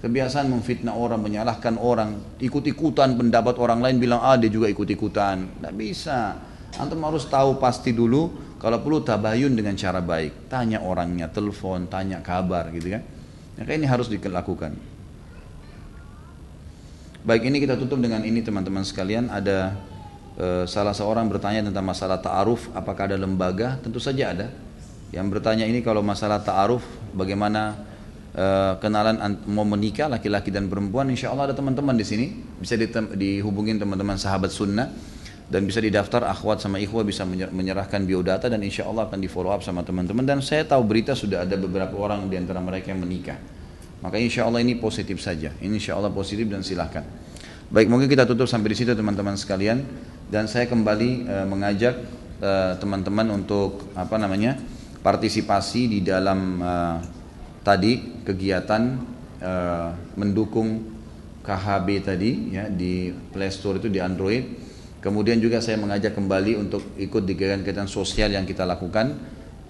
Kebiasaan 0.00 0.48
memfitnah 0.48 0.96
orang, 0.96 1.20
menyalahkan 1.20 1.76
orang, 1.76 2.16
ikut-ikutan 2.40 3.12
pendapat 3.12 3.60
orang 3.60 3.84
lain 3.84 4.00
bilang 4.00 4.24
ah 4.24 4.40
dia 4.40 4.48
juga 4.48 4.72
ikut-ikutan. 4.72 5.60
Tidak 5.60 5.74
bisa. 5.76 6.40
Antum 6.78 7.02
harus 7.02 7.26
tahu 7.26 7.58
pasti 7.58 7.90
dulu, 7.90 8.30
kalau 8.62 8.78
perlu 8.78 9.02
tabayun 9.02 9.56
dengan 9.56 9.74
cara 9.74 9.98
baik. 9.98 10.52
Tanya 10.52 10.84
orangnya, 10.84 11.26
telepon, 11.26 11.90
tanya 11.90 12.22
kabar 12.22 12.70
gitu 12.70 12.94
kan. 12.94 13.02
Maka 13.58 13.72
ini 13.74 13.86
harus 13.88 14.06
dilakukan. 14.06 14.76
Baik 17.20 17.42
ini 17.48 17.60
kita 17.60 17.76
tutup 17.76 18.00
dengan 18.00 18.24
ini 18.24 18.40
teman-teman 18.40 18.80
sekalian. 18.80 19.28
Ada 19.28 19.76
Eh, 20.40 20.64
salah 20.64 20.96
seorang 20.96 21.28
bertanya 21.28 21.68
tentang 21.68 21.84
masalah 21.84 22.16
ta'aruf, 22.16 22.72
apakah 22.72 23.12
ada 23.12 23.18
lembaga? 23.20 23.76
Tentu 23.84 24.00
saja 24.00 24.32
ada. 24.32 24.48
Yang 25.12 25.36
bertanya 25.36 25.68
ini 25.68 25.84
kalau 25.84 26.00
masalah 26.00 26.40
ta'aruf 26.40 26.86
bagaimana 27.18 27.74
uh, 28.38 28.78
kenalan 28.78 29.18
mau 29.50 29.66
menikah 29.66 30.06
laki-laki 30.06 30.54
dan 30.54 30.70
perempuan 30.70 31.10
insya 31.10 31.34
Allah 31.34 31.50
ada 31.50 31.56
teman-teman 31.58 31.98
di 31.98 32.06
sini 32.06 32.26
bisa 32.62 32.78
dihubungin 33.18 33.82
teman-teman 33.82 34.14
sahabat 34.14 34.54
sunnah 34.54 34.86
dan 35.50 35.66
bisa 35.66 35.82
didaftar 35.82 36.30
akhwat 36.30 36.62
sama 36.62 36.78
ikhwah 36.78 37.02
bisa 37.02 37.26
menyerahkan 37.26 38.06
biodata 38.06 38.46
dan 38.46 38.62
insya 38.62 38.86
Allah 38.86 39.10
akan 39.10 39.18
di 39.18 39.26
follow 39.26 39.50
up 39.50 39.66
sama 39.66 39.82
teman-teman. 39.82 40.22
Dan 40.22 40.38
saya 40.46 40.62
tahu 40.62 40.86
berita 40.86 41.18
sudah 41.18 41.42
ada 41.42 41.58
beberapa 41.58 41.98
orang 41.98 42.30
di 42.30 42.38
antara 42.38 42.62
mereka 42.62 42.94
yang 42.94 43.02
menikah. 43.02 43.34
Maka 43.98 44.16
insya 44.22 44.46
Allah 44.46 44.62
ini 44.62 44.78
positif 44.78 45.18
saja. 45.18 45.50
Ini 45.58 45.74
insya 45.74 45.98
Allah 45.98 46.14
positif 46.14 46.46
dan 46.46 46.62
silahkan. 46.62 47.02
Baik 47.66 47.90
mungkin 47.90 48.06
kita 48.06 48.30
tutup 48.30 48.46
sampai 48.46 48.70
di 48.70 48.78
situ 48.78 48.94
teman-teman 48.94 49.34
sekalian. 49.34 49.82
Dan 50.30 50.46
saya 50.46 50.70
kembali 50.70 51.26
uh, 51.26 51.46
mengajak 51.50 51.98
eh, 52.38 52.72
teman-teman 52.78 53.34
untuk 53.34 53.90
apa 53.98 54.14
namanya 54.14 54.54
partisipasi 55.02 55.90
di 55.90 56.06
dalam 56.06 56.62
uh, 56.62 57.02
tadi 57.66 58.22
kegiatan 58.22 58.82
uh, 59.42 59.90
mendukung 60.14 60.86
KHB 61.42 61.88
tadi 62.06 62.54
ya 62.54 62.70
di 62.70 63.10
Play 63.10 63.50
Store 63.50 63.82
itu 63.82 63.90
di 63.90 63.98
Android 63.98 64.69
Kemudian 65.00 65.40
juga 65.40 65.64
saya 65.64 65.80
mengajak 65.80 66.12
kembali 66.12 66.60
untuk 66.60 66.92
ikut 67.00 67.24
di 67.24 67.32
kegiatan-kegiatan 67.32 67.88
sosial 67.88 68.36
yang 68.36 68.44
kita 68.44 68.68
lakukan. 68.68 69.16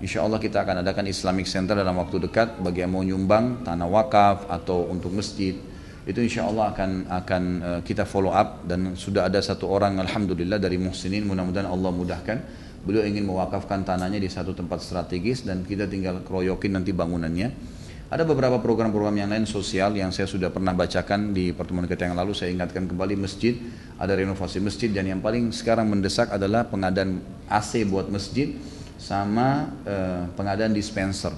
Insya 0.02 0.26
Allah 0.26 0.42
kita 0.42 0.66
akan 0.66 0.82
adakan 0.82 1.06
Islamic 1.06 1.46
Center 1.46 1.78
dalam 1.78 1.94
waktu 2.02 2.18
dekat 2.18 2.58
bagi 2.58 2.82
yang 2.82 2.90
mau 2.90 3.04
nyumbang 3.06 3.62
tanah 3.62 3.86
wakaf 3.86 4.50
atau 4.50 4.90
untuk 4.90 5.14
masjid. 5.14 5.54
Itu 6.02 6.18
insya 6.18 6.50
Allah 6.50 6.74
akan 6.74 6.90
akan 7.06 7.42
uh, 7.62 7.80
kita 7.86 8.10
follow 8.10 8.34
up 8.34 8.66
dan 8.66 8.98
sudah 8.98 9.30
ada 9.30 9.38
satu 9.38 9.70
orang 9.70 10.02
Alhamdulillah 10.02 10.58
dari 10.58 10.82
muhsinin 10.82 11.22
mudah-mudahan 11.22 11.70
Allah 11.70 11.90
mudahkan. 11.94 12.38
Beliau 12.82 13.06
ingin 13.06 13.28
mewakafkan 13.28 13.86
tanahnya 13.86 14.18
di 14.18 14.26
satu 14.26 14.50
tempat 14.56 14.82
strategis 14.82 15.46
dan 15.46 15.62
kita 15.62 15.86
tinggal 15.86 16.26
keroyokin 16.26 16.74
nanti 16.74 16.90
bangunannya. 16.90 17.78
Ada 18.10 18.26
beberapa 18.26 18.58
program-program 18.58 19.22
yang 19.22 19.30
lain 19.30 19.46
sosial 19.46 19.94
yang 19.94 20.10
saya 20.10 20.26
sudah 20.26 20.50
pernah 20.50 20.74
bacakan 20.74 21.30
di 21.30 21.54
pertemuan 21.54 21.86
kita 21.86 22.10
yang 22.10 22.18
lalu. 22.18 22.34
Saya 22.34 22.50
ingatkan 22.50 22.90
kembali 22.90 23.14
masjid, 23.14 23.54
ada 24.02 24.18
renovasi 24.18 24.58
masjid 24.58 24.90
dan 24.90 25.06
yang 25.06 25.22
paling 25.22 25.54
sekarang 25.54 25.86
mendesak 25.86 26.26
adalah 26.34 26.66
pengadaan 26.66 27.22
AC 27.46 27.86
buat 27.86 28.10
masjid 28.10 28.58
sama 28.98 29.70
eh, 29.86 30.26
pengadaan 30.34 30.74
dispenser. 30.74 31.30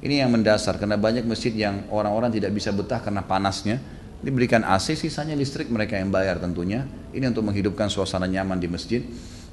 Ini 0.00 0.24
yang 0.24 0.32
mendasar 0.32 0.80
karena 0.80 0.96
banyak 0.96 1.28
masjid 1.28 1.52
yang 1.52 1.84
orang-orang 1.92 2.32
tidak 2.32 2.56
bisa 2.56 2.72
betah 2.72 3.04
karena 3.04 3.20
panasnya. 3.20 3.76
Diberikan 4.24 4.64
AC, 4.64 4.96
sisanya 4.96 5.36
listrik 5.36 5.68
mereka 5.68 6.00
yang 6.00 6.08
bayar 6.08 6.40
tentunya. 6.40 6.88
Ini 7.12 7.36
untuk 7.36 7.52
menghidupkan 7.52 7.92
suasana 7.92 8.24
nyaman 8.24 8.56
di 8.56 8.68
masjid 8.72 9.04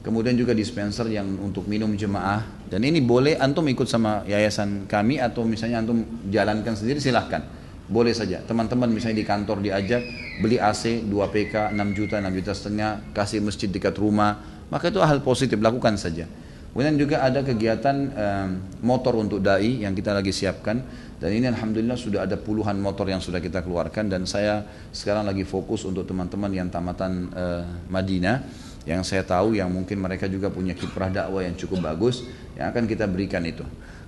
kemudian 0.02 0.34
juga 0.34 0.52
dispenser 0.52 1.08
yang 1.10 1.26
untuk 1.42 1.66
minum 1.70 1.90
jemaah. 1.94 2.66
Dan 2.68 2.86
ini 2.86 3.00
boleh 3.02 3.38
antum 3.38 3.66
ikut 3.70 3.86
sama 3.86 4.26
yayasan 4.26 4.90
kami 4.90 5.22
atau 5.22 5.46
misalnya 5.46 5.82
antum 5.82 6.04
jalankan 6.30 6.74
sendiri 6.74 6.98
silahkan. 6.98 7.46
Boleh 7.92 8.16
saja. 8.16 8.42
Teman-teman 8.46 8.90
misalnya 8.90 9.22
di 9.22 9.28
kantor 9.28 9.62
diajak 9.62 10.02
beli 10.42 10.58
AC 10.58 11.06
2 11.06 11.12
PK 11.12 11.76
6 11.76 11.98
juta 11.98 12.18
6 12.18 12.38
juta 12.38 12.52
setengah 12.56 12.90
kasih 13.14 13.40
masjid 13.44 13.70
dekat 13.70 13.96
rumah. 14.00 14.42
Maka 14.72 14.90
itu 14.90 15.04
hal 15.04 15.20
positif 15.22 15.60
lakukan 15.60 16.00
saja. 16.00 16.26
Kemudian 16.72 16.96
juga 16.96 17.20
ada 17.20 17.44
kegiatan 17.44 17.96
um, 18.16 18.50
motor 18.80 19.20
untuk 19.20 19.44
dai 19.44 19.84
yang 19.84 19.92
kita 19.92 20.16
lagi 20.16 20.32
siapkan. 20.32 20.80
Dan 21.20 21.36
ini 21.36 21.52
alhamdulillah 21.52 22.00
sudah 22.00 22.24
ada 22.24 22.40
puluhan 22.40 22.80
motor 22.80 23.12
yang 23.12 23.20
sudah 23.20 23.44
kita 23.44 23.60
keluarkan. 23.60 24.08
Dan 24.08 24.24
saya 24.24 24.64
sekarang 24.96 25.28
lagi 25.28 25.44
fokus 25.44 25.84
untuk 25.84 26.08
teman-teman 26.08 26.48
yang 26.48 26.72
tamatan 26.72 27.28
uh, 27.36 27.68
Madinah 27.92 28.71
yang 28.86 29.06
saya 29.06 29.22
tahu 29.22 29.54
yang 29.54 29.70
mungkin 29.70 30.02
mereka 30.02 30.26
juga 30.26 30.50
punya 30.50 30.74
kiprah 30.74 31.14
dakwah 31.14 31.46
yang 31.46 31.54
cukup 31.54 31.86
bagus 31.94 32.26
yang 32.58 32.74
akan 32.74 32.90
kita 32.90 33.06
berikan 33.06 33.46
itu. 33.46 33.62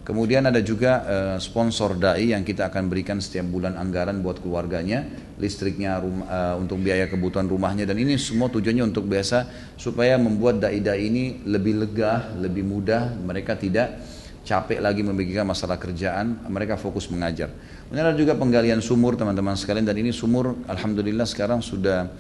Kemudian 0.04 0.44
ada 0.44 0.60
juga 0.60 1.00
uh, 1.08 1.38
sponsor 1.40 1.96
dai 1.96 2.36
yang 2.36 2.44
kita 2.44 2.68
akan 2.68 2.92
berikan 2.92 3.24
setiap 3.24 3.48
bulan 3.48 3.80
anggaran 3.80 4.20
buat 4.20 4.44
keluarganya, 4.44 5.08
listriknya 5.40 5.96
rumah, 5.96 6.28
uh, 6.28 6.56
untuk 6.60 6.84
biaya 6.84 7.08
kebutuhan 7.08 7.48
rumahnya 7.48 7.88
dan 7.88 7.96
ini 7.96 8.20
semua 8.20 8.52
tujuannya 8.52 8.84
untuk 8.84 9.08
biasa 9.08 9.48
supaya 9.80 10.20
membuat 10.20 10.60
dai-dai 10.60 11.08
ini 11.08 11.40
lebih 11.48 11.88
lega, 11.88 12.36
lebih 12.36 12.68
mudah, 12.68 13.16
mereka 13.16 13.56
tidak 13.56 13.96
capek 14.44 14.84
lagi 14.84 15.08
memikirkan 15.08 15.48
masalah 15.48 15.80
kerjaan, 15.80 16.52
mereka 16.52 16.76
fokus 16.76 17.08
mengajar. 17.08 17.48
Kemudian 17.88 18.20
juga 18.20 18.36
penggalian 18.36 18.84
sumur 18.84 19.16
teman-teman 19.16 19.56
sekalian 19.56 19.88
dan 19.88 19.96
ini 19.96 20.12
sumur 20.12 20.60
alhamdulillah 20.68 21.24
sekarang 21.24 21.64
sudah 21.64 22.12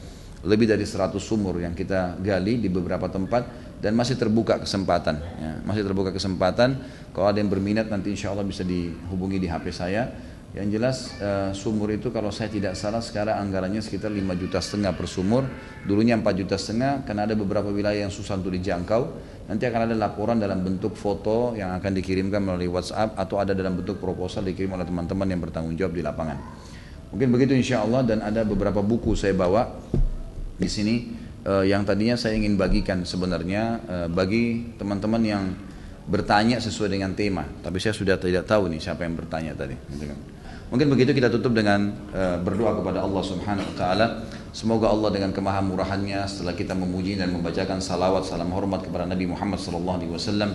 lebih 0.43 0.67
dari 0.67 0.83
100 0.83 1.15
sumur 1.23 1.55
yang 1.63 1.71
kita 1.71 2.19
gali 2.19 2.59
di 2.59 2.67
beberapa 2.67 3.07
tempat 3.07 3.47
dan 3.79 3.95
masih 3.95 4.19
terbuka 4.19 4.59
kesempatan 4.59 5.15
ya, 5.19 5.51
masih 5.63 5.83
terbuka 5.87 6.11
kesempatan. 6.11 6.79
Kalau 7.15 7.27
ada 7.31 7.39
yang 7.39 7.51
berminat 7.51 7.87
nanti 7.87 8.11
insya 8.11 8.31
Allah 8.31 8.43
bisa 8.43 8.63
dihubungi 8.63 9.39
di 9.39 9.47
HP 9.47 9.71
saya. 9.71 10.07
Yang 10.53 10.67
jelas 10.69 10.97
uh, 11.17 11.49
sumur 11.49 11.89
itu 11.89 12.13
kalau 12.13 12.29
saya 12.29 12.45
tidak 12.45 12.77
salah 12.77 13.01
sekarang 13.01 13.41
anggarannya 13.41 13.81
sekitar 13.81 14.13
5 14.13 14.21
juta 14.37 14.61
setengah 14.61 14.93
per 14.93 15.09
sumur. 15.09 15.49
Dulunya 15.81 16.13
4 16.13 16.29
juta 16.45 16.61
setengah 16.61 17.01
karena 17.09 17.25
ada 17.25 17.33
beberapa 17.33 17.73
wilayah 17.73 18.05
yang 18.05 18.13
susah 18.13 18.37
untuk 18.37 18.53
dijangkau. 18.53 19.01
Nanti 19.49 19.65
akan 19.65 19.89
ada 19.89 19.95
laporan 19.97 20.37
dalam 20.37 20.61
bentuk 20.61 20.93
foto 20.93 21.57
yang 21.57 21.73
akan 21.73 21.91
dikirimkan 21.97 22.37
melalui 22.37 22.69
WhatsApp 22.69 23.17
atau 23.17 23.41
ada 23.41 23.57
dalam 23.57 23.81
bentuk 23.81 23.97
proposal 23.97 24.45
dikirim 24.45 24.77
oleh 24.77 24.85
teman-teman 24.85 25.25
yang 25.25 25.41
bertanggung 25.41 25.73
jawab 25.73 25.97
di 25.97 26.05
lapangan. 26.05 26.37
Mungkin 27.09 27.33
begitu 27.33 27.57
insya 27.57 27.81
Allah 27.81 28.05
dan 28.05 28.21
ada 28.21 28.45
beberapa 28.45 28.85
buku 28.85 29.17
saya 29.17 29.33
bawa 29.33 29.73
di 30.57 30.69
sini 30.69 30.95
uh, 31.45 31.65
yang 31.65 31.83
tadinya 31.83 32.15
saya 32.15 32.37
ingin 32.37 32.55
bagikan 32.55 33.03
sebenarnya 33.03 33.63
uh, 33.85 34.07
bagi 34.09 34.75
teman-teman 34.77 35.23
yang 35.23 35.43
bertanya 36.03 36.59
sesuai 36.59 36.91
dengan 36.91 37.15
tema, 37.15 37.47
tapi 37.63 37.79
saya 37.79 37.95
sudah 37.95 38.19
tidak 38.19 38.43
tahu 38.43 38.67
nih 38.67 38.79
siapa 38.83 39.07
yang 39.07 39.15
bertanya 39.15 39.55
tadi. 39.55 39.75
Gitu 39.87 40.03
kan. 40.03 40.19
Mungkin 40.73 40.89
begitu 40.89 41.13
kita 41.13 41.29
tutup 41.29 41.53
dengan 41.53 41.93
uh, 42.11 42.41
berdoa 42.41 42.81
kepada 42.81 43.05
Allah 43.05 43.23
Subhanahu 43.23 43.67
Wa 43.71 43.75
Taala. 43.77 44.07
Semoga 44.53 44.89
Allah 44.89 45.09
dengan 45.09 45.33
kemahamurahannya 45.33 46.29
setelah 46.29 46.53
kita 46.53 46.77
memuji 46.77 47.17
dan 47.17 47.33
membacakan 47.33 47.81
salawat 47.81 48.21
salam 48.25 48.53
hormat 48.53 48.85
kepada 48.85 49.09
Nabi 49.09 49.25
Muhammad 49.25 49.57
Sallallahu 49.57 49.97
Alaihi 50.01 50.13
Wasallam 50.13 50.51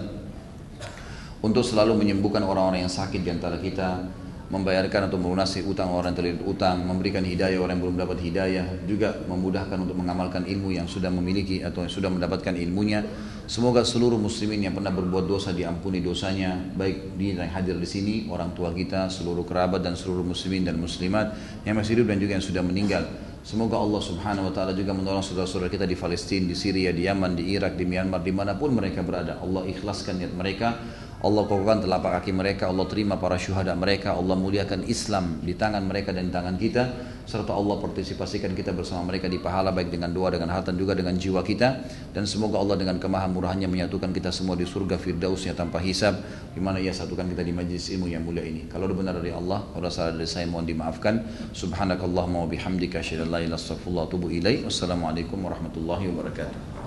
untuk 1.43 1.63
selalu 1.63 1.99
menyembuhkan 1.99 2.43
orang-orang 2.43 2.87
yang 2.87 2.91
sakit 2.91 3.23
di 3.23 3.31
antara 3.31 3.59
kita, 3.59 4.07
membayarkan 4.49 5.13
atau 5.13 5.21
melunasi 5.21 5.61
utang 5.69 5.93
orang 5.93 6.17
yang 6.17 6.19
terlilit 6.25 6.43
utang, 6.49 6.81
memberikan 6.81 7.21
hidayah 7.21 7.61
orang 7.61 7.77
yang 7.77 7.85
belum 7.85 7.99
dapat 8.01 8.19
hidayah, 8.25 8.67
juga 8.89 9.13
memudahkan 9.29 9.77
untuk 9.77 9.97
mengamalkan 9.97 10.49
ilmu 10.49 10.73
yang 10.73 10.89
sudah 10.89 11.13
memiliki 11.13 11.61
atau 11.61 11.85
yang 11.85 11.93
sudah 11.93 12.09
mendapatkan 12.09 12.57
ilmunya. 12.57 13.05
Semoga 13.45 13.85
seluruh 13.85 14.17
muslimin 14.17 14.65
yang 14.65 14.77
pernah 14.77 14.93
berbuat 14.93 15.29
dosa 15.29 15.53
diampuni 15.53 16.01
dosanya, 16.01 16.57
baik 16.77 17.17
di 17.17 17.37
yang 17.37 17.49
hadir 17.49 17.77
di 17.77 17.89
sini, 17.89 18.15
orang 18.29 18.57
tua 18.57 18.73
kita, 18.73 19.13
seluruh 19.13 19.45
kerabat 19.45 19.85
dan 19.85 19.97
seluruh 19.97 20.25
muslimin 20.25 20.65
dan 20.65 20.81
muslimat 20.81 21.37
yang 21.69 21.77
masih 21.77 22.01
hidup 22.01 22.13
dan 22.13 22.17
juga 22.21 22.33
yang 22.41 22.45
sudah 22.45 22.65
meninggal. 22.65 23.05
Semoga 23.49 23.81
Allah 23.81 24.03
subhanahu 24.05 24.51
wa 24.51 24.53
ta'ala 24.53 24.77
juga 24.77 24.93
menolong 24.93 25.25
saudara-saudara 25.25 25.73
kita 25.73 25.89
di 25.89 25.97
Palestina, 25.97 26.53
di 26.53 26.57
Syria, 26.59 26.93
di 26.93 27.09
Yaman, 27.09 27.33
di 27.33 27.57
Irak, 27.57 27.81
di 27.81 27.89
Myanmar, 27.89 28.21
di 28.21 28.29
mana 28.29 28.53
pun 28.53 28.77
mereka 28.77 29.01
berada. 29.01 29.41
Allah 29.41 29.65
ikhlaskan 29.65 30.21
niat 30.21 30.37
mereka 30.37 30.77
Allah 31.19 31.43
kokohkan 31.51 31.83
telapak 31.83 32.23
kaki 32.23 32.31
mereka, 32.31 32.71
Allah 32.71 32.87
terima 32.87 33.19
para 33.19 33.35
syuhada 33.35 33.75
mereka, 33.75 34.15
Allah 34.15 34.39
muliakan 34.39 34.87
Islam 34.87 35.43
di 35.43 35.59
tangan 35.59 35.83
mereka 35.83 36.15
dan 36.15 36.31
di 36.31 36.33
tangan 36.33 36.55
kita, 36.55 36.95
serta 37.27 37.59
Allah 37.59 37.75
partisipasikan 37.83 38.55
kita 38.55 38.71
bersama 38.71 39.11
mereka 39.11 39.27
di 39.27 39.43
pahala 39.43 39.75
baik 39.75 39.91
dengan 39.91 40.15
doa, 40.15 40.31
dengan 40.31 40.55
harta 40.55 40.71
juga 40.71 40.95
dengan 40.95 41.19
jiwa 41.19 41.43
kita, 41.43 41.83
dan 42.15 42.23
semoga 42.23 42.63
Allah 42.63 42.79
dengan 42.79 43.03
kemahamurahannya 43.03 43.67
menyatukan 43.67 44.15
kita 44.15 44.31
semua 44.31 44.55
di 44.55 44.63
surga 44.63 44.95
firdausnya 44.95 45.59
tanpa 45.59 45.83
hisab, 45.83 46.23
di 46.55 46.63
mana 46.63 46.79
ia 46.79 46.95
satukan 46.95 47.27
kita 47.27 47.43
di 47.43 47.51
majlis 47.51 47.91
ilmu 47.99 48.07
yang 48.07 48.23
mulia 48.23 48.47
ini. 48.47 48.71
Kalau 48.71 48.87
benar 48.95 49.19
dari 49.19 49.35
Allah, 49.35 49.67
kalau 49.75 49.91
salah 49.91 50.15
dari 50.15 50.31
saya 50.31 50.47
mohon 50.47 50.71
dimaafkan. 50.71 51.27
Subhanakallahumma 51.51 52.47
wa 52.47 52.49
bihamdika 52.49 53.03
asyhadu 53.03 53.27
an 53.27 53.31
la 53.35 53.41
ilaha 53.43 53.59
illa. 53.59 54.71
Wassalamualaikum 54.71 55.43
warahmatullahi 55.43 56.15
wabarakatuh. 56.15 56.78